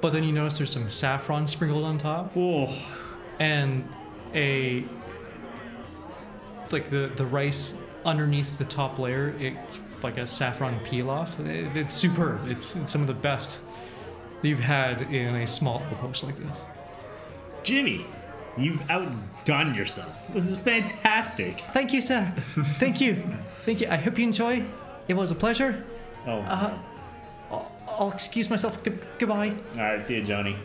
But 0.00 0.12
then 0.12 0.24
you 0.24 0.32
notice 0.32 0.58
there's 0.58 0.72
some 0.72 0.90
saffron 0.90 1.46
sprinkled 1.46 1.84
on 1.84 1.98
top, 1.98 2.32
Oh. 2.36 2.68
and 3.38 3.88
a, 4.34 4.84
like 6.70 6.88
the, 6.90 7.10
the 7.16 7.26
rice 7.26 7.74
underneath 8.04 8.58
the 8.58 8.64
top 8.64 8.98
layer, 8.98 9.34
it's 9.38 9.78
like 10.02 10.18
a 10.18 10.26
saffron 10.26 10.80
pilaf. 10.80 11.38
It, 11.46 11.76
it's 11.76 11.94
superb. 11.94 12.48
It's, 12.48 12.74
it's 12.74 12.90
some 12.92 13.00
of 13.02 13.06
the 13.06 13.14
best 13.14 13.60
you've 14.42 14.58
had 14.58 15.02
in 15.02 15.36
a 15.36 15.46
small 15.46 15.80
outpost 15.90 16.24
like 16.24 16.36
this. 16.36 16.58
Jimmy, 17.62 18.04
you've 18.58 18.82
outdone 18.90 19.74
yourself. 19.76 20.12
This 20.34 20.46
is 20.46 20.58
fantastic. 20.58 21.60
Thank 21.72 21.92
you, 21.92 22.00
sir. 22.02 22.32
Thank 22.80 23.00
you. 23.00 23.22
Thank 23.60 23.80
you. 23.80 23.88
I 23.88 23.96
hope 23.96 24.18
you 24.18 24.24
enjoy. 24.26 24.64
It 25.08 25.14
was 25.14 25.30
a 25.30 25.34
pleasure. 25.34 25.84
Oh. 26.26 26.38
Uh, 26.38 26.78
I'll, 27.50 27.72
I'll 27.88 28.12
excuse 28.12 28.48
myself. 28.48 28.82
Good, 28.82 28.98
goodbye. 29.18 29.54
All 29.76 29.82
right. 29.82 30.04
See 30.04 30.16
you, 30.16 30.24
Johnny. 30.24 30.56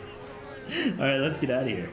All 0.86 1.06
right. 1.06 1.18
Let's 1.18 1.38
get 1.38 1.50
out 1.50 1.62
of 1.62 1.68
here. 1.68 1.90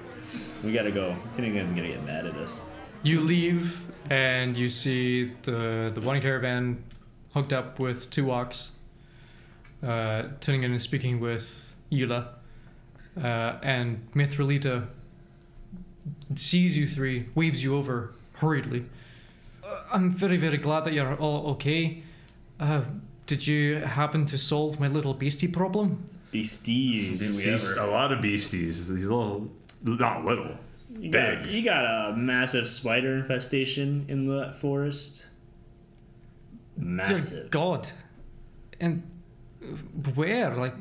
We 0.64 0.74
gotta 0.74 0.92
go. 0.92 1.16
Tinnigan's 1.34 1.72
gonna 1.72 1.90
get 1.90 2.04
mad 2.04 2.26
at 2.26 2.36
us. 2.36 2.64
You 3.04 3.22
leave, 3.22 3.86
and 4.10 4.58
you 4.58 4.70
see 4.70 5.32
the 5.44 5.92
the 5.94 6.02
one 6.02 6.22
caravan 6.22 6.84
hooked 7.34 7.54
up 7.54 7.80
with 7.80 8.10
two 8.10 8.26
walks. 8.26 8.72
Uh, 9.84 10.30
Tinnigan 10.40 10.74
is 10.74 10.84
speaking 10.84 11.20
with 11.20 11.76
Yula, 11.92 12.30
uh, 13.22 13.58
and 13.62 14.08
Mithralita 14.16 14.88
sees 16.36 16.76
you 16.78 16.88
three, 16.88 17.28
waves 17.36 17.64
you 17.64 17.76
over 17.76 18.14
hurriedly. 18.34 18.86
Uh, 19.64 19.82
I'm 19.92 20.12
very, 20.12 20.38
very 20.38 20.58
glad 20.58 20.84
that 20.86 20.94
you're 20.94 21.16
all 21.16 21.48
okay. 21.52 22.04
Uh, 22.60 22.82
did 23.28 23.46
you 23.48 23.76
happen 23.78 24.26
to 24.28 24.38
solve 24.38 24.80
my 24.80 24.88
little 24.88 25.14
beastie 25.14 25.48
problem? 25.48 26.06
Beasties. 26.32 27.20
Did 27.20 27.30
we 27.30 27.52
Beast- 27.54 27.78
ever? 27.78 27.88
A 27.90 27.92
lot 27.92 28.12
of 28.12 28.22
beasties. 28.22 28.88
These 28.88 29.10
little, 29.10 29.50
not 29.84 30.26
little. 30.26 30.52
You 30.98 31.12
got, 31.12 31.44
Big. 31.44 31.52
you 31.52 31.62
got 31.64 31.84
a 31.86 32.16
massive 32.16 32.68
spider 32.68 33.16
infestation 33.18 34.06
in 34.08 34.26
the 34.26 34.54
forest. 34.54 35.26
Dear 36.78 36.86
Massive. 36.88 37.52
God. 37.52 37.90
And 38.80 39.04
where? 40.14 40.54
Like, 40.56 40.76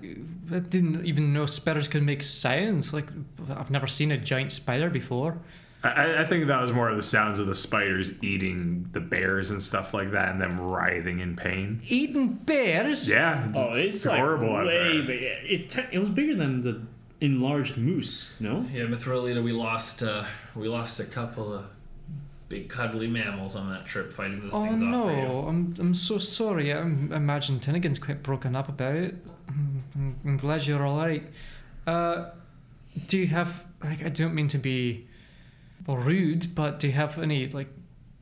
I 0.53 0.59
didn't 0.59 1.05
even 1.07 1.33
know 1.33 1.47
spiders 1.47 1.89
could 1.89 2.03
make 2.03 2.23
sounds. 2.23 2.93
Like, 2.93 3.09
I've 3.49 3.71
never 3.71 3.87
seen 3.87 4.13
a 4.13 4.19
giant 4.19 4.53
spider 4.53 4.91
before. 4.91 5.39
I, 5.85 6.23
I 6.23 6.25
think 6.25 6.47
that 6.47 6.61
was 6.61 6.73
more 6.73 6.89
of 6.89 6.97
the 6.97 7.03
sounds 7.03 7.39
of 7.39 7.47
the 7.47 7.55
spiders 7.55 8.13
eating 8.23 8.89
the 8.93 9.01
bears 9.01 9.51
and 9.51 9.63
stuff 9.63 9.93
like 9.93 10.13
that, 10.13 10.31
and 10.31 10.41
them 10.41 10.59
writhing 10.61 11.21
in 11.21 11.37
pain. 11.37 11.83
Eating 11.87 12.29
bears? 12.29 13.09
Yeah, 13.09 13.49
it's, 13.49 13.59
Oh, 13.59 13.71
it's, 13.75 14.07
like 14.07 14.19
horrible 14.19 14.53
way 14.55 15.03
big. 15.03 15.23
It 15.23 15.69
te- 15.69 15.85
it 15.93 15.99
was 15.99 16.11
bigger 16.11 16.35
than 16.35 16.63
the 16.63 16.81
enlarged 17.21 17.77
moose. 17.77 18.35
No. 18.41 18.67
Yeah, 18.73 18.85
Mithralita, 18.85 19.43
we 19.45 19.53
lost 19.53 20.03
uh, 20.03 20.25
we 20.57 20.69
lost 20.69 21.01
a 21.01 21.05
couple 21.05 21.53
of 21.53 21.67
big 22.49 22.69
cuddly 22.69 23.07
mammals 23.07 23.57
on 23.57 23.71
that 23.71 23.87
trip 23.87 24.13
fighting 24.13 24.41
those 24.41 24.53
Oh 24.55 24.63
things 24.65 24.81
off 24.83 24.89
for 25.07 25.11
you. 25.11 25.17
no, 25.23 25.47
I'm, 25.49 25.75
I'm 25.79 25.95
so 25.95 26.19
sorry. 26.19 26.73
I 26.73 26.81
imagine 26.81 27.59
Tinnigan's 27.59 27.99
quite 27.99 28.23
broken 28.23 28.55
up 28.57 28.69
about 28.69 28.95
it. 28.95 29.17
I'm, 29.49 29.83
I'm- 29.97 30.17
I'm 30.25 30.37
glad 30.37 30.67
you're 30.67 30.87
alright. 30.87 31.25
Uh, 31.87 32.31
do 33.07 33.19
you 33.19 33.27
have, 33.27 33.65
like, 33.83 34.03
I 34.05 34.09
don't 34.09 34.35
mean 34.35 34.49
to 34.49 34.59
be 34.59 35.07
rude, 35.87 36.55
but 36.55 36.81
do 36.81 36.87
you 36.89 36.93
have 36.95 37.19
any, 37.19 37.49
like, 37.49 37.69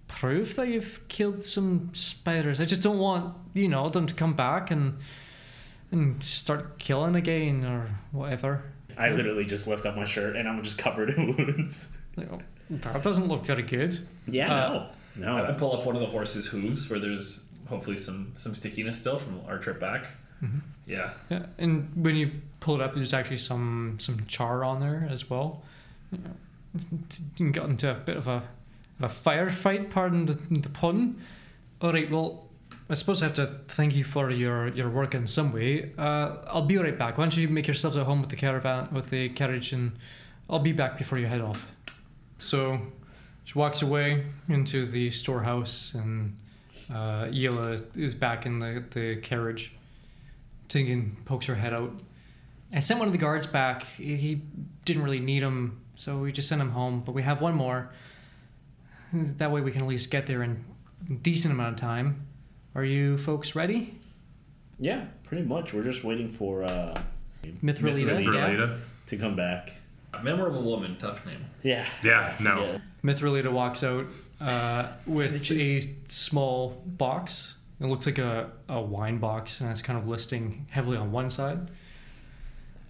proof 0.08 0.56
that 0.56 0.68
you've 0.68 1.06
killed 1.08 1.44
some 1.44 1.90
spiders? 1.92 2.60
I 2.60 2.64
just 2.64 2.82
don't 2.82 2.98
want, 2.98 3.34
you 3.54 3.68
know, 3.68 3.88
them 3.88 4.06
to 4.06 4.14
come 4.14 4.34
back 4.34 4.70
and 4.70 4.98
and 5.90 6.22
start 6.24 6.78
killing 6.78 7.14
again 7.14 7.64
or 7.64 7.90
whatever. 8.12 8.62
I 8.96 9.10
literally 9.10 9.44
just 9.44 9.66
lift 9.66 9.84
up 9.84 9.94
my 9.94 10.06
shirt 10.06 10.36
and 10.36 10.48
I'm 10.48 10.62
just 10.62 10.78
covered 10.78 11.10
in 11.10 11.36
wounds. 11.36 11.94
Like, 12.16 12.32
oh, 12.32 12.40
that 12.70 13.02
doesn't 13.02 13.28
look 13.28 13.44
very 13.44 13.62
good. 13.62 14.06
Yeah. 14.26 14.54
Uh, 14.54 14.92
no. 15.16 15.36
I 15.36 15.50
I 15.50 15.52
pull 15.52 15.76
up 15.78 15.84
one 15.84 15.94
of 15.94 16.00
the 16.00 16.08
horse's 16.08 16.46
hooves 16.46 16.88
where 16.88 16.98
there's 16.98 17.40
hopefully 17.68 17.96
some 17.98 18.32
some 18.36 18.54
stickiness 18.54 18.98
still 18.98 19.18
from 19.18 19.40
our 19.46 19.58
trip 19.58 19.78
back. 19.80 20.06
Yeah. 20.86 21.10
Yeah, 21.30 21.46
and 21.58 21.90
when 21.94 22.16
you 22.16 22.32
pull 22.60 22.74
it 22.74 22.80
up, 22.80 22.94
there's 22.94 23.14
actually 23.14 23.38
some 23.38 23.96
some 24.00 24.26
char 24.26 24.64
on 24.64 24.80
there 24.80 25.06
as 25.10 25.30
well. 25.30 25.62
You 26.10 26.18
know, 26.18 26.30
you 26.30 26.34
got 27.52 27.68
into 27.68 27.90
a 27.90 27.94
bit 27.94 28.16
of 28.16 28.26
a 28.28 28.42
of 29.00 29.02
a 29.02 29.08
firefight. 29.08 29.90
Pardon 29.90 30.24
the, 30.26 30.34
the 30.50 30.68
pun. 30.68 31.20
All 31.80 31.92
right, 31.92 32.10
well, 32.10 32.46
I 32.88 32.94
suppose 32.94 33.22
I 33.22 33.26
have 33.26 33.34
to 33.34 33.46
thank 33.68 33.94
you 33.94 34.04
for 34.04 34.30
your 34.30 34.68
your 34.68 34.88
work 34.90 35.14
in 35.14 35.26
some 35.26 35.52
way. 35.52 35.92
Uh, 35.98 36.36
I'll 36.46 36.66
be 36.66 36.76
right 36.78 36.96
back. 36.98 37.18
Why 37.18 37.24
don't 37.24 37.36
you 37.36 37.48
make 37.48 37.66
yourselves 37.66 37.96
at 37.96 38.04
home 38.06 38.20
with 38.20 38.30
the 38.30 38.36
caravan 38.36 38.88
with 38.92 39.10
the 39.10 39.28
carriage, 39.30 39.72
and 39.72 39.92
I'll 40.48 40.58
be 40.60 40.72
back 40.72 40.98
before 40.98 41.18
you 41.18 41.26
head 41.26 41.40
off. 41.40 41.66
So 42.38 42.80
she 43.44 43.58
walks 43.58 43.82
away 43.82 44.24
into 44.48 44.86
the 44.86 45.10
storehouse, 45.10 45.94
and 45.94 46.36
uh, 46.90 47.24
Yela 47.26 47.82
is 47.96 48.14
back 48.14 48.46
in 48.46 48.58
the 48.58 48.82
the 48.90 49.16
carriage. 49.16 49.72
Tinnigan 50.68 51.16
pokes 51.24 51.46
her 51.46 51.54
head 51.56 51.74
out. 51.74 51.92
I 52.74 52.80
sent 52.80 52.98
one 52.98 53.06
of 53.08 53.12
the 53.12 53.18
guards 53.18 53.46
back. 53.46 53.82
He- 53.98 54.16
He 54.16 54.40
didn't 54.86 55.02
really 55.02 55.20
need 55.20 55.42
him, 55.42 55.81
so 56.02 56.18
we 56.18 56.32
just 56.32 56.48
sent 56.48 56.60
him 56.60 56.70
home. 56.70 57.02
But 57.06 57.12
we 57.12 57.22
have 57.22 57.40
one 57.40 57.54
more. 57.54 57.90
That 59.12 59.52
way 59.52 59.60
we 59.60 59.70
can 59.70 59.82
at 59.82 59.88
least 59.88 60.10
get 60.10 60.26
there 60.26 60.42
in 60.42 60.64
a 61.08 61.12
decent 61.12 61.54
amount 61.54 61.74
of 61.74 61.80
time. 61.80 62.26
Are 62.74 62.84
you 62.84 63.18
folks 63.18 63.54
ready? 63.54 63.94
Yeah, 64.80 65.04
pretty 65.22 65.44
much. 65.44 65.72
We're 65.72 65.84
just 65.84 66.02
waiting 66.02 66.28
for 66.28 66.64
uh, 66.64 66.94
Mithralita, 67.62 68.18
Mithralita. 68.18 68.68
yeah. 68.70 68.76
To 69.06 69.16
come 69.16 69.36
back. 69.36 69.74
Memorable 70.22 70.62
woman, 70.62 70.96
tough 70.98 71.24
name. 71.24 71.44
Yeah. 71.62 71.86
Yeah, 72.02 72.36
no. 72.40 72.80
Mithralita 73.04 73.52
walks 73.52 73.84
out 73.84 74.06
uh, 74.40 74.92
with 75.06 75.50
a 75.52 75.80
small 76.08 76.82
box. 76.84 77.54
It 77.80 77.86
looks 77.86 78.06
like 78.06 78.18
a, 78.18 78.50
a 78.68 78.80
wine 78.80 79.18
box, 79.18 79.60
and 79.60 79.70
it's 79.70 79.82
kind 79.82 79.98
of 79.98 80.08
listing 80.08 80.66
heavily 80.70 80.96
on 80.96 81.12
one 81.12 81.30
side. 81.30 81.70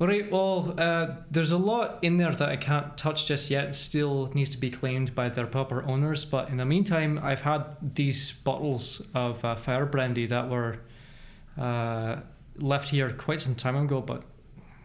All 0.03 0.09
right, 0.09 0.29
well, 0.33 0.75
uh, 0.79 1.15
there's 1.31 1.53
a 1.53 1.57
lot 1.57 2.01
in 2.03 2.17
there 2.17 2.33
that 2.33 2.49
I 2.49 2.57
can't 2.57 2.97
touch 2.97 3.25
just 3.25 3.51
yet. 3.51 3.67
It 3.67 3.77
still 3.77 4.33
needs 4.35 4.51
to 4.51 4.59
be 4.59 4.69
claimed 4.69 5.15
by 5.15 5.29
their 5.29 5.47
proper 5.47 5.85
owners. 5.85 6.25
But 6.25 6.49
in 6.49 6.57
the 6.57 6.65
meantime, 6.65 7.21
I've 7.23 7.43
had 7.43 7.95
these 7.95 8.33
bottles 8.33 9.01
of 9.15 9.45
uh, 9.45 9.55
fire 9.55 9.87
brandy 9.87 10.27
that 10.27 10.51
were 10.51 10.81
uh, 11.57 12.17
left 12.57 12.89
here 12.89 13.13
quite 13.13 13.41
some 13.41 13.55
time 13.55 13.77
ago, 13.77 14.01
but 14.01 14.25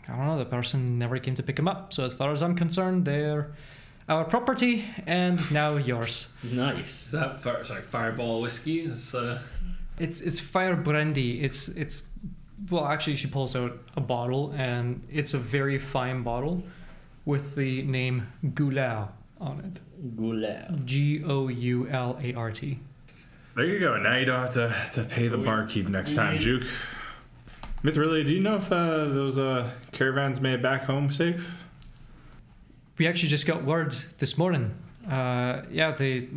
I 0.07 0.17
don't 0.17 0.27
know, 0.27 0.37
the 0.37 0.45
person 0.45 0.99
never 0.99 1.17
came 1.17 1.33
to 1.33 1.41
pick 1.41 1.55
them 1.55 1.67
up. 1.67 1.95
So 1.95 2.05
as 2.05 2.13
far 2.13 2.31
as 2.31 2.43
I'm 2.43 2.55
concerned, 2.55 3.05
they're 3.05 3.55
our 4.07 4.23
property 4.23 4.85
and 5.07 5.51
now 5.51 5.77
yours. 5.77 6.27
Nice. 6.43 7.09
that 7.09 7.41
fire, 7.41 7.65
sorry, 7.65 7.81
fireball 7.81 8.39
whiskey? 8.39 8.81
It's 8.81 9.15
uh 9.15 9.41
It's 9.97 10.21
it's 10.21 10.39
fire 10.39 10.75
brandy. 10.75 11.41
It's 11.41 11.69
it's 11.69 12.03
well 12.69 12.85
actually 12.85 13.15
she 13.15 13.27
pulls 13.27 13.55
out 13.55 13.77
a 13.95 14.01
bottle 14.01 14.51
and 14.57 15.03
it's 15.11 15.33
a 15.33 15.37
very 15.39 15.77
fine 15.77 16.23
bottle 16.23 16.63
with 17.25 17.55
the 17.55 17.81
name 17.83 18.27
Goulart 18.45 19.09
on 19.39 19.59
it. 19.59 20.15
Goulart. 20.15 20.85
G 20.85 21.23
O 21.23 21.47
U 21.47 21.87
L 21.89 22.19
A 22.21 22.33
R 22.33 22.51
T. 22.51 22.79
There 23.55 23.65
you 23.65 23.79
go. 23.79 23.97
Now 23.97 24.15
you 24.17 24.25
don't 24.25 24.39
have 24.39 24.53
to, 24.53 24.75
to 24.93 25.03
pay 25.03 25.27
the 25.27 25.37
barkeep 25.37 25.87
next 25.87 26.13
time, 26.15 26.33
made- 26.33 26.41
Juke. 26.41 26.63
Mithrili, 27.83 28.25
do 28.25 28.33
you 28.33 28.39
know 28.41 28.55
if 28.55 28.71
uh, 28.71 29.05
those 29.05 29.37
uh, 29.37 29.69
caravans 29.91 30.41
made 30.41 30.55
it 30.55 30.61
back 30.61 30.83
home 30.83 31.11
safe? 31.11 31.65
We 32.97 33.05
actually 33.07 33.29
just 33.29 33.45
got 33.45 33.63
word 33.63 33.95
this 34.17 34.37
morning. 34.37 34.73
Uh, 35.07 35.61
yeah, 35.69 35.91
the 35.91 36.27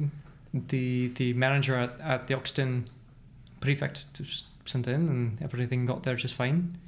the 0.52 1.08
the 1.08 1.32
manager 1.32 1.76
at, 1.76 1.98
at 2.00 2.26
the 2.26 2.34
Oxton 2.34 2.84
prefect 3.60 4.04
just 4.12 4.46
sent 4.70 4.86
in, 4.86 5.08
and 5.08 5.42
everything 5.42 5.86
got 5.86 6.02
there 6.02 6.16
just 6.16 6.34
fine. 6.34 6.78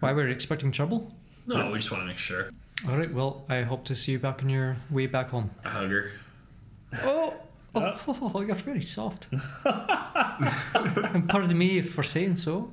Why 0.00 0.12
were 0.12 0.26
you 0.26 0.32
expecting 0.32 0.72
trouble? 0.72 1.12
No, 1.46 1.70
we 1.70 1.78
just 1.78 1.90
want 1.90 2.02
to 2.02 2.06
make 2.06 2.18
sure. 2.18 2.50
All 2.88 2.96
right. 2.96 3.12
Well, 3.12 3.44
I 3.48 3.62
hope 3.62 3.84
to 3.86 3.94
see 3.94 4.12
you 4.12 4.18
back 4.18 4.42
on 4.42 4.50
your 4.50 4.76
way 4.90 5.06
back 5.06 5.30
home. 5.30 5.50
A 5.64 5.68
hugger. 5.70 6.12
Oh, 7.02 7.34
oh, 7.74 8.00
oh 8.34 8.40
you're 8.40 8.54
very 8.56 8.82
soft. 8.82 9.28
and 9.64 11.28
pardon 11.28 11.56
me 11.56 11.80
for 11.80 12.02
saying 12.02 12.36
so. 12.36 12.72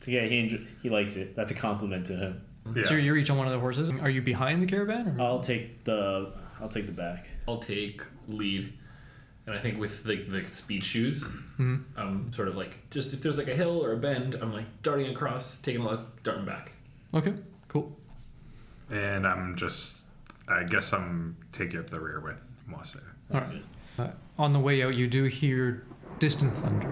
So 0.00 0.10
yeah, 0.10 0.26
he 0.26 0.42
enjo- 0.42 0.68
he 0.82 0.88
likes 0.88 1.16
it. 1.16 1.36
That's 1.36 1.50
a 1.50 1.54
compliment 1.54 2.06
to 2.06 2.16
him. 2.16 2.44
Yeah. 2.74 2.84
So 2.84 2.94
you're 2.94 3.16
each 3.16 3.30
on 3.30 3.38
one 3.38 3.46
of 3.46 3.52
the 3.52 3.58
horses. 3.58 3.90
Are 4.00 4.10
you 4.10 4.22
behind 4.22 4.62
the 4.62 4.66
caravan? 4.66 5.16
Or? 5.18 5.22
I'll 5.22 5.40
take 5.40 5.84
the 5.84 6.32
I'll 6.60 6.68
take 6.68 6.86
the 6.86 6.92
back. 6.92 7.28
I'll 7.48 7.58
take 7.58 8.02
lead, 8.28 8.72
and 9.46 9.54
I 9.54 9.58
think 9.60 9.78
with 9.80 10.04
the 10.04 10.16
the 10.24 10.46
speed 10.46 10.84
shoes, 10.84 11.24
Mhm. 11.58 11.84
I'm 11.96 12.32
sort 12.32 12.48
of 12.48 12.56
like 12.56 12.90
just 12.90 13.12
if 13.14 13.20
there's 13.22 13.38
like 13.38 13.48
a 13.48 13.54
hill 13.54 13.84
or 13.84 13.92
a 13.92 13.96
bend, 13.96 14.34
I'm 14.36 14.52
like 14.52 14.82
darting 14.82 15.06
across, 15.10 15.58
taking 15.58 15.80
a 15.82 15.84
look, 15.84 16.22
darting 16.22 16.44
back. 16.44 16.72
Okay. 17.14 17.34
Cool. 17.68 17.96
And 18.90 19.26
I'm 19.26 19.56
just, 19.56 20.02
I 20.48 20.64
guess 20.64 20.92
I'm 20.92 21.36
taking 21.52 21.78
up 21.78 21.90
the 21.90 22.00
rear 22.00 22.20
with 22.20 22.36
Mosse. 22.66 22.96
All 23.32 23.40
right. 23.40 23.62
Uh, 23.98 24.08
on 24.38 24.52
the 24.52 24.58
way 24.58 24.82
out, 24.82 24.94
you 24.94 25.06
do 25.06 25.24
hear 25.24 25.84
distant 26.18 26.56
thunder, 26.56 26.90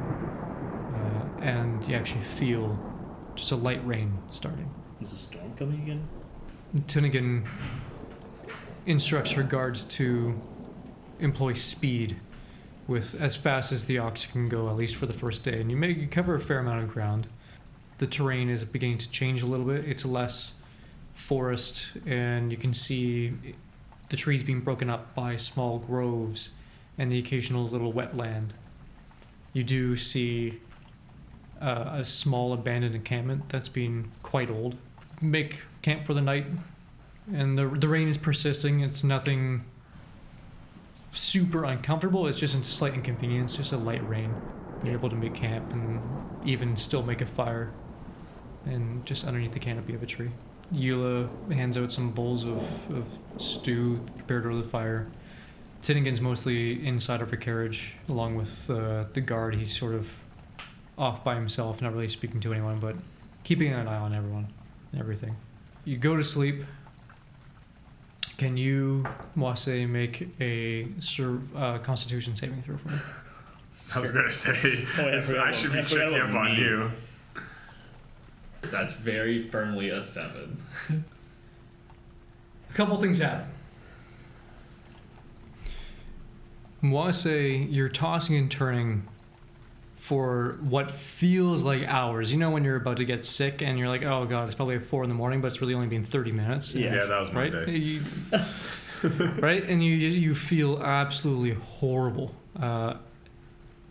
uh, 0.95 1.41
and 1.41 1.85
you 1.89 1.95
actually 1.97 2.23
feel 2.25 2.79
just 3.35 3.51
a 3.53 3.57
light 3.57 3.85
rain 3.87 4.19
starting. 4.31 4.71
Is 5.01 5.11
the 5.11 5.17
storm 5.17 5.55
coming 5.57 5.83
again? 5.83 6.09
Tinnigan 6.87 7.47
instructs 8.87 9.33
her 9.33 9.43
guards 9.43 9.85
to 9.85 10.41
employ 11.21 11.53
speed 11.55 12.17
with 12.89 13.21
as 13.21 13.37
fast 13.37 13.71
as 13.71 13.85
the 13.85 13.99
ox 13.99 14.27
can 14.27 14.49
go, 14.49 14.69
at 14.69 14.75
least 14.75 14.97
for 14.97 15.07
the 15.07 15.13
first 15.13 15.45
day. 15.45 15.61
And 15.61 15.71
you 15.71 15.77
may 15.77 15.91
you 15.91 16.09
cover 16.09 16.35
a 16.35 16.41
fair 16.41 16.59
amount 16.59 16.83
of 16.83 16.89
ground. 16.89 17.29
The 17.99 18.07
terrain 18.07 18.49
is 18.49 18.65
beginning 18.65 18.99
to 18.99 19.11
change 19.11 19.43
a 19.43 19.47
little 19.47 19.67
bit. 19.67 19.85
It's 19.85 20.05
less 20.05 20.55
forest, 21.15 21.93
and 22.07 22.51
you 22.51 22.57
can 22.57 22.73
see 22.73 23.35
the 24.09 24.17
trees 24.17 24.43
being 24.43 24.61
broken 24.61 24.89
up 24.89 25.15
by 25.15 25.37
small 25.37 25.79
groves 25.79 26.51
and 26.97 27.13
the 27.13 27.19
occasional 27.19 27.69
little 27.69 27.93
wetland. 27.93 28.51
You 29.53 29.65
do 29.65 29.97
see 29.97 30.61
uh, 31.61 31.99
a 31.99 32.05
small 32.05 32.53
abandoned 32.53 32.95
encampment 32.95 33.49
that's 33.49 33.69
been 33.69 34.11
quite 34.23 34.51
old. 34.51 34.77
Make 35.21 35.61
camp 35.83 36.07
for 36.07 36.15
the 36.15 36.23
night, 36.23 36.47
and 37.35 37.59
the 37.59 37.67
the 37.67 37.89
rain 37.89 38.09
is 38.09 38.17
persisting. 38.17 38.81
It's 38.81 39.05
nothing 39.05 39.65
super 41.11 41.65
uncomfortable. 41.65 42.27
It's 42.27 42.39
just 42.39 42.55
a 42.55 42.65
slight 42.65 42.95
inconvenience, 42.95 43.57
just 43.57 43.73
a 43.73 43.77
light 43.77 44.07
rain. 44.09 44.35
You're 44.85 44.95
able 44.95 45.11
to 45.11 45.17
make 45.17 45.35
camp 45.35 45.73
and 45.73 46.01
even 46.45 46.77
still 46.77 47.03
make 47.03 47.21
a 47.21 47.27
fire, 47.27 47.73
and 48.65 49.05
just 49.05 49.27
underneath 49.27 49.53
the 49.53 49.59
canopy 49.59 49.95
of 49.95 50.03
a 50.03 50.07
tree. 50.07 50.31
Eula 50.73 51.29
hands 51.53 51.77
out 51.77 51.93
some 51.93 52.11
bowls 52.11 52.45
of, 52.45 52.63
of 52.91 53.07
stew 53.37 54.01
prepared 54.17 54.47
over 54.47 54.57
the 54.57 54.69
fire. 54.69 55.09
Tinnigan's 55.81 56.21
mostly 56.21 56.87
inside 56.87 57.23
of 57.23 57.31
her 57.31 57.37
carriage, 57.37 57.95
along 58.09 58.35
with 58.35 58.69
uh, 58.69 59.05
the 59.13 59.21
guard. 59.21 59.55
He's 59.55 59.77
sort 59.77 59.95
of 59.95 60.09
off 60.97 61.25
by 61.25 61.35
himself, 61.37 61.81
not 61.81 61.93
really 61.93 62.09
speaking 62.09 62.41
to 62.41 62.53
anyone, 62.53 62.81
but 62.81 62.97
keeping 63.45 63.73
an 63.73 63.89
eye 63.89 63.97
on 63.97 64.13
everyone 64.13 64.53
and 64.93 65.01
everything. 65.01 65.37
You 65.85 65.97
go 65.97 66.17
to 66.17 66.25
sleep. 66.25 66.65
Can 68.39 68.57
you, 68.57 69.05
Wase, 69.37 69.89
make 69.89 70.29
a 70.41 70.87
sur- 71.01 71.41
uh, 71.57 71.79
Constitution 71.79 72.35
saving 72.37 72.63
throw 72.63 72.77
for 72.79 72.89
me? 72.89 72.95
I 73.95 73.99
was 74.01 74.11
gonna 74.13 74.31
say, 74.31 74.87
Oh, 74.99 75.09
yeah, 75.09 75.17
I 75.17 75.21
forgot 75.21 75.47
I 75.47 75.51
about- 75.51 75.55
should 75.57 75.73
be 75.73 75.79
I 75.79 75.83
checking 75.83 76.15
up 76.21 76.31
on 76.35 76.55
you. 76.57 76.91
That's 78.63 78.93
very 78.95 79.49
firmly 79.49 79.91
a 79.91 80.01
seven. 80.03 80.63
A 82.71 82.75
couple 82.75 83.01
things 83.01 83.19
happen. 83.19 83.49
Mwase, 86.83 87.67
you're 87.73 87.89
tossing 87.89 88.37
and 88.37 88.51
turning 88.51 89.09
for 90.09 90.57
what 90.63 90.91
feels 90.91 91.63
like 91.65 91.83
hours. 91.83 92.33
You 92.33 92.39
know 92.39 92.49
when 92.49 92.65
you're 92.65 92.77
about 92.77 92.97
to 92.97 93.05
get 93.05 93.27
sick 93.27 93.61
and 93.61 93.79
you're 93.79 93.89
like, 93.89 94.03
oh 94.05 94.25
god, 94.25 94.47
it's 94.47 94.55
probably 94.55 94.79
four 94.79 95.03
in 95.03 95.11
the 95.11 95.15
morning, 95.15 95.43
but 95.43 95.49
it's 95.49 95.61
really 95.61 95.75
only 95.75 95.87
been 95.87 96.03
30 96.03 96.33
minutes. 96.33 96.75
Yeah. 96.75 96.95
Yeah, 96.95 97.05
that 97.05 97.21
was 97.21 97.31
my 97.31 97.51
right? 97.51 97.67
day. 97.67 97.77
You- 97.77 98.01
right? 99.39 99.63
And 99.65 99.85
you 99.85 99.93
you 99.95 100.35
feel 100.35 100.83
absolutely 100.83 101.53
horrible. 101.63 102.35
Uh, 102.59 102.95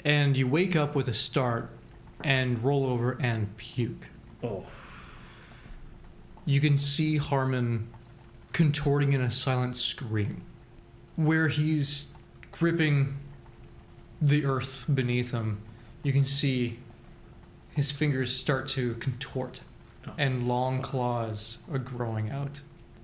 and 0.04 0.36
you 0.36 0.48
wake 0.48 0.76
up 0.76 0.96
with 0.96 1.08
a 1.08 1.14
start 1.14 1.70
and 2.24 2.64
roll 2.64 2.88
over 2.88 3.12
and 3.22 3.56
puke. 3.58 4.08
Oh, 4.44 4.64
You 6.46 6.60
can 6.60 6.80
see 6.80 7.18
Harmon 7.18 7.90
contorting 8.54 9.14
in 9.14 9.22
a 9.22 9.32
silent 9.32 9.78
scream, 9.78 10.42
where 11.16 11.48
he's 11.48 12.08
gripping 12.52 13.18
the 14.20 14.46
earth 14.46 14.86
beneath 14.92 15.30
him. 15.32 15.62
You 16.04 16.14
can 16.14 16.26
see 16.26 16.80
his 17.76 17.92
fingers 17.92 18.36
start 18.36 18.68
to 18.70 18.96
contort, 18.96 19.62
Oh, 20.08 20.12
and 20.18 20.48
long 20.48 20.82
claws 20.82 21.58
are 21.72 21.80
growing 21.80 22.30
out. 22.30 22.62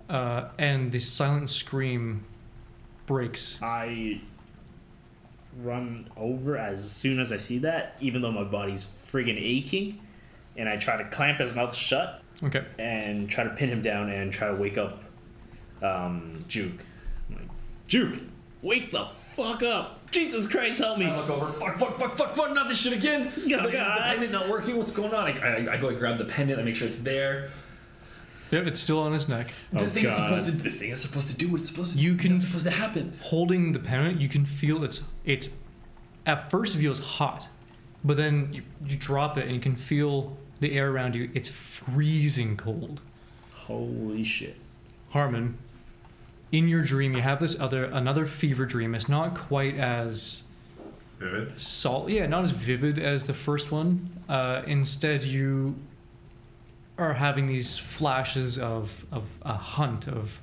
Uh, 0.10 0.50
and 0.58 0.92
the 0.92 1.00
silent 1.00 1.50
scream 1.50 2.24
breaks. 3.06 3.58
I 3.62 4.22
run 5.62 6.10
over 6.18 6.58
as 6.58 6.90
soon 6.90 7.20
as 7.20 7.32
I 7.32 7.38
see 7.38 7.58
that, 7.60 7.96
even 8.00 8.22
though 8.22 8.32
my 8.32 8.44
body's 8.44 8.86
friggin' 8.86 9.38
aching, 9.38 10.00
and 10.56 10.70
I 10.70 10.78
try 10.78 10.96
to 10.98 11.04
clamp 11.10 11.40
his 11.40 11.54
mouth 11.54 11.76
shut 11.76 12.22
Okay. 12.42 12.64
and 12.80 13.30
try 13.30 13.44
to 13.44 13.50
pin 13.52 13.70
him 13.70 13.82
down 13.82 14.10
and 14.10 14.32
try 14.32 14.48
to 14.48 14.56
wake 14.56 14.78
up 14.78 15.04
um, 15.82 16.40
Juke. 16.48 16.84
I'm 17.30 17.36
like, 17.36 17.48
Juke, 17.88 18.22
wake 18.62 18.92
the 18.92 19.06
fuck 19.06 19.62
up! 19.62 20.03
Jesus 20.14 20.48
Christ, 20.48 20.78
help 20.78 20.98
me! 21.00 21.08
I 21.08 21.18
look 21.18 21.30
over. 21.30 21.48
Fuck! 21.54 21.78
Fuck! 21.80 21.98
Fuck! 22.00 22.18
Fuck! 22.18 22.36
Fuck! 22.36 22.54
Not 22.54 22.68
this 22.68 22.80
shit 22.80 22.94
again. 22.94 23.32
Oh, 23.36 23.40
the, 23.42 23.58
the 23.58 23.72
God. 23.72 24.02
pendant 24.04 24.32
not 24.32 24.48
working. 24.48 24.78
What's 24.78 24.92
going 24.92 25.14
on? 25.14 25.26
I, 25.26 25.66
I, 25.66 25.74
I 25.74 25.78
go 25.78 25.90
and 25.90 25.98
grab 25.98 26.18
the 26.18 26.26
pendant. 26.26 26.60
I 26.60 26.64
make 26.64 26.76
sure 26.76 26.88
it's 26.88 27.00
there. 27.00 27.50
Yep, 28.52 28.68
it's 28.68 28.80
still 28.80 29.00
on 29.00 29.12
his 29.14 29.28
neck. 29.28 29.48
Oh, 29.76 29.80
this 29.80 29.92
thing 29.92 30.06
is 30.06 30.16
supposed 30.16 30.46
to. 30.46 30.52
This 30.52 30.78
thing 30.78 30.92
is 30.92 31.02
supposed 31.02 31.30
to 31.30 31.36
do 31.36 31.50
what 31.50 31.62
it's 31.62 31.70
supposed 31.70 31.94
to. 31.94 31.98
You 32.00 32.16
can- 32.16 32.36
It's 32.36 32.46
supposed 32.46 32.66
to 32.66 32.72
happen. 32.72 33.14
Holding 33.22 33.72
the 33.72 33.80
pennant, 33.80 34.22
you 34.22 34.30
can 34.30 34.46
feel 34.46 34.84
it's 34.84 35.02
it's 35.26 35.50
at 36.28 36.52
first 36.52 36.76
it 36.76 36.78
feels 36.80 37.00
hot, 37.00 37.48
but 38.04 38.16
then 38.16 38.50
you, 38.54 38.62
you 38.86 38.96
drop 38.96 39.38
it 39.40 39.46
and 39.46 39.56
you 39.56 39.60
can 39.60 39.76
feel 39.76 40.38
the 40.60 40.74
air 40.74 40.92
around 40.92 41.16
you. 41.16 41.32
It's 41.34 41.50
freezing 41.50 42.56
cold. 42.56 43.02
Holy 43.52 44.24
shit. 44.24 44.58
Harmon, 45.10 45.58
in 46.54 46.68
your 46.68 46.84
dream, 46.84 47.16
you 47.16 47.22
have 47.22 47.40
this 47.40 47.60
other 47.60 47.86
another 47.86 48.26
fever 48.26 48.66
dream. 48.66 48.94
It's 48.96 49.10
not 49.10 49.36
quite 49.36 49.76
as 49.76 50.44
Vivid. 51.20 51.60
salt, 51.60 52.10
yeah, 52.10 52.28
not 52.28 52.44
as 52.44 52.52
vivid 52.52 53.00
as 53.00 53.26
the 53.26 53.34
first 53.34 53.72
one. 53.72 54.10
Uh, 54.30 54.62
instead, 54.68 55.24
you 55.24 55.76
are 56.98 57.16
having 57.16 57.48
these 57.48 57.78
flashes 57.80 58.60
of 58.60 59.04
of 59.12 59.36
a 59.42 59.54
hunt 59.54 60.08
of 60.08 60.40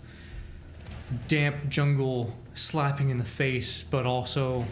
damp 1.28 1.68
jungle 1.68 2.36
slapping 2.54 3.11
in 3.11 3.18
the 3.18 3.24
face, 3.24 3.84
but 3.84 4.04
also 4.04 4.66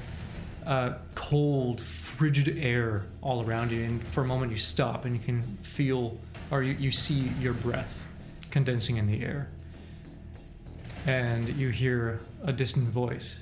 uh, 0.67 0.95
cold, 1.15 1.81
frigid 1.81 2.59
air 2.59 3.07
all 3.23 3.45
around 3.45 3.71
you. 3.71 3.85
And 3.85 4.05
for 4.09 4.23
a 4.23 4.27
moment, 4.27 4.51
you 4.51 4.59
stop 4.59 5.05
and 5.05 5.17
you 5.17 5.23
can 5.23 5.43
feel, 5.63 6.19
or 6.51 6.65
you, 6.65 6.75
you 6.75 6.91
see 6.91 7.31
your 7.41 7.55
breath 7.55 8.05
condensing 8.51 8.97
in 8.97 9.07
the 9.07 9.25
air. 9.25 9.49
And 11.09 11.49
you 11.57 11.71
hear 11.71 12.21
a 12.45 12.53
distant 12.53 12.91
voice. 12.91 13.37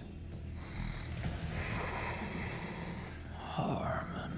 Harmon. 3.36 4.30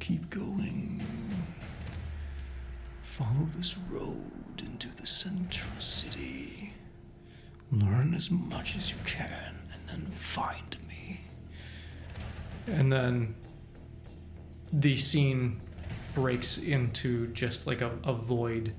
Keep 0.00 0.30
going. 0.30 1.04
Follow 3.02 3.46
this 3.54 3.76
road 3.90 4.16
into 4.58 4.88
the 4.96 5.06
central 5.06 5.78
city. 5.78 6.72
Learn 7.70 8.14
as 8.14 8.30
much 8.30 8.74
as 8.78 8.90
you 8.90 8.96
can 9.04 9.54
and 9.74 9.82
then 9.86 10.06
find 10.12 10.78
me. 10.88 11.20
And 12.68 12.90
then 12.90 13.34
the 14.72 14.96
scene 14.96 15.60
breaks 16.14 16.56
into 16.56 17.26
just 17.34 17.66
like 17.66 17.82
a, 17.82 17.90
a 18.02 18.14
void, 18.14 18.72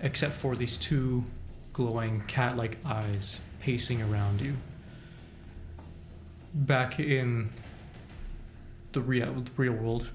except 0.00 0.34
for 0.34 0.56
these 0.56 0.76
two 0.76 1.22
glowing 1.72 2.22
cat 2.26 2.56
like 2.56 2.78
eyes 2.84 3.40
pacing 3.60 4.02
around 4.02 4.40
you. 4.40 4.54
Back 6.54 7.00
in 7.00 7.50
the 8.92 9.00
real, 9.00 9.32
the 9.32 9.50
real 9.56 9.72
world, 9.72 10.08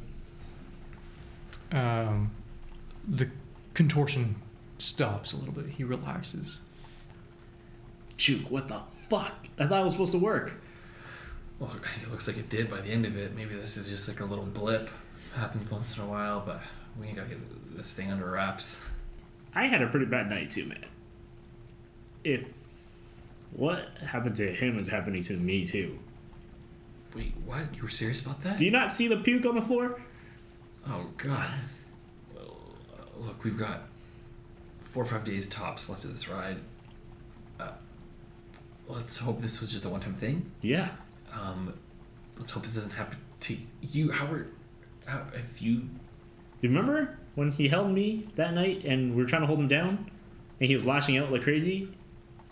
um, 1.72 2.32
the 3.08 3.30
contortion 3.74 4.36
stops 4.78 5.34
a 5.34 5.38
little 5.38 5.53
bit. 5.53 5.68
He 5.68 5.84
relaxes. 5.84 6.60
Juke, 8.18 8.49
what 8.51 8.68
the 8.68 8.80
fuck? 9.10 9.34
I 9.60 9.66
thought 9.66 9.82
it 9.82 9.84
was 9.84 9.93
supposed 9.93 10.12
to 10.12 10.20
work. 10.20 10.53
Well, 11.60 11.72
it 12.01 12.12
looks 12.12 12.28
like 12.28 12.38
it 12.38 12.49
did 12.49 12.70
by 12.70 12.82
the 12.82 12.89
end 12.89 13.05
of 13.05 13.18
it. 13.18 13.36
Maybe 13.36 13.55
this 13.55 13.78
is 13.78 13.89
just 13.89 14.08
like 14.08 14.20
a 14.20 14.26
little 14.26 14.45
blip. 14.45 14.89
Happens 15.36 15.72
once 15.72 15.95
in 15.95 16.03
a 16.03 16.08
while, 16.08 16.41
but 16.45 16.62
we 16.99 17.08
gotta 17.08 17.30
get 17.30 17.76
this 17.76 17.91
thing 17.91 18.12
under 18.12 18.30
wraps. 18.30 18.80
I 19.53 19.68
had 19.68 19.82
a 19.82 19.88
pretty 19.88 20.05
bad 20.05 20.30
night 20.30 20.49
too, 20.49 20.66
man. 20.66 20.86
If 22.24 22.53
what 23.51 23.89
happened 24.05 24.36
to 24.38 24.51
him 24.51 24.78
is 24.78 24.89
happening 24.89 25.22
to 25.24 25.34
me 25.34 25.63
too. 25.63 25.99
Wait, 27.15 27.34
what? 27.45 27.74
You 27.76 27.84
were 27.84 27.89
serious 27.89 28.22
about 28.22 28.41
that? 28.43 28.57
Do 28.57 28.65
you 28.65 28.72
not 28.72 28.91
see 28.91 29.07
the 29.07 29.18
puke 29.18 29.45
on 29.45 29.55
the 29.55 29.61
floor? 29.61 29.99
Oh 30.88 31.07
God. 31.18 31.47
Well, 32.36 32.57
uh, 32.93 33.26
look, 33.26 33.43
we've 33.43 33.57
got 33.57 33.84
four 34.80 35.03
or 35.03 35.05
five 35.07 35.24
days 35.24 35.47
tops 35.47 35.89
left 35.89 36.03
of 36.05 36.11
this 36.11 36.30
ride. 36.30 36.57
Uh, 37.59 37.72
let's 38.88 39.18
hope 39.18 39.41
this 39.41 39.61
was 39.61 39.72
just 39.72 39.86
a 39.86 39.89
one-time 39.89 40.13
thing. 40.13 40.51
Yeah. 40.61 40.89
Um, 41.34 41.74
let's 42.38 42.51
hope 42.51 42.63
this 42.63 42.76
doesn't 42.76 42.91
happen 42.91 43.18
to 43.41 43.57
you. 43.82 44.11
Howard. 44.11 44.53
how 45.05 45.24
if 45.34 45.61
you? 45.61 45.89
You 46.61 46.70
remember 46.70 47.18
when 47.36 47.51
he 47.51 47.68
held 47.68 47.91
me 47.91 48.28
that 48.36 48.53
night 48.53 48.84
and 48.86 49.15
we 49.15 49.22
were 49.22 49.28
trying 49.28 49.41
to 49.41 49.47
hold 49.47 49.59
him 49.59 49.68
down 49.68 50.09
and 50.59 50.68
he 50.68 50.74
was 50.74 50.86
lashing 50.86 51.18
out 51.18 51.32
like 51.32 51.43
crazy? 51.43 51.89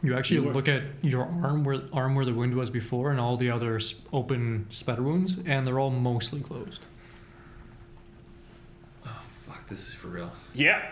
You 0.03 0.15
actually 0.15 0.41
You 0.41 0.51
look 0.53 0.67
at 0.67 0.83
your 1.01 1.23
arm 1.23 1.63
where 1.63 1.81
arm 1.91 2.15
where 2.15 2.25
the 2.25 2.33
wound 2.33 2.53
was 2.55 2.69
before, 2.69 3.11
and 3.11 3.19
all 3.19 3.37
the 3.37 3.49
other 3.49 3.79
open 4.13 4.67
spatter 4.69 5.01
wounds, 5.01 5.37
and 5.45 5.65
they're 5.65 5.79
all 5.79 5.89
mostly 5.91 6.41
closed. 6.41 6.81
Oh 9.05 9.21
fuck, 9.47 9.67
this 9.67 9.87
is 9.87 9.93
for 9.93 10.07
real. 10.07 10.31
Yeah. 10.53 10.91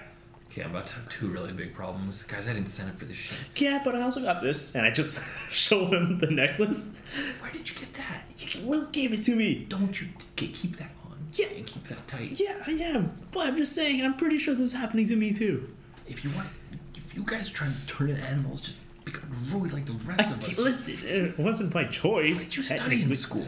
Okay, 0.50 0.62
I'm 0.62 0.70
about 0.70 0.86
to 0.88 0.94
have 0.94 1.10
two 1.10 1.30
really 1.30 1.52
big 1.52 1.74
problems, 1.74 2.22
guys. 2.24 2.48
I 2.48 2.54
didn't 2.54 2.70
sign 2.70 2.88
up 2.88 3.00
for 3.00 3.06
this 3.06 3.18
shit. 3.18 3.50
Yeah, 3.60 3.82
but 3.84 3.96
I 3.96 4.02
also 4.04 4.22
got 4.22 4.44
this. 4.44 4.76
And 4.76 4.86
I 4.86 4.92
just 4.92 5.20
show 5.52 5.88
him 5.88 6.20
the 6.20 6.28
necklace. 6.28 6.96
Where 7.42 7.52
did 7.52 7.68
you 7.70 7.76
get 7.80 7.92
that? 7.96 8.62
Luke 8.64 8.92
gave 8.92 9.14
it 9.14 9.24
to 9.24 9.36
me. 9.36 9.66
Don't 9.68 10.00
you 10.00 10.10
keep 10.36 10.78
that 10.78 10.92
on? 11.10 11.18
Yeah. 11.34 11.48
and 11.48 11.66
keep 11.66 11.86
that 11.86 12.08
tight. 12.08 12.40
Yeah, 12.40 12.62
I 12.68 12.72
am. 12.72 13.18
But 13.32 13.48
I'm 13.48 13.58
just 13.58 13.74
saying, 13.74 14.04
I'm 14.04 14.16
pretty 14.16 14.38
sure 14.38 14.54
this 14.54 14.74
is 14.74 14.80
happening 14.80 15.08
to 15.08 15.16
me 15.16 15.34
too. 15.34 15.68
If 16.08 16.24
you 16.24 16.30
want, 16.32 16.50
if 16.96 17.16
you 17.16 17.24
guys 17.26 17.50
are 17.50 17.54
trying 17.54 17.74
to 17.74 17.86
turn 17.88 18.12
into 18.12 18.22
animals, 18.22 18.62
just 18.62 18.78
become 19.14 19.46
rude 19.52 19.72
like 19.74 19.86
the 19.86 19.94
rest 19.94 20.32
of 20.32 20.38
us. 20.40 20.58
Listen, 20.58 20.98
it 21.04 21.38
wasn't 21.40 21.74
my 21.74 21.86
choice. 21.86 22.50
Did 22.50 22.56
you 22.58 22.62
study 22.64 22.82
in 22.82 22.90
technically. 22.90 23.16
school? 23.16 23.48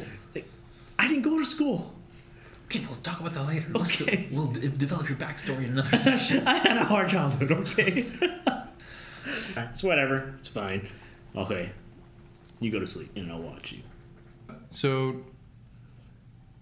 I 0.97 1.07
didn't 1.07 1.23
go 1.23 1.37
to 1.39 1.45
school. 1.45 1.93
Okay, 2.65 2.85
we'll 2.87 2.97
talk 2.97 3.19
about 3.19 3.33
that 3.33 3.43
later. 3.47 3.67
Let's- 3.73 4.01
Okay. 4.01 4.27
We'll 4.31 4.51
de- 4.53 4.69
develop 4.69 5.09
your 5.09 5.17
backstory 5.17 5.65
in 5.65 5.71
another 5.71 5.97
session. 5.97 6.47
I 6.47 6.55
had 6.57 6.77
a 6.77 6.85
hard 6.85 7.09
childhood, 7.09 7.51
okay? 7.51 8.07
it's 9.57 9.83
whatever. 9.83 10.33
It's 10.39 10.49
fine. 10.49 10.87
Okay. 11.35 11.71
You 12.59 12.71
go 12.71 12.79
to 12.79 12.87
sleep 12.87 13.11
and 13.15 13.31
I'll 13.31 13.41
watch 13.41 13.73
you. 13.73 13.79
So 14.69 15.17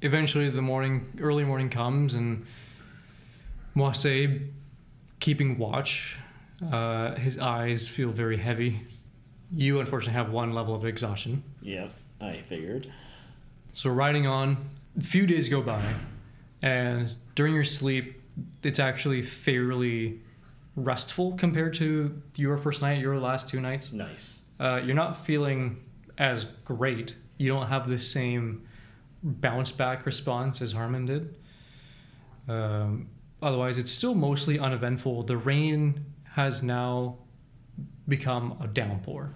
eventually 0.01 0.49
the 0.49 0.61
morning 0.61 1.05
early 1.21 1.43
morning 1.43 1.69
comes 1.69 2.13
and 2.13 2.45
Moise 3.75 4.05
keeping 5.19 5.57
watch, 5.57 6.17
uh, 6.71 7.15
his 7.15 7.37
eyes 7.39 7.87
feel 7.87 8.09
very 8.11 8.37
heavy. 8.37 8.81
You 9.55 9.79
unfortunately 9.79 10.13
have 10.13 10.31
one 10.31 10.53
level 10.53 10.73
of 10.73 10.83
exhaustion. 10.85 11.43
Yep, 11.61 11.93
I 12.19 12.37
figured. 12.41 12.91
So 13.71 13.89
riding 13.89 14.25
on, 14.25 14.69
a 14.97 15.01
few 15.01 15.27
days 15.27 15.47
go 15.49 15.61
by, 15.61 15.83
and 16.61 17.13
during 17.35 17.53
your 17.53 17.63
sleep, 17.63 18.21
it's 18.63 18.79
actually 18.79 19.21
fairly 19.21 20.21
restful 20.75 21.33
compared 21.33 21.75
to 21.75 22.19
your 22.35 22.57
first 22.57 22.81
night, 22.81 22.99
your 22.99 23.19
last 23.19 23.47
two 23.47 23.61
nights. 23.61 23.93
Nice. 23.93 24.39
Uh, 24.59 24.81
you're 24.83 24.95
not 24.95 25.25
feeling 25.25 25.83
as 26.17 26.45
great. 26.65 27.15
You 27.37 27.49
don't 27.49 27.67
have 27.67 27.87
the 27.87 27.99
same 27.99 28.67
bounce 29.21 29.71
back 29.71 30.05
response 30.05 30.61
as 30.61 30.73
Harmon 30.73 31.05
did. 31.05 31.35
Um, 32.47 33.07
otherwise, 33.41 33.77
it's 33.77 33.91
still 33.91 34.15
mostly 34.15 34.57
uneventful. 34.59 35.23
The 35.23 35.37
rain 35.37 36.05
has 36.31 36.63
now 36.63 37.17
become 38.07 38.57
a 38.61 38.67
downpour, 38.67 39.33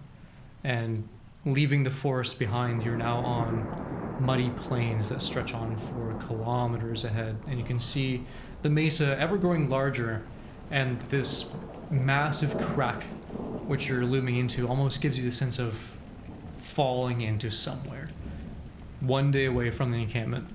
and 0.68 1.08
leaving 1.46 1.84
the 1.84 1.92
forest 1.92 2.38
behind, 2.38 2.84
you're 2.84 2.98
now 2.98 3.20
on 3.20 4.18
muddy 4.20 4.50
plains 4.50 5.08
that 5.08 5.22
stretch 5.22 5.54
on 5.54 5.78
for 5.78 6.14
kilometers 6.28 7.06
ahead, 7.06 7.38
and 7.48 7.58
you 7.58 7.64
can 7.64 7.80
see 7.80 8.26
the 8.64 8.70
mesa 8.70 9.18
ever 9.18 9.38
growing 9.38 9.70
larger, 9.70 10.24
and 10.70 11.00
this 11.04 11.50
massive 11.90 12.60
crack 12.60 13.04
which 13.66 13.88
you're 13.88 14.04
looming 14.04 14.36
into 14.36 14.68
almost 14.68 15.00
gives 15.00 15.18
you 15.18 15.24
the 15.24 15.32
sense 15.32 15.58
of 15.58 15.94
falling 16.60 17.22
into 17.22 17.50
somewhere. 17.50 18.10
One 19.00 19.32
day 19.32 19.46
away 19.46 19.72
from 19.72 19.92
the 19.94 20.00
encampment, 20.00 20.50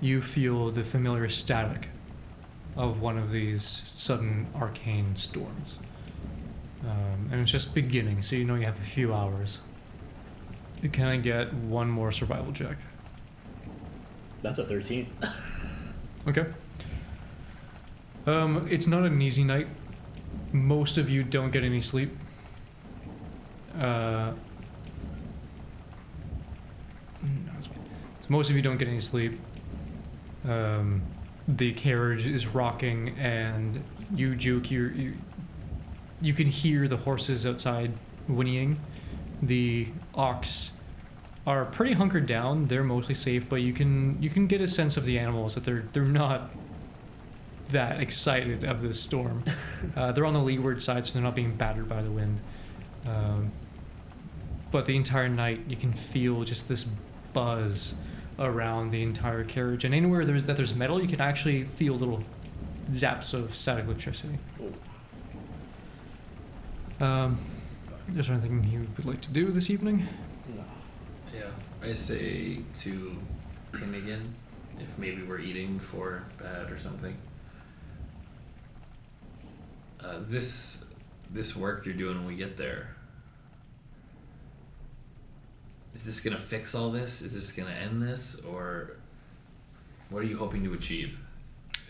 you 0.00 0.22
feel 0.22 0.70
the 0.70 0.84
familiar 0.84 1.28
static 1.28 1.88
of 2.76 3.00
one 3.00 3.18
of 3.18 3.32
these 3.32 3.92
sudden 3.96 4.46
arcane 4.54 5.16
storms. 5.16 5.78
Um, 6.82 7.28
and 7.32 7.40
it's 7.40 7.50
just 7.50 7.74
beginning, 7.74 8.22
so 8.22 8.36
you 8.36 8.44
know 8.44 8.54
you 8.54 8.66
have 8.66 8.78
a 8.78 8.84
few 8.84 9.14
hours. 9.14 9.58
You 10.82 10.88
can 10.88 11.06
I 11.06 11.16
get 11.16 11.52
one 11.54 11.88
more 11.88 12.12
survival 12.12 12.52
check? 12.52 12.76
That's 14.42 14.58
a 14.58 14.64
13. 14.64 15.10
Okay. 16.28 16.44
Um, 18.26 18.66
it's 18.68 18.86
not 18.88 19.04
an 19.04 19.22
easy 19.22 19.44
night. 19.44 19.68
Most 20.52 20.98
of 20.98 21.08
you 21.08 21.22
don't 21.22 21.50
get 21.52 21.62
any 21.62 21.80
sleep. 21.80 22.16
Uh, 23.76 24.32
no, 27.22 27.52
it's 27.58 27.68
fine. 27.68 27.78
So 28.20 28.26
most 28.28 28.50
of 28.50 28.56
you 28.56 28.62
don't 28.62 28.76
get 28.76 28.88
any 28.88 29.00
sleep. 29.00 29.38
Um, 30.44 31.02
the 31.46 31.72
carriage 31.72 32.26
is 32.26 32.48
rocking, 32.48 33.10
and 33.18 33.82
you, 34.14 34.34
Juke, 34.34 34.70
you 34.70 35.14
you 36.20 36.32
can 36.32 36.46
hear 36.46 36.88
the 36.88 36.96
horses 36.96 37.46
outside 37.46 37.92
whinnying. 38.26 38.80
The 39.42 39.88
ox 40.14 40.70
are 41.46 41.64
pretty 41.64 41.94
hunkered 41.94 42.26
down. 42.26 42.66
They're 42.66 42.82
mostly 42.82 43.14
safe, 43.14 43.48
but 43.48 43.56
you 43.56 43.72
can 43.72 44.20
you 44.22 44.30
can 44.30 44.46
get 44.46 44.60
a 44.60 44.68
sense 44.68 44.96
of 44.96 45.04
the 45.04 45.18
animals 45.18 45.54
that 45.54 45.64
they're 45.64 45.84
they're 45.92 46.04
not 46.04 46.50
that 47.68 48.00
excited 48.00 48.64
of 48.64 48.82
this 48.82 49.00
storm. 49.00 49.44
uh, 49.96 50.12
they're 50.12 50.26
on 50.26 50.34
the 50.34 50.40
leeward 50.40 50.82
side, 50.82 51.06
so 51.06 51.12
they're 51.12 51.22
not 51.22 51.34
being 51.34 51.54
battered 51.54 51.88
by 51.88 52.02
the 52.02 52.10
wind. 52.10 52.40
Um, 53.06 53.52
but 54.70 54.86
the 54.86 54.96
entire 54.96 55.28
night, 55.28 55.60
you 55.68 55.76
can 55.76 55.92
feel 55.92 56.42
just 56.44 56.68
this 56.68 56.84
buzz 57.32 57.94
around 58.38 58.90
the 58.90 59.02
entire 59.02 59.44
carriage, 59.44 59.84
and 59.84 59.94
anywhere 59.94 60.24
there's 60.24 60.44
that 60.46 60.56
there's 60.56 60.74
metal, 60.74 61.00
you 61.00 61.08
can 61.08 61.20
actually 61.20 61.64
feel 61.64 61.94
little 61.94 62.22
zaps 62.90 63.32
of 63.34 63.56
static 63.56 63.84
electricity. 63.84 64.38
Um, 67.00 67.38
is 68.14 68.26
there 68.26 68.36
anything 68.36 68.64
you 68.64 68.86
would 68.96 69.04
like 69.04 69.20
to 69.22 69.30
do 69.30 69.50
this 69.50 69.68
evening? 69.68 70.06
No. 70.54 70.64
Yeah, 71.34 71.50
I 71.82 71.92
say 71.92 72.60
to 72.76 73.16
Tinnigan 73.72 74.30
if 74.78 74.98
maybe 74.98 75.22
we're 75.22 75.40
eating 75.40 75.78
before 75.78 76.24
bed 76.38 76.70
or 76.70 76.78
something. 76.78 77.16
Uh, 80.02 80.20
this 80.28 80.84
this 81.28 81.56
work 81.56 81.84
you're 81.84 81.94
doing 81.94 82.16
when 82.18 82.26
we 82.26 82.36
get 82.36 82.56
there. 82.56 82.94
Is 85.94 86.04
this 86.04 86.20
gonna 86.20 86.38
fix 86.38 86.74
all 86.74 86.90
this? 86.90 87.20
Is 87.20 87.34
this 87.34 87.52
gonna 87.52 87.70
end 87.70 88.02
this, 88.02 88.40
or 88.40 88.96
what 90.08 90.20
are 90.20 90.26
you 90.26 90.38
hoping 90.38 90.62
to 90.64 90.72
achieve? 90.74 91.18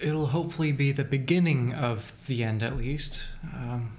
It'll 0.00 0.26
hopefully 0.26 0.72
be 0.72 0.92
the 0.92 1.04
beginning 1.04 1.74
of 1.74 2.12
the 2.26 2.42
end, 2.42 2.62
at 2.62 2.76
least. 2.76 3.24
Um, 3.54 3.92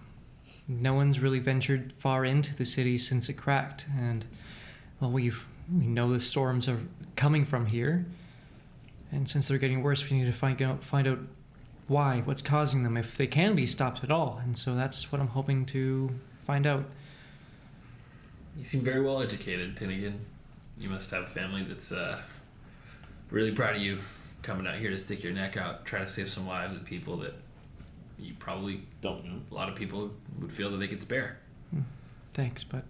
no 0.68 0.94
one's 0.94 1.20
really 1.20 1.40
ventured 1.40 1.94
far 1.94 2.26
into 2.26 2.56
the 2.56 2.66
city 2.66 2.98
since 2.98 3.30
it 3.30 3.34
cracked, 3.34 3.86
and 3.98 4.26
well, 5.00 5.12
we've 5.12 5.46
we 5.74 5.88
know 5.88 6.14
the 6.14 6.20
storms 6.20 6.68
are 6.68 6.80
coming 7.16 7.46
from 7.46 7.68
here, 7.68 8.06
and 9.12 9.30
since 9.30 9.48
they're 9.48 9.58
getting 9.58 9.84
worse, 9.84 10.10
we 10.10 10.18
need 10.18 10.26
to 10.26 10.38
find 10.38 10.62
out 10.62 10.84
find 10.84 11.08
out 11.08 11.20
why, 11.88 12.22
what's 12.26 12.42
causing 12.42 12.84
them, 12.84 12.98
if 12.98 13.16
they 13.16 13.28
can 13.28 13.56
be 13.56 13.66
stopped 13.66 14.04
at 14.04 14.12
all, 14.12 14.42
and 14.44 14.58
so 14.58 14.76
that's 14.76 15.12
what 15.12 15.22
I'm 15.22 15.30
hoping 15.30 15.66
to 15.68 16.12
find 16.46 16.68
out. 16.68 16.86
You 18.58 18.64
seem 18.64 18.82
very 18.82 19.02
well 19.02 19.22
educated, 19.22 19.78
Tinnigan. 19.78 20.18
You 20.78 20.90
must 20.90 21.12
have 21.12 21.24
a 21.24 21.28
family 21.28 21.64
that's 21.64 21.92
uh, 21.92 22.20
really 23.30 23.52
proud 23.52 23.76
of 23.76 23.82
you 23.82 24.00
coming 24.42 24.68
out 24.68 24.76
here 24.76 24.90
to 24.90 24.98
stick 24.98 25.24
your 25.24 25.34
neck 25.34 25.58
out, 25.58 25.86
try 25.86 26.00
to 26.00 26.08
save 26.08 26.30
some 26.30 26.48
lives 26.48 26.76
of 26.76 26.84
people 26.84 27.18
that 27.18 27.34
you 28.20 28.34
probably 28.40 28.82
Don't 29.02 29.26
know. 29.26 29.42
a 29.52 29.54
lot 29.54 29.70
of 29.70 29.76
people 29.76 30.12
would 30.40 30.52
feel 30.52 30.70
that 30.72 30.78
they 30.78 30.88
could 30.88 31.02
spare. 31.02 31.38
Hmm. 31.72 31.82
Thanks, 32.34 32.64
but 32.64 32.84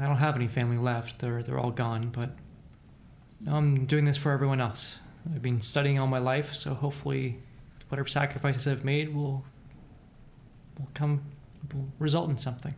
I 0.00 0.06
don't 0.06 0.16
have 0.18 0.36
any 0.36 0.48
family 0.48 0.76
left. 0.76 1.18
They're 1.20 1.42
they're 1.42 1.58
all 1.58 1.70
gone. 1.70 2.10
But 2.10 2.30
I'm 3.46 3.86
doing 3.86 4.04
this 4.04 4.16
for 4.16 4.32
everyone 4.32 4.60
else. 4.60 4.96
I've 5.34 5.42
been 5.42 5.60
studying 5.60 5.98
all 5.98 6.06
my 6.06 6.18
life, 6.18 6.54
so 6.54 6.74
hopefully, 6.74 7.38
whatever 7.88 8.08
sacrifices 8.08 8.66
I've 8.66 8.84
made 8.84 9.14
will 9.14 9.44
will 10.78 10.88
come 10.94 11.22
will 11.72 11.88
result 11.98 12.30
in 12.30 12.38
something. 12.38 12.74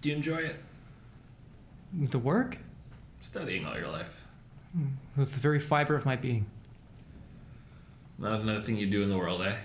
Do 0.00 0.10
you 0.10 0.16
enjoy 0.16 0.38
it? 0.38 0.56
The 1.92 2.18
work, 2.18 2.58
Studying 3.22 3.64
all 3.64 3.78
your 3.78 3.88
life. 3.88 4.22
Hmm. 4.76 4.86
with 5.16 5.32
the 5.32 5.38
very 5.40 5.60
fiber 5.60 5.94
of 5.96 6.04
my 6.04 6.16
being. 6.16 6.46
Not 8.18 8.40
another 8.40 8.60
thing 8.62 8.76
you 8.76 8.86
do 8.86 9.02
in 9.02 9.10
the 9.10 9.18
world, 9.18 9.42
eh? 9.42 9.56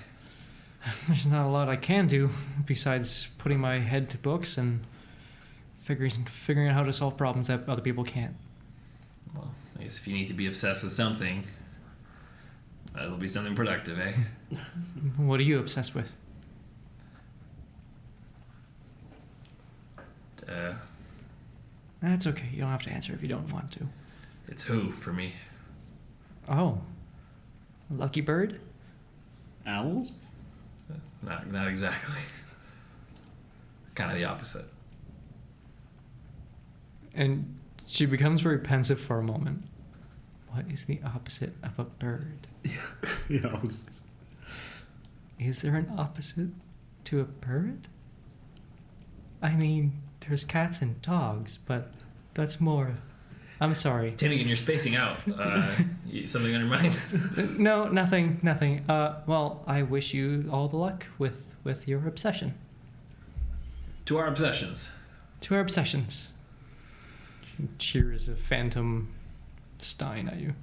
There's 1.08 1.26
not 1.26 1.46
a 1.46 1.50
lot 1.50 1.70
I 1.70 1.76
can 1.76 2.08
do 2.08 2.30
besides 2.66 3.28
putting 3.38 3.60
my 3.60 3.80
head 3.80 4.10
to 4.12 4.18
books 4.18 4.58
and 4.58 4.82
figuring 5.80 6.12
figuring 6.26 6.68
out 6.70 6.74
how 6.76 6.84
to 6.84 6.94
solve 6.94 7.18
problems 7.18 7.48
that 7.48 7.68
other 7.68 7.82
people 7.82 8.04
can't. 8.04 8.36
Well, 9.36 9.52
I 9.80 9.84
guess 9.84 9.98
if 10.00 10.08
you 10.08 10.14
need 10.14 10.28
to 10.30 10.34
be 10.34 10.48
obsessed 10.48 10.84
with 10.84 10.94
something, 10.94 11.44
that'll 12.94 13.18
be 13.18 13.28
something 13.28 13.56
productive, 13.56 14.00
eh? 14.00 14.14
What 15.18 15.40
are 15.40 15.44
you 15.44 15.60
obsessed 15.60 15.94
with? 15.96 16.10
Uh, 20.48 20.74
That's 22.02 22.26
okay. 22.26 22.48
You 22.52 22.62
don't 22.62 22.72
have 22.72 22.84
to 22.84 22.90
answer 22.90 23.14
if 23.14 23.22
you 23.22 23.28
don't 23.28 23.52
want 23.54 23.72
to. 23.74 23.88
it's 24.48 24.64
who 24.64 24.92
for 24.92 25.14
me. 25.14 25.34
Oh, 26.48 26.80
lucky 27.90 28.22
bird. 28.22 28.60
Owls? 29.66 30.14
Not 31.22 31.52
not 31.52 31.68
exactly. 31.68 32.16
kind 33.96 34.12
of 34.12 34.18
the 34.18 34.26
opposite. 34.26 34.66
And 37.14 37.58
she 37.86 38.06
becomes 38.06 38.42
very 38.42 38.60
pensive 38.60 39.00
for 39.00 39.20
a 39.20 39.24
moment. 39.24 39.64
What 40.52 40.66
is 40.72 40.86
the 40.86 41.00
opposite 41.06 41.54
of 41.64 41.78
a 41.80 41.84
bird? 41.84 42.48
Yeah, 43.30 43.42
owls. 43.54 43.86
Is 45.40 45.62
there 45.62 45.76
an 45.76 45.94
opposite 45.96 46.50
to 47.06 47.20
a 47.20 47.26
bird? 47.26 47.88
I 49.40 49.52
mean, 49.52 50.02
there's 50.22 50.44
cats 50.44 50.82
and 50.82 51.00
dogs, 51.04 51.60
but 51.66 51.92
that's 52.34 52.60
more. 52.60 52.98
I'm 53.62 53.76
sorry. 53.76 54.14
Tinnigan, 54.14 54.48
you're 54.48 54.56
spacing 54.58 54.96
out. 54.96 55.18
Uh, 55.28 55.76
something 56.26 56.56
on 56.56 56.62
your 56.62 56.70
mind? 56.70 57.00
No, 57.60 57.88
nothing, 57.90 58.40
nothing. 58.42 58.90
Uh, 58.90 59.22
well, 59.28 59.64
I 59.68 59.82
wish 59.84 60.14
you 60.14 60.50
all 60.52 60.68
the 60.68 60.78
luck 60.78 61.06
with 61.18 61.56
with 61.64 61.88
your 61.88 62.08
obsession. 62.08 62.54
to 64.06 64.18
our 64.18 64.28
obsessions. 64.28 64.92
To 65.42 65.56
our 65.56 65.62
obsessions. 65.62 66.32
Cheers 67.78 68.30
a 68.30 68.36
phantom 68.36 69.10
stein 69.78 70.30
at 70.30 70.40
you, 70.40 70.54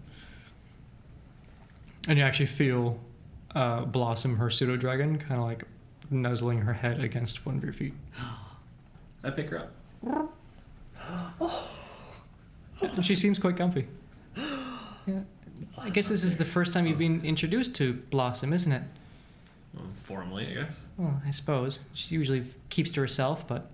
and 2.09 2.19
you 2.19 2.25
actually 2.25 2.47
feel 2.47 2.99
uh, 3.55 3.85
Blossom, 3.85 4.39
her 4.39 4.49
pseudo 4.49 4.77
dragon, 4.77 5.19
kind 5.19 5.39
of 5.41 5.47
like 5.47 5.65
nuzzling 6.11 6.63
her 6.63 6.73
head 6.73 7.01
against 7.01 7.45
one 7.45 7.59
of 7.59 7.65
your 7.65 7.75
feet. 7.75 7.93
I 9.25 9.31
pick 9.31 9.51
her 9.51 9.59
up. 9.59 9.73
And 10.03 11.51
she 13.03 13.15
seems 13.15 13.39
quite 13.39 13.57
comfy. 13.57 13.87
Yeah. 15.07 15.21
I 15.79 15.89
guess 15.91 16.09
this 16.09 16.25
is 16.25 16.37
the 16.37 16.45
first 16.45 16.73
time 16.73 16.85
you've 16.87 16.99
been 16.99 17.25
introduced 17.25 17.77
to 17.77 17.93
Blossom, 17.95 18.53
isn't 18.53 18.73
it? 18.73 18.83
Well, 19.73 19.85
formally, 20.03 20.49
I 20.51 20.55
guess. 20.65 20.85
Well, 20.97 21.23
I 21.25 21.31
suppose. 21.31 21.79
She 21.95 22.17
usually 22.17 22.45
keeps 22.71 22.91
to 22.91 23.01
herself, 23.03 23.47
but 23.47 23.71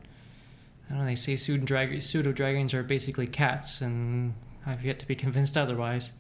I 0.87 0.91
don't 0.93 0.99
know, 0.99 1.07
they 1.07 1.15
say 1.15 1.37
pseudo 1.37 1.65
dragons 1.65 2.75
are 2.75 2.83
basically 2.83 3.27
cats, 3.27 3.81
and 3.81 4.35
I've 4.67 4.85
yet 4.85 4.99
to 4.99 5.07
be 5.07 5.15
convinced 5.15 5.57
otherwise. 5.57 6.13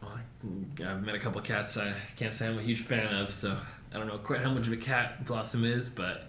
Well, 0.00 0.12
I- 0.12 0.84
I've 0.92 1.04
met 1.04 1.16
a 1.16 1.18
couple 1.18 1.40
of 1.40 1.44
cats 1.46 1.76
I 1.76 1.94
can't 2.16 2.32
say 2.32 2.46
I'm 2.46 2.58
a 2.58 2.62
huge 2.62 2.82
fan 2.82 3.12
of, 3.12 3.32
so 3.32 3.58
I 3.92 3.98
don't 3.98 4.06
know 4.06 4.18
quite 4.18 4.40
how 4.40 4.52
much 4.54 4.68
of 4.68 4.72
a 4.72 4.76
cat 4.76 5.24
Blossom 5.24 5.64
is, 5.64 5.90
but 5.90 6.28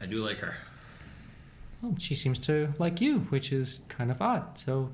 I 0.00 0.06
do 0.06 0.16
like 0.16 0.38
her. 0.38 0.56
Well, 1.82 1.94
she 1.98 2.14
seems 2.14 2.38
to 2.40 2.74
like 2.78 3.00
you, 3.00 3.20
which 3.30 3.52
is 3.52 3.80
kind 3.88 4.10
of 4.10 4.20
odd, 4.20 4.58
so 4.58 4.90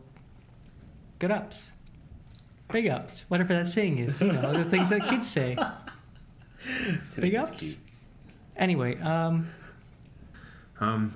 good 1.19 1.31
ups. 1.31 1.73
Big 2.73 2.87
ups, 2.89 3.25
whatever 3.29 3.53
that 3.55 3.69
saying 3.69 3.99
is, 3.99 4.21
you 4.21 4.33
know, 4.33 4.53
the 4.53 4.65
things 4.65 4.91
that 4.91 5.09
kids 5.09 5.29
say. 5.31 5.57
Big 7.21 7.35
ups. 7.37 7.51
cute. 7.51 7.77
Anyway, 8.57 8.99
um, 9.01 9.47
Um, 10.81 11.15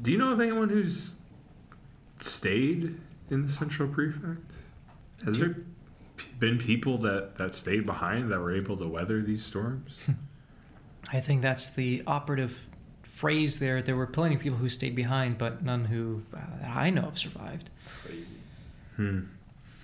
do 0.00 0.12
you 0.12 0.18
know 0.18 0.30
of 0.30 0.40
anyone 0.40 0.68
who's 0.68 1.16
stayed 2.18 2.98
in 3.30 3.46
the 3.46 3.52
Central 3.52 3.88
Prefect? 3.88 4.52
Has 5.24 5.38
there 5.38 5.56
p- 6.16 6.26
been 6.38 6.58
people 6.58 6.98
that, 6.98 7.36
that 7.36 7.54
stayed 7.54 7.84
behind 7.86 8.30
that 8.30 8.38
were 8.40 8.54
able 8.54 8.76
to 8.76 8.86
weather 8.86 9.22
these 9.22 9.44
storms? 9.44 9.98
I 11.12 11.20
think 11.20 11.42
that's 11.42 11.70
the 11.70 12.02
operative 12.06 12.68
phrase 13.22 13.58
there. 13.60 13.80
There 13.82 13.94
were 13.96 14.06
plenty 14.18 14.34
of 14.34 14.40
people 14.40 14.58
who 14.58 14.68
stayed 14.68 14.96
behind, 14.96 15.38
but 15.38 15.62
none 15.64 15.84
who 15.84 16.22
uh, 16.34 16.66
I 16.84 16.90
know 16.90 17.02
of 17.10 17.16
survived. 17.18 17.70
Crazy. 18.04 18.34
hmm. 18.96 19.20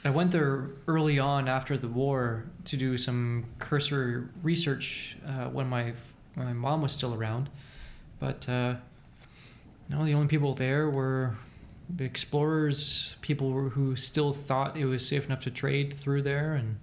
I 0.05 0.11
went 0.11 0.31
there 0.33 0.71
early 0.87 1.19
on 1.21 1.49
after 1.49 1.77
the 1.79 1.89
war 1.89 2.45
to 2.65 2.77
do 2.77 2.99
some 2.99 3.45
cursory 3.61 4.25
research 4.43 5.17
uh, 5.27 5.47
when 5.57 5.69
my 5.69 5.93
when 6.35 6.47
my 6.47 6.53
mom 6.53 6.83
was 6.83 6.93
still 6.93 7.15
around, 7.15 7.49
but 8.21 8.49
uh, 8.49 8.75
no, 9.89 10.05
the 10.05 10.15
only 10.15 10.29
people 10.29 10.55
there 10.55 10.89
were 10.91 11.37
the 11.97 12.05
explorers, 12.05 13.15
people 13.23 13.53
who- 13.53 13.71
who 13.71 13.97
still 13.97 14.33
thought 14.33 14.77
it 14.77 14.85
was 14.87 15.07
safe 15.07 15.25
enough 15.27 15.41
to 15.47 15.51
trade 15.51 15.93
through 15.95 16.23
there, 16.23 16.55
and 16.55 16.77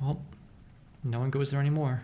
well, 0.00 0.20
no 1.04 1.18
one 1.20 1.30
goes 1.30 1.50
there 1.50 1.60
anymore. 1.60 2.02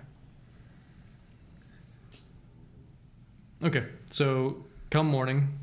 Okay, 3.64 3.86
so 4.10 4.66
come 4.90 5.06
morning, 5.06 5.58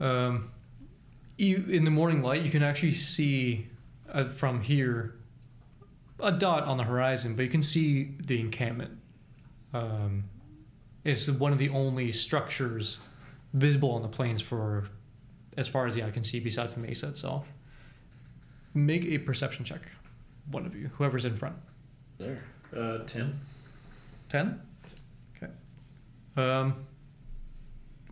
um, 0.00 0.50
you 1.36 1.64
in 1.68 1.84
the 1.84 1.90
morning 1.90 2.20
light 2.20 2.42
you 2.42 2.50
can 2.50 2.64
actually 2.64 2.94
see 2.94 3.68
uh, 4.12 4.24
from 4.24 4.60
here 4.60 5.14
a 6.18 6.32
dot 6.32 6.64
on 6.64 6.78
the 6.78 6.82
horizon 6.82 7.36
but 7.36 7.44
you 7.44 7.48
can 7.48 7.62
see 7.62 8.16
the 8.18 8.40
encampment. 8.40 8.98
Um, 9.72 10.24
it's 11.04 11.30
one 11.30 11.52
of 11.52 11.58
the 11.58 11.68
only 11.68 12.10
structures 12.10 12.98
visible 13.52 13.92
on 13.92 14.02
the 14.02 14.08
plains 14.08 14.40
for 14.40 14.88
as 15.56 15.68
far 15.68 15.86
as 15.86 15.94
the 15.94 16.02
eye 16.02 16.10
can 16.10 16.24
see 16.24 16.40
besides 16.40 16.74
the 16.74 16.80
mesa 16.80 17.06
itself. 17.06 17.46
Make 18.74 19.04
a 19.04 19.18
perception 19.18 19.64
check 19.64 19.82
one 20.50 20.66
of 20.66 20.74
you 20.74 20.90
whoever's 20.94 21.24
in 21.24 21.36
front. 21.36 21.54
There. 22.18 22.42
Uh, 22.76 22.98
10. 23.04 23.38
10 24.28 24.60
okay. 25.36 25.52
Um, 26.36 26.84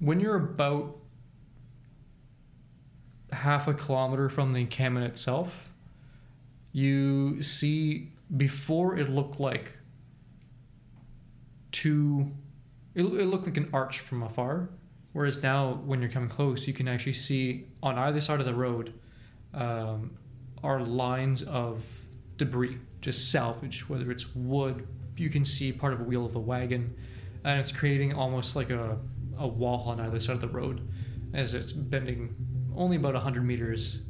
when 0.04 0.20
you're 0.20 0.36
about 0.36 0.98
half 3.32 3.66
a 3.66 3.72
kilometer 3.72 4.28
from 4.28 4.52
the 4.52 4.60
encampment 4.60 5.06
itself 5.06 5.70
you 6.72 7.42
see 7.42 8.12
before 8.36 8.98
it 8.98 9.08
looked 9.08 9.40
like 9.40 9.78
two 11.72 12.30
it, 12.94 13.02
it 13.02 13.26
looked 13.26 13.46
like 13.46 13.56
an 13.56 13.68
arch 13.72 14.00
from 14.00 14.22
afar 14.22 14.68
whereas 15.14 15.42
now 15.42 15.80
when 15.86 16.02
you're 16.02 16.10
coming 16.10 16.28
close 16.28 16.68
you 16.68 16.74
can 16.74 16.86
actually 16.86 17.12
see 17.14 17.66
on 17.82 17.96
either 17.96 18.20
side 18.20 18.40
of 18.40 18.46
the 18.46 18.54
road 18.54 18.92
um, 19.54 20.10
are 20.62 20.80
lines 20.80 21.42
of 21.44 21.82
debris 22.36 22.78
just 23.00 23.32
salvage 23.32 23.88
whether 23.88 24.10
it's 24.10 24.34
wood 24.34 24.86
you 25.16 25.30
can 25.30 25.46
see 25.46 25.72
part 25.72 25.94
of 25.94 26.00
a 26.00 26.04
wheel 26.04 26.26
of 26.26 26.32
the 26.34 26.38
wagon 26.38 26.94
and 27.44 27.58
it's 27.58 27.72
creating 27.72 28.12
almost 28.12 28.54
like 28.54 28.70
a, 28.70 28.98
a 29.38 29.46
wall 29.46 29.88
on 29.88 30.00
either 30.00 30.20
side 30.20 30.34
of 30.36 30.40
the 30.40 30.48
road 30.48 30.88
as 31.32 31.54
it's 31.54 31.72
bending 31.72 32.34
only 32.76 32.96
about 32.96 33.14
100 33.14 33.42
meters 33.44 34.00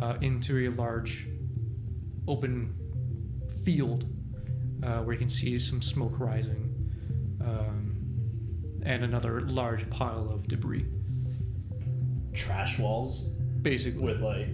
uh, 0.00 0.16
into 0.20 0.68
a 0.68 0.70
large 0.74 1.28
open 2.28 2.74
field 3.64 4.04
uh, 4.82 4.98
where 5.02 5.12
you 5.12 5.18
can 5.18 5.28
see 5.30 5.58
some 5.58 5.80
smoke 5.82 6.18
rising 6.18 6.74
um, 7.40 7.94
and 8.84 9.04
another 9.04 9.40
large 9.42 9.88
pile 9.90 10.28
of 10.30 10.46
debris 10.48 10.86
Trash 12.32 12.78
walls 12.78 13.28
basically 13.60 14.02
with 14.02 14.20
like 14.22 14.48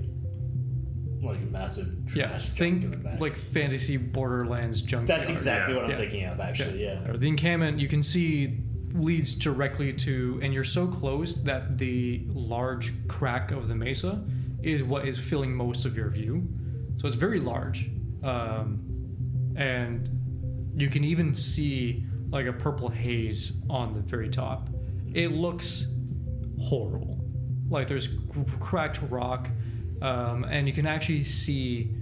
like 1.22 1.40
massive 1.50 1.88
yeah 2.14 2.28
trash 2.28 2.46
junk 2.54 2.82
in 2.84 2.90
the 2.90 2.96
think 2.96 3.04
back. 3.04 3.20
like 3.20 3.36
fantasy 3.36 3.96
borderlands 3.96 4.82
junk. 4.82 5.06
That's 5.06 5.28
exactly 5.30 5.74
Yeah. 5.74 5.80
what 5.80 5.84
I'm 5.86 5.90
Yeah. 5.92 5.96
thinking 5.96 6.24
of 6.26 6.40
actually, 6.40 6.82
yeah. 6.84 7.08
Or 7.08 7.16
the 7.16 7.28
encampment 7.28 7.78
you 7.80 7.88
can 7.88 8.02
see 8.02 8.60
leads 8.94 9.34
directly 9.34 9.92
to, 9.92 10.40
and 10.42 10.52
you're 10.52 10.64
so 10.64 10.86
close 10.86 11.36
that 11.36 11.78
the 11.78 12.24
large 12.28 12.92
crack 13.08 13.50
of 13.50 13.68
the 13.68 13.74
mesa 13.74 14.24
is 14.62 14.82
what 14.82 15.06
is 15.06 15.18
filling 15.18 15.54
most 15.54 15.84
of 15.84 15.96
your 15.96 16.10
view. 16.10 16.46
So 16.96 17.06
it's 17.06 17.16
very 17.16 17.40
large, 17.40 17.90
um, 18.22 18.82
and 19.56 20.08
you 20.76 20.88
can 20.88 21.04
even 21.04 21.34
see 21.34 22.04
like 22.30 22.46
a 22.46 22.52
purple 22.52 22.88
haze 22.88 23.52
on 23.70 23.94
the 23.94 24.00
very 24.00 24.28
top. 24.28 24.68
It 25.14 25.32
looks 25.32 25.86
horrible. 26.60 27.18
Like 27.70 27.86
there's 27.86 28.08
cracked 28.60 29.00
rock, 29.10 29.48
um, 30.02 30.44
and 30.44 30.66
you 30.66 30.72
can 30.72 30.86
actually 30.86 31.24
see 31.24 31.94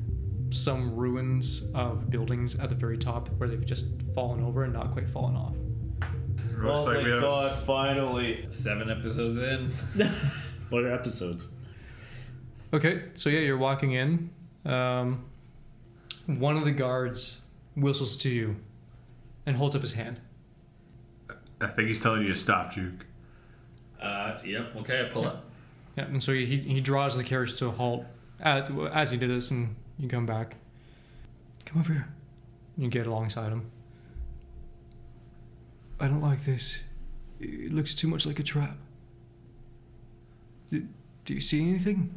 some 0.51 0.95
ruins 0.95 1.63
of 1.75 2.09
buildings 2.09 2.55
at 2.57 2.69
the 2.69 2.75
very 2.75 2.97
top 2.97 3.29
where 3.39 3.49
they've 3.49 3.67
just 3.67 3.87
fallen 4.15 4.43
over 4.43 4.65
and 4.65 4.73
not 4.73 4.93
quite 4.93 5.11
fallen 5.11 5.37
off. 5.37 5.57
Looks 6.57 6.81
Oh 6.81 6.85
like 6.85 6.97
my 6.99 7.03
we 7.05 7.11
have 7.11 7.21
god, 7.21 7.53
finally. 7.53 8.47
Seven 8.51 8.91
episodes 8.91 9.39
in. 9.39 9.73
What 10.69 10.83
are 10.83 10.93
episodes? 10.93 11.51
Okay, 12.73 13.05
so 13.15 13.29
yeah, 13.31 13.39
you're 13.39 13.57
walking 13.57 13.93
in. 13.93 14.31
Um, 14.65 15.25
one 16.27 16.57
of 16.57 16.65
the 16.65 16.73
guards 16.73 17.41
whistles 17.77 18.17
to 18.19 18.29
you 18.29 18.57
and 19.47 19.57
holds 19.57 19.77
up 19.77 19.83
his 19.83 19.93
hand. 19.93 20.21
I 21.61 21.69
think 21.69 21.87
he's 21.87 22.03
telling 22.03 22.23
you 22.23 22.29
to 22.29 22.37
stop, 22.37 22.73
Juke. 22.73 23.07
Uh, 24.03 24.39
yep. 24.45 24.75
Okay, 24.79 25.03
I 25.03 25.05
pull 25.13 25.25
up. 25.27 25.45
Yeah, 25.97 26.07
and 26.07 26.21
so 26.21 26.33
he, 26.33 26.45
he 26.57 26.81
draws 26.81 27.17
the 27.17 27.23
carriage 27.23 27.55
to 27.59 27.69
a 27.69 27.71
halt 27.71 28.05
as, 28.41 28.69
as 28.93 29.13
he 29.13 29.19
did 29.19 29.31
this, 29.31 29.53
and 29.53 29.77
you 30.01 30.09
come 30.09 30.27
back. 30.27 30.57
Come 31.65 31.79
over 31.79 31.93
here. 31.93 32.09
You 32.77 32.89
get 32.89 33.07
alongside 33.07 33.53
him. 33.53 33.71
I 35.99 36.09
don't 36.09 36.21
like 36.21 36.45
this. 36.45 36.83
It 37.41 37.73
looks 37.73 37.95
too 37.95 38.09
much 38.09 38.27
like 38.27 38.39
a 38.39 38.43
trap. 38.43 38.77
Do, 40.71 40.87
do 41.25 41.35
you 41.35 41.41
see 41.41 41.69
anything? 41.69 42.15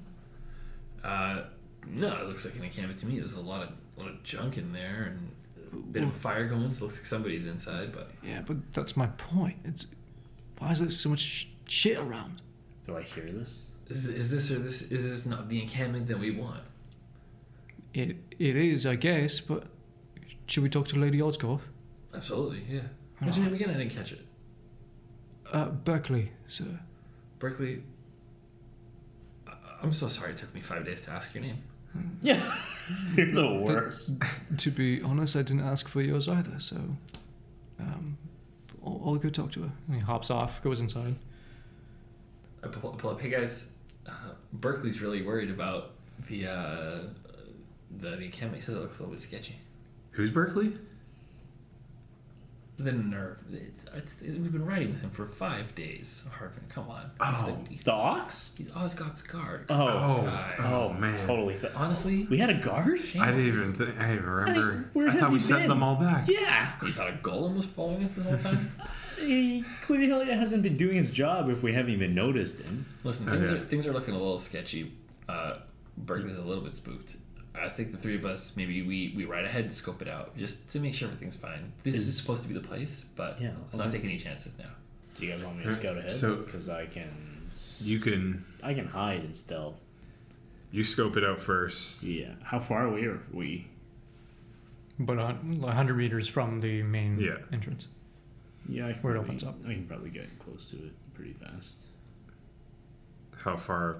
Uh, 1.03 1.43
no, 1.88 2.13
it 2.21 2.27
looks 2.27 2.45
like 2.45 2.55
an 2.55 2.63
encampment 2.63 2.99
to 2.99 3.05
me. 3.05 3.17
There's 3.17 3.36
a 3.36 3.41
lot 3.41 3.63
of 3.63 3.69
lot 3.97 4.09
of 4.09 4.23
junk 4.23 4.57
in 4.57 4.71
there 4.71 5.13
and 5.13 5.32
a 5.73 5.75
bit 5.75 6.03
of 6.03 6.09
a 6.09 6.13
fire 6.13 6.47
going. 6.47 6.71
So 6.73 6.80
it 6.80 6.88
looks 6.88 6.97
like 6.97 7.05
somebody's 7.05 7.45
inside, 7.45 7.93
but 7.93 8.11
Yeah, 8.23 8.41
but 8.45 8.73
that's 8.73 8.95
my 8.95 9.07
point. 9.07 9.57
It's 9.65 9.88
why 10.57 10.71
is 10.71 10.80
there 10.80 10.89
so 10.89 11.09
much 11.09 11.19
sh- 11.19 11.45
shit 11.67 11.99
around? 11.99 12.41
Do 12.86 12.97
I 12.97 13.01
hear 13.01 13.25
this? 13.25 13.65
is, 13.89 14.07
is 14.07 14.30
this 14.30 14.51
or 14.51 14.59
this 14.59 14.84
is 14.84 15.03
this 15.03 15.25
not 15.25 15.49
the 15.49 15.61
encampment 15.61 16.07
that 16.07 16.19
we 16.19 16.32
want? 16.32 16.63
It 17.93 18.17
it 18.38 18.55
is, 18.55 18.86
I 18.86 18.95
guess, 18.95 19.39
but 19.39 19.63
should 20.47 20.63
we 20.63 20.69
talk 20.69 20.88
to 20.89 20.99
Lady 20.99 21.19
Osgoth? 21.21 21.61
Absolutely, 22.13 22.63
yeah. 22.69 22.82
What's 23.20 23.38
your 23.38 23.45
name 23.45 23.55
again? 23.55 23.70
I 23.70 23.74
didn't 23.74 23.91
catch 23.95 24.11
it. 24.11 24.26
Uh, 25.51 25.65
Berkeley, 25.70 26.32
sir. 26.47 26.80
Berkeley. 27.39 27.84
I- 29.47 29.53
I'm 29.82 29.93
so 29.93 30.07
sorry. 30.07 30.32
It 30.32 30.38
took 30.38 30.53
me 30.53 30.61
five 30.61 30.86
days 30.86 31.01
to 31.03 31.11
ask 31.11 31.34
your 31.34 31.43
name. 31.43 31.57
Yeah. 32.22 32.36
You're 33.15 33.32
the 33.34 33.53
worst. 33.65 34.22
To 34.57 34.72
be 34.72 35.01
honest, 35.01 35.36
I 35.36 35.41
didn't 35.41 35.61
ask 35.65 35.88
for 35.88 36.01
yours 36.01 36.28
either, 36.28 36.59
so 36.59 36.76
um, 37.80 38.17
I'll, 38.86 39.01
I'll 39.05 39.15
go 39.15 39.30
talk 39.30 39.51
to 39.53 39.61
her. 39.63 39.72
And 39.88 39.95
he 39.95 40.01
hops 40.01 40.30
off, 40.30 40.61
goes 40.61 40.82
inside. 40.82 41.15
I 42.63 42.67
pull, 42.67 42.91
pull 42.91 43.11
up. 43.11 43.22
Hey 43.22 43.30
guys, 43.30 43.67
uh, 44.07 44.11
Berkeley's 44.53 45.01
really 45.01 45.22
worried 45.24 45.49
about 45.49 45.91
the 46.28 46.47
uh, 46.47 46.97
the 47.99 48.09
the 48.11 48.22
encampment. 48.24 48.61
He 48.63 48.65
says 48.65 48.76
it 48.76 48.82
looks 48.82 48.99
a 48.99 49.03
little 49.03 49.13
bit 49.15 49.22
sketchy. 49.24 49.55
Who's 50.11 50.30
Berkeley? 50.30 50.74
The 52.82 52.93
nerve. 52.93 53.39
It's, 53.51 53.86
it's, 53.93 54.15
we've 54.21 54.53
been 54.53 54.65
riding 54.65 54.88
with 54.89 55.01
him 55.01 55.09
for 55.09 55.25
five 55.25 55.75
days. 55.75 56.23
Harmon, 56.38 56.61
come 56.69 56.89
on. 56.89 57.11
He's, 57.30 57.41
Oh, 57.43 57.45
the, 57.65 57.69
he's, 57.73 57.84
The 57.84 57.91
ox? 57.93 58.55
he's 58.57 58.71
Osgoth's 58.73 59.21
guard. 59.21 59.65
Oh. 59.69 59.75
Oh, 59.75 60.21
guys. 60.25 60.59
oh 60.63 60.93
man. 60.93 61.17
Totally. 61.17 61.55
Th- 61.57 61.73
Honestly, 61.75 62.25
we 62.30 62.38
had 62.38 62.49
a 62.49 62.53
guard? 62.53 62.99
shame. 63.01 63.21
I 63.21 63.32
didn't 63.32 63.47
even. 63.47 63.77
Th- 63.77 63.89
I 63.89 63.91
didn't 64.07 64.13
even 64.19 64.30
remember. 64.30 64.89
where 64.93 65.09
I 65.09 65.11
has 65.11 65.19
thought 65.21 65.30
he 65.32 65.34
we 65.36 65.39
sent 65.41 65.67
them 65.67 65.84
all 65.84 65.95
back. 65.95 66.25
Yeah. 66.30 66.71
You 66.82 66.93
thought 66.93 67.09
a 67.09 67.17
golem 67.17 67.57
was 67.57 67.65
following 67.65 68.03
us 68.03 68.13
this 68.13 68.25
whole 68.25 68.38
time? 68.38 68.71
He 69.19 69.65
clearly 69.82 70.32
hasn't 70.34 70.63
been 70.63 70.77
doing 70.77 70.95
his 70.95 71.11
job 71.11 71.49
if 71.49 71.61
we 71.61 71.73
haven't 71.73 71.91
even 71.91 72.15
noticed 72.15 72.61
him. 72.61 72.86
Listen, 73.03 73.27
Oh, 73.27 73.34
things 73.34 73.49
yeah. 73.49 73.55
are 73.55 73.59
things 73.59 73.86
are 73.86 73.91
looking 73.91 74.13
a 74.13 74.17
little 74.17 74.39
sketchy. 74.39 74.93
Uh, 75.27 75.57
Berkeley's 75.97 76.38
a 76.38 76.41
little 76.41 76.63
bit 76.63 76.73
spooked. 76.73 77.17
I 77.64 77.70
think 77.70 77.91
the 77.91 77.97
three 77.97 78.16
of 78.16 78.26
us 78.26 78.55
maybe 78.57 78.82
we 78.82 79.14
we 79.16 79.26
ride 79.26 79.45
ahead 79.45 79.66
and 79.66 79.74
scope 79.74 80.01
it 80.01 80.07
out 80.07 80.38
just 80.38 80.70
to 80.70 80.80
make 80.80 80.93
sure 80.95 81.07
everything's 81.07 81.36
fine. 81.36 81.72
This 81.84 81.95
is, 81.95 82.07
Is- 82.07 82.18
supposed 82.22 82.43
to 82.43 82.47
be 82.49 82.53
the 82.55 82.66
place, 82.68 83.05
but 83.16 83.39
Yeah, 83.41 83.51
let's 83.66 83.78
not 83.78 83.91
take 83.91 84.03
any 84.03 84.18
chances 84.18 84.57
now. 84.57 84.72
Do 85.16 85.26
you 85.26 85.34
guys 85.34 85.43
want 85.43 85.57
me 85.57 85.64
to 85.66 85.74
scout 85.74 85.97
ahead? 85.97 86.14
So- 86.14 86.38
because 86.38 86.70
I 86.70 86.86
can. 86.86 87.10
You 87.82 87.99
can. 87.99 88.45
I 88.64 88.74
can 88.74 88.88
hide 88.88 89.24
in 89.26 89.34
stealth. 89.34 89.80
You 90.72 90.84
scope 90.84 91.18
it 91.18 91.24
out 91.24 91.41
first. 91.41 92.03
Yeah. 92.03 92.34
How 92.43 92.60
far 92.60 92.86
away 92.86 93.03
are 93.05 93.20
we? 93.34 93.68
But 94.99 95.18
a 95.18 95.36
hundred 95.72 95.95
meters 95.97 96.28
from 96.28 96.62
the 96.62 96.84
main 96.84 97.20
Yeah. 97.20 97.38
entrance. 97.51 97.88
Yeah, 98.68 98.88
I 98.88 98.93
can 98.93 99.01
Where 99.01 99.16
it 99.16 99.20
opens 99.20 99.43
up. 99.43 99.55
I 99.66 99.74
can 99.74 99.88
probably 99.88 100.12
get 100.12 100.28
close 100.39 100.70
to 100.72 100.78
it 100.78 100.91
pretty 101.16 101.34
fast. 101.34 101.78
How 103.38 103.57
far? 103.57 103.95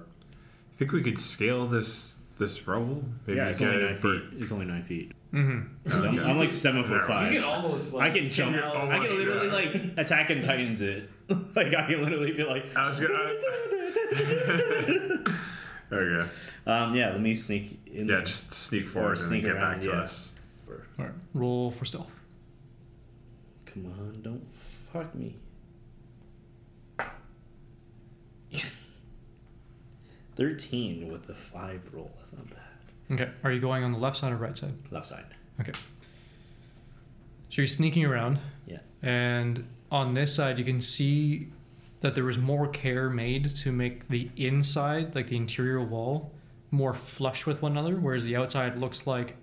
I 0.72 0.76
think 0.76 0.92
we 0.92 1.02
could 1.02 1.18
scale 1.18 1.66
this 1.66 2.19
this 2.40 2.66
rubble. 2.66 3.04
Maybe 3.26 3.36
yeah, 3.36 3.48
it's 3.48 3.60
only 3.62 3.76
nine 3.80 3.94
for- 3.96 4.18
feet. 4.18 4.42
It's 4.42 4.50
only 4.50 4.66
nine 4.66 4.82
feet. 4.82 5.12
Mm-hmm. 5.32 5.88
'Cause 5.88 6.02
I'm, 6.02 6.18
I'm 6.18 6.38
like 6.38 6.50
seven 6.50 6.82
foot 6.82 7.02
five. 7.04 7.32
You 7.32 7.40
can 7.40 7.48
almost 7.48 7.92
like 7.92 8.10
I 8.10 8.18
can 8.18 8.28
jump. 8.30 8.56
out- 8.56 8.74
I 8.90 9.06
can 9.06 9.16
literally 9.16 9.46
yeah. 9.46 9.52
like 9.52 9.98
attack 9.98 10.30
and 10.30 10.42
titans 10.42 10.80
it. 10.82 11.08
like 11.54 11.72
I 11.72 11.86
can 11.86 12.02
literally 12.02 12.32
be 12.32 12.42
like. 12.42 12.74
I 12.76 12.88
was 12.88 12.98
gonna. 12.98 13.14
okay. 15.92 16.28
um. 16.66 16.96
Yeah. 16.96 17.10
Let 17.10 17.20
me 17.20 17.34
sneak 17.34 17.78
in. 17.86 18.08
Yeah, 18.08 18.16
there. 18.16 18.24
just 18.24 18.52
sneak 18.52 18.88
forward 18.88 19.10
and 19.10 19.18
sneak 19.18 19.42
then 19.44 19.52
get 19.52 19.60
around, 19.62 19.72
back 19.74 19.82
to 19.82 19.88
yeah. 19.88 19.94
us. 20.02 20.32
All 20.98 21.04
right, 21.04 21.14
roll 21.34 21.70
for 21.70 21.84
stealth. 21.84 22.12
Come 23.66 23.86
on! 23.86 24.20
Don't 24.22 24.52
fuck 24.52 25.14
me. 25.14 25.36
Thirteen 30.40 31.12
with 31.12 31.26
the 31.26 31.34
five 31.34 31.92
roll. 31.92 32.10
That's 32.16 32.32
not 32.32 32.46
bad. 32.48 33.20
Okay, 33.20 33.30
are 33.44 33.52
you 33.52 33.60
going 33.60 33.84
on 33.84 33.92
the 33.92 33.98
left 33.98 34.16
side 34.16 34.32
or 34.32 34.36
right 34.36 34.56
side? 34.56 34.72
Left 34.90 35.06
side. 35.06 35.26
Okay. 35.60 35.72
So 37.50 37.56
you're 37.60 37.66
sneaking 37.66 38.06
around. 38.06 38.38
Yeah. 38.66 38.78
And 39.02 39.68
on 39.90 40.14
this 40.14 40.34
side, 40.34 40.58
you 40.58 40.64
can 40.64 40.80
see 40.80 41.48
that 42.00 42.14
there 42.14 42.24
was 42.24 42.38
more 42.38 42.68
care 42.68 43.10
made 43.10 43.54
to 43.56 43.70
make 43.70 44.08
the 44.08 44.30
inside, 44.34 45.14
like 45.14 45.26
the 45.26 45.36
interior 45.36 45.84
wall, 45.84 46.32
more 46.70 46.94
flush 46.94 47.44
with 47.44 47.60
one 47.60 47.72
another, 47.72 47.96
whereas 47.96 48.24
the 48.24 48.36
outside 48.36 48.78
looks 48.78 49.06
like 49.06 49.36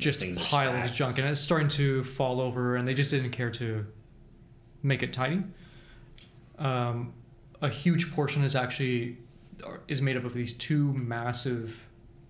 just 0.00 0.24
are 0.24 0.34
piles 0.34 0.90
of 0.90 0.96
junk, 0.96 1.18
and 1.18 1.28
it's 1.28 1.40
starting 1.40 1.68
to 1.68 2.02
fall 2.02 2.40
over, 2.40 2.74
and 2.74 2.88
they 2.88 2.94
just 2.94 3.12
didn't 3.12 3.30
care 3.30 3.50
to 3.52 3.86
make 4.82 5.04
it 5.04 5.12
tidy. 5.12 5.44
Um, 6.58 7.12
a 7.62 7.68
huge 7.68 8.12
portion 8.12 8.42
is 8.42 8.56
actually 8.56 9.18
is 9.88 10.00
made 10.00 10.16
up 10.16 10.24
of 10.24 10.34
these 10.34 10.52
two 10.52 10.92
massive 10.92 11.88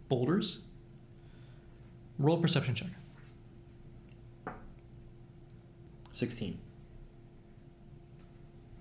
boulders. 0.08 0.60
Roll 2.18 2.38
perception 2.38 2.74
check. 2.74 2.88
Sixteen. 6.12 6.58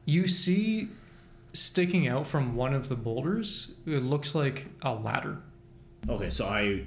You 0.06 0.28
see 0.28 0.90
sticking 1.54 2.08
out 2.08 2.28
from 2.28 2.56
one 2.56 2.74
of 2.74 2.90
the 2.90 2.96
boulders, 2.96 3.72
it 3.86 4.04
looks 4.04 4.36
like 4.36 4.68
a 4.82 4.94
ladder. 4.94 5.38
Okay, 6.10 6.30
so 6.30 6.48
I 6.48 6.86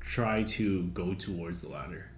try 0.00 0.42
to 0.42 0.84
go 0.88 1.14
towards 1.14 1.62
the 1.62 1.68
ladder. 1.68 2.10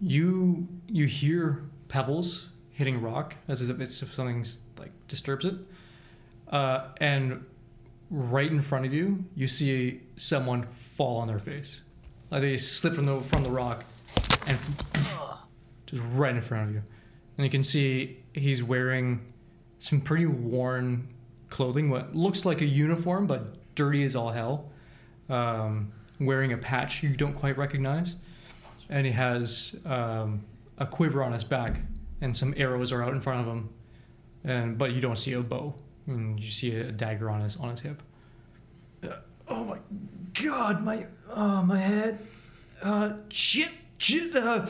You 0.00 0.68
you 0.86 1.06
hear 1.06 1.64
pebbles 1.88 2.48
hitting 2.70 3.00
rock 3.00 3.36
as 3.48 3.66
if 3.68 3.80
it's 3.80 4.02
if 4.02 4.14
something's 4.14 4.58
like 4.78 4.92
disturbs 5.08 5.44
it. 5.44 5.54
Uh, 6.48 6.88
and 7.00 7.44
right 8.10 8.50
in 8.50 8.62
front 8.62 8.86
of 8.86 8.94
you, 8.94 9.24
you 9.34 9.48
see 9.48 10.00
someone 10.16 10.66
fall 10.96 11.18
on 11.18 11.28
their 11.28 11.38
face. 11.38 11.82
Like 12.30 12.42
they 12.42 12.56
slip 12.56 12.94
from 12.94 13.06
the 13.06 13.20
from 13.20 13.42
the 13.42 13.50
rock 13.50 13.84
and 14.46 14.58
just 15.86 16.02
right 16.12 16.34
in 16.34 16.42
front 16.42 16.68
of 16.68 16.74
you. 16.74 16.82
And 17.36 17.44
you 17.44 17.50
can 17.50 17.62
see 17.62 18.18
he's 18.32 18.62
wearing 18.62 19.32
some 19.78 20.00
pretty 20.00 20.26
worn 20.26 21.08
clothing, 21.48 21.90
what 21.90 22.14
looks 22.14 22.44
like 22.44 22.60
a 22.60 22.66
uniform, 22.66 23.26
but 23.26 23.74
dirty 23.74 24.02
as 24.04 24.16
all 24.16 24.30
hell. 24.30 24.70
Um, 25.28 25.92
wearing 26.18 26.52
a 26.52 26.56
patch 26.56 27.02
you 27.02 27.16
don't 27.16 27.34
quite 27.34 27.58
recognize. 27.58 28.16
And 28.88 29.06
he 29.06 29.12
has 29.12 29.74
um, 29.84 30.44
a 30.78 30.86
quiver 30.86 31.22
on 31.22 31.32
his 31.32 31.44
back, 31.44 31.80
and 32.20 32.36
some 32.36 32.54
arrows 32.56 32.92
are 32.92 33.02
out 33.02 33.12
in 33.12 33.20
front 33.20 33.40
of 33.40 33.46
him. 33.46 33.68
And 34.44 34.78
but 34.78 34.92
you 34.92 35.00
don't 35.00 35.18
see 35.18 35.32
a 35.32 35.40
bow, 35.40 35.74
and 36.06 36.38
you 36.38 36.50
see 36.50 36.74
a 36.76 36.92
dagger 36.92 37.30
on 37.30 37.40
his 37.40 37.56
on 37.56 37.70
his 37.70 37.80
hip. 37.80 38.02
Uh, 39.02 39.16
oh 39.48 39.64
my 39.64 39.78
god, 40.34 40.84
my 40.84 41.06
oh 41.30 41.62
my 41.62 41.78
head, 41.78 42.18
uh, 42.82 43.12
shit, 43.28 43.70
shit. 43.98 44.34
Uh, 44.34 44.66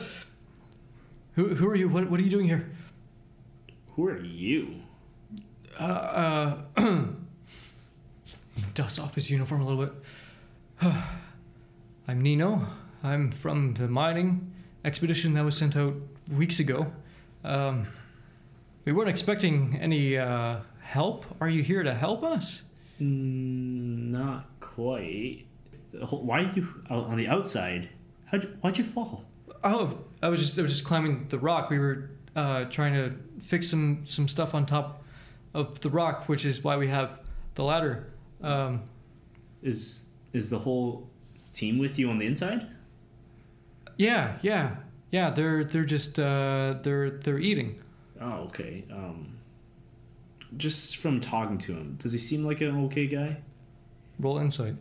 who 1.34 1.54
who 1.54 1.68
are 1.68 1.76
you? 1.76 1.88
What 1.88 2.10
what 2.10 2.20
are 2.20 2.22
you 2.22 2.30
doing 2.30 2.46
here? 2.46 2.70
Who 3.94 4.06
are 4.06 4.20
you? 4.20 4.76
Uh, 5.78 5.82
uh 5.82 6.62
he 8.56 8.62
dusts 8.74 8.98
off 8.98 9.14
his 9.14 9.30
uniform 9.30 9.60
a 9.60 9.66
little 9.66 9.84
bit. 9.84 9.94
I'm 12.08 12.20
Nino. 12.22 12.66
I'm 13.02 13.30
from 13.30 13.74
the 13.74 13.88
mining 13.88 14.52
expedition 14.84 15.34
that 15.34 15.44
was 15.44 15.56
sent 15.56 15.76
out 15.76 15.94
weeks 16.30 16.58
ago. 16.60 16.92
Um, 17.44 17.88
we 18.84 18.92
weren't 18.92 19.08
expecting 19.10 19.78
any 19.80 20.16
uh, 20.16 20.60
help. 20.86 21.26
Are 21.40 21.48
you 21.48 21.62
here 21.62 21.82
to 21.82 21.92
help 21.94 22.22
us? 22.22 22.62
Mm, 23.00 24.10
not 24.10 24.48
quite. 24.60 25.44
why 26.10 26.40
are 26.44 26.52
you 26.54 26.68
on 26.88 27.16
the 27.16 27.28
outside? 27.28 27.88
How'd 28.26 28.44
you, 28.44 28.50
why'd 28.60 28.78
you 28.78 28.84
fall? 28.84 29.24
Oh, 29.64 29.98
I 30.22 30.28
was 30.28 30.40
just 30.40 30.58
I 30.58 30.62
was 30.62 30.72
just 30.72 30.84
climbing 30.84 31.26
the 31.28 31.38
rock. 31.38 31.70
We 31.70 31.78
were 31.78 32.10
uh, 32.34 32.64
trying 32.64 32.94
to 32.94 33.16
fix 33.42 33.68
some 33.68 34.04
some 34.06 34.28
stuff 34.28 34.54
on 34.54 34.64
top 34.66 35.02
of 35.54 35.80
the 35.80 35.90
rock, 35.90 36.28
which 36.28 36.44
is 36.44 36.62
why 36.62 36.76
we 36.76 36.88
have 36.88 37.20
the 37.54 37.64
ladder. 37.64 38.06
Um, 38.42 38.82
Is 39.62 40.08
is 40.32 40.50
the 40.50 40.58
whole 40.58 41.08
team 41.52 41.78
with 41.78 41.98
you 41.98 42.10
on 42.10 42.18
the 42.18 42.26
inside? 42.26 42.66
yeah, 43.98 44.38
yeah, 44.42 44.76
yeah. 45.10 45.30
They're 45.30 45.64
they're 45.64 45.84
just 45.84 46.18
uh, 46.18 46.74
they're 46.82 47.10
they're 47.10 47.38
eating. 47.38 47.80
Oh, 48.20 48.44
okay. 48.48 48.84
Um, 48.92 49.38
just 50.56 50.96
from 50.98 51.20
talking 51.20 51.58
to 51.58 51.72
him, 51.72 51.96
does 51.98 52.12
he 52.12 52.18
seem 52.18 52.44
like 52.44 52.60
an 52.60 52.84
okay 52.86 53.06
guy? 53.06 53.38
Roll 54.18 54.38
insight. 54.38 54.74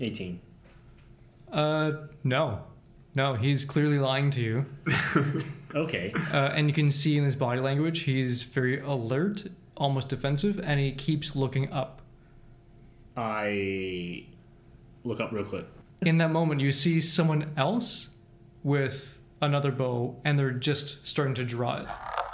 18. 0.00 0.40
Uh, 1.52 1.92
no, 2.24 2.62
no. 3.14 3.34
He's 3.34 3.64
clearly 3.64 3.98
lying 3.98 4.30
to 4.32 4.40
you, 4.40 4.66
Okay. 5.74 6.12
uh, 6.32 6.36
and 6.54 6.68
you 6.68 6.74
can 6.74 6.90
see 6.90 7.16
in 7.16 7.24
his 7.24 7.36
body 7.36 7.60
language 7.60 8.00
he's 8.00 8.42
very 8.42 8.80
alert, 8.80 9.46
almost 9.76 10.08
defensive, 10.08 10.58
and 10.62 10.80
he 10.80 10.92
keeps 10.92 11.34
looking 11.36 11.72
up. 11.72 12.02
I 13.16 14.24
look 15.04 15.20
up 15.20 15.32
real 15.32 15.44
quick. 15.44 15.66
In 16.02 16.18
that 16.18 16.30
moment, 16.30 16.60
you 16.60 16.72
see 16.72 17.00
someone 17.00 17.50
else 17.56 18.08
with 18.62 19.20
another 19.40 19.70
bow, 19.72 20.16
and 20.24 20.38
they're 20.38 20.50
just 20.50 21.06
starting 21.08 21.34
to 21.34 21.44
draw 21.44 21.78
it. 21.82 21.86
So 21.86 21.86
unsanitary. 21.86 21.94
I 21.94 21.94
love 21.96 22.18
it. 22.18 22.25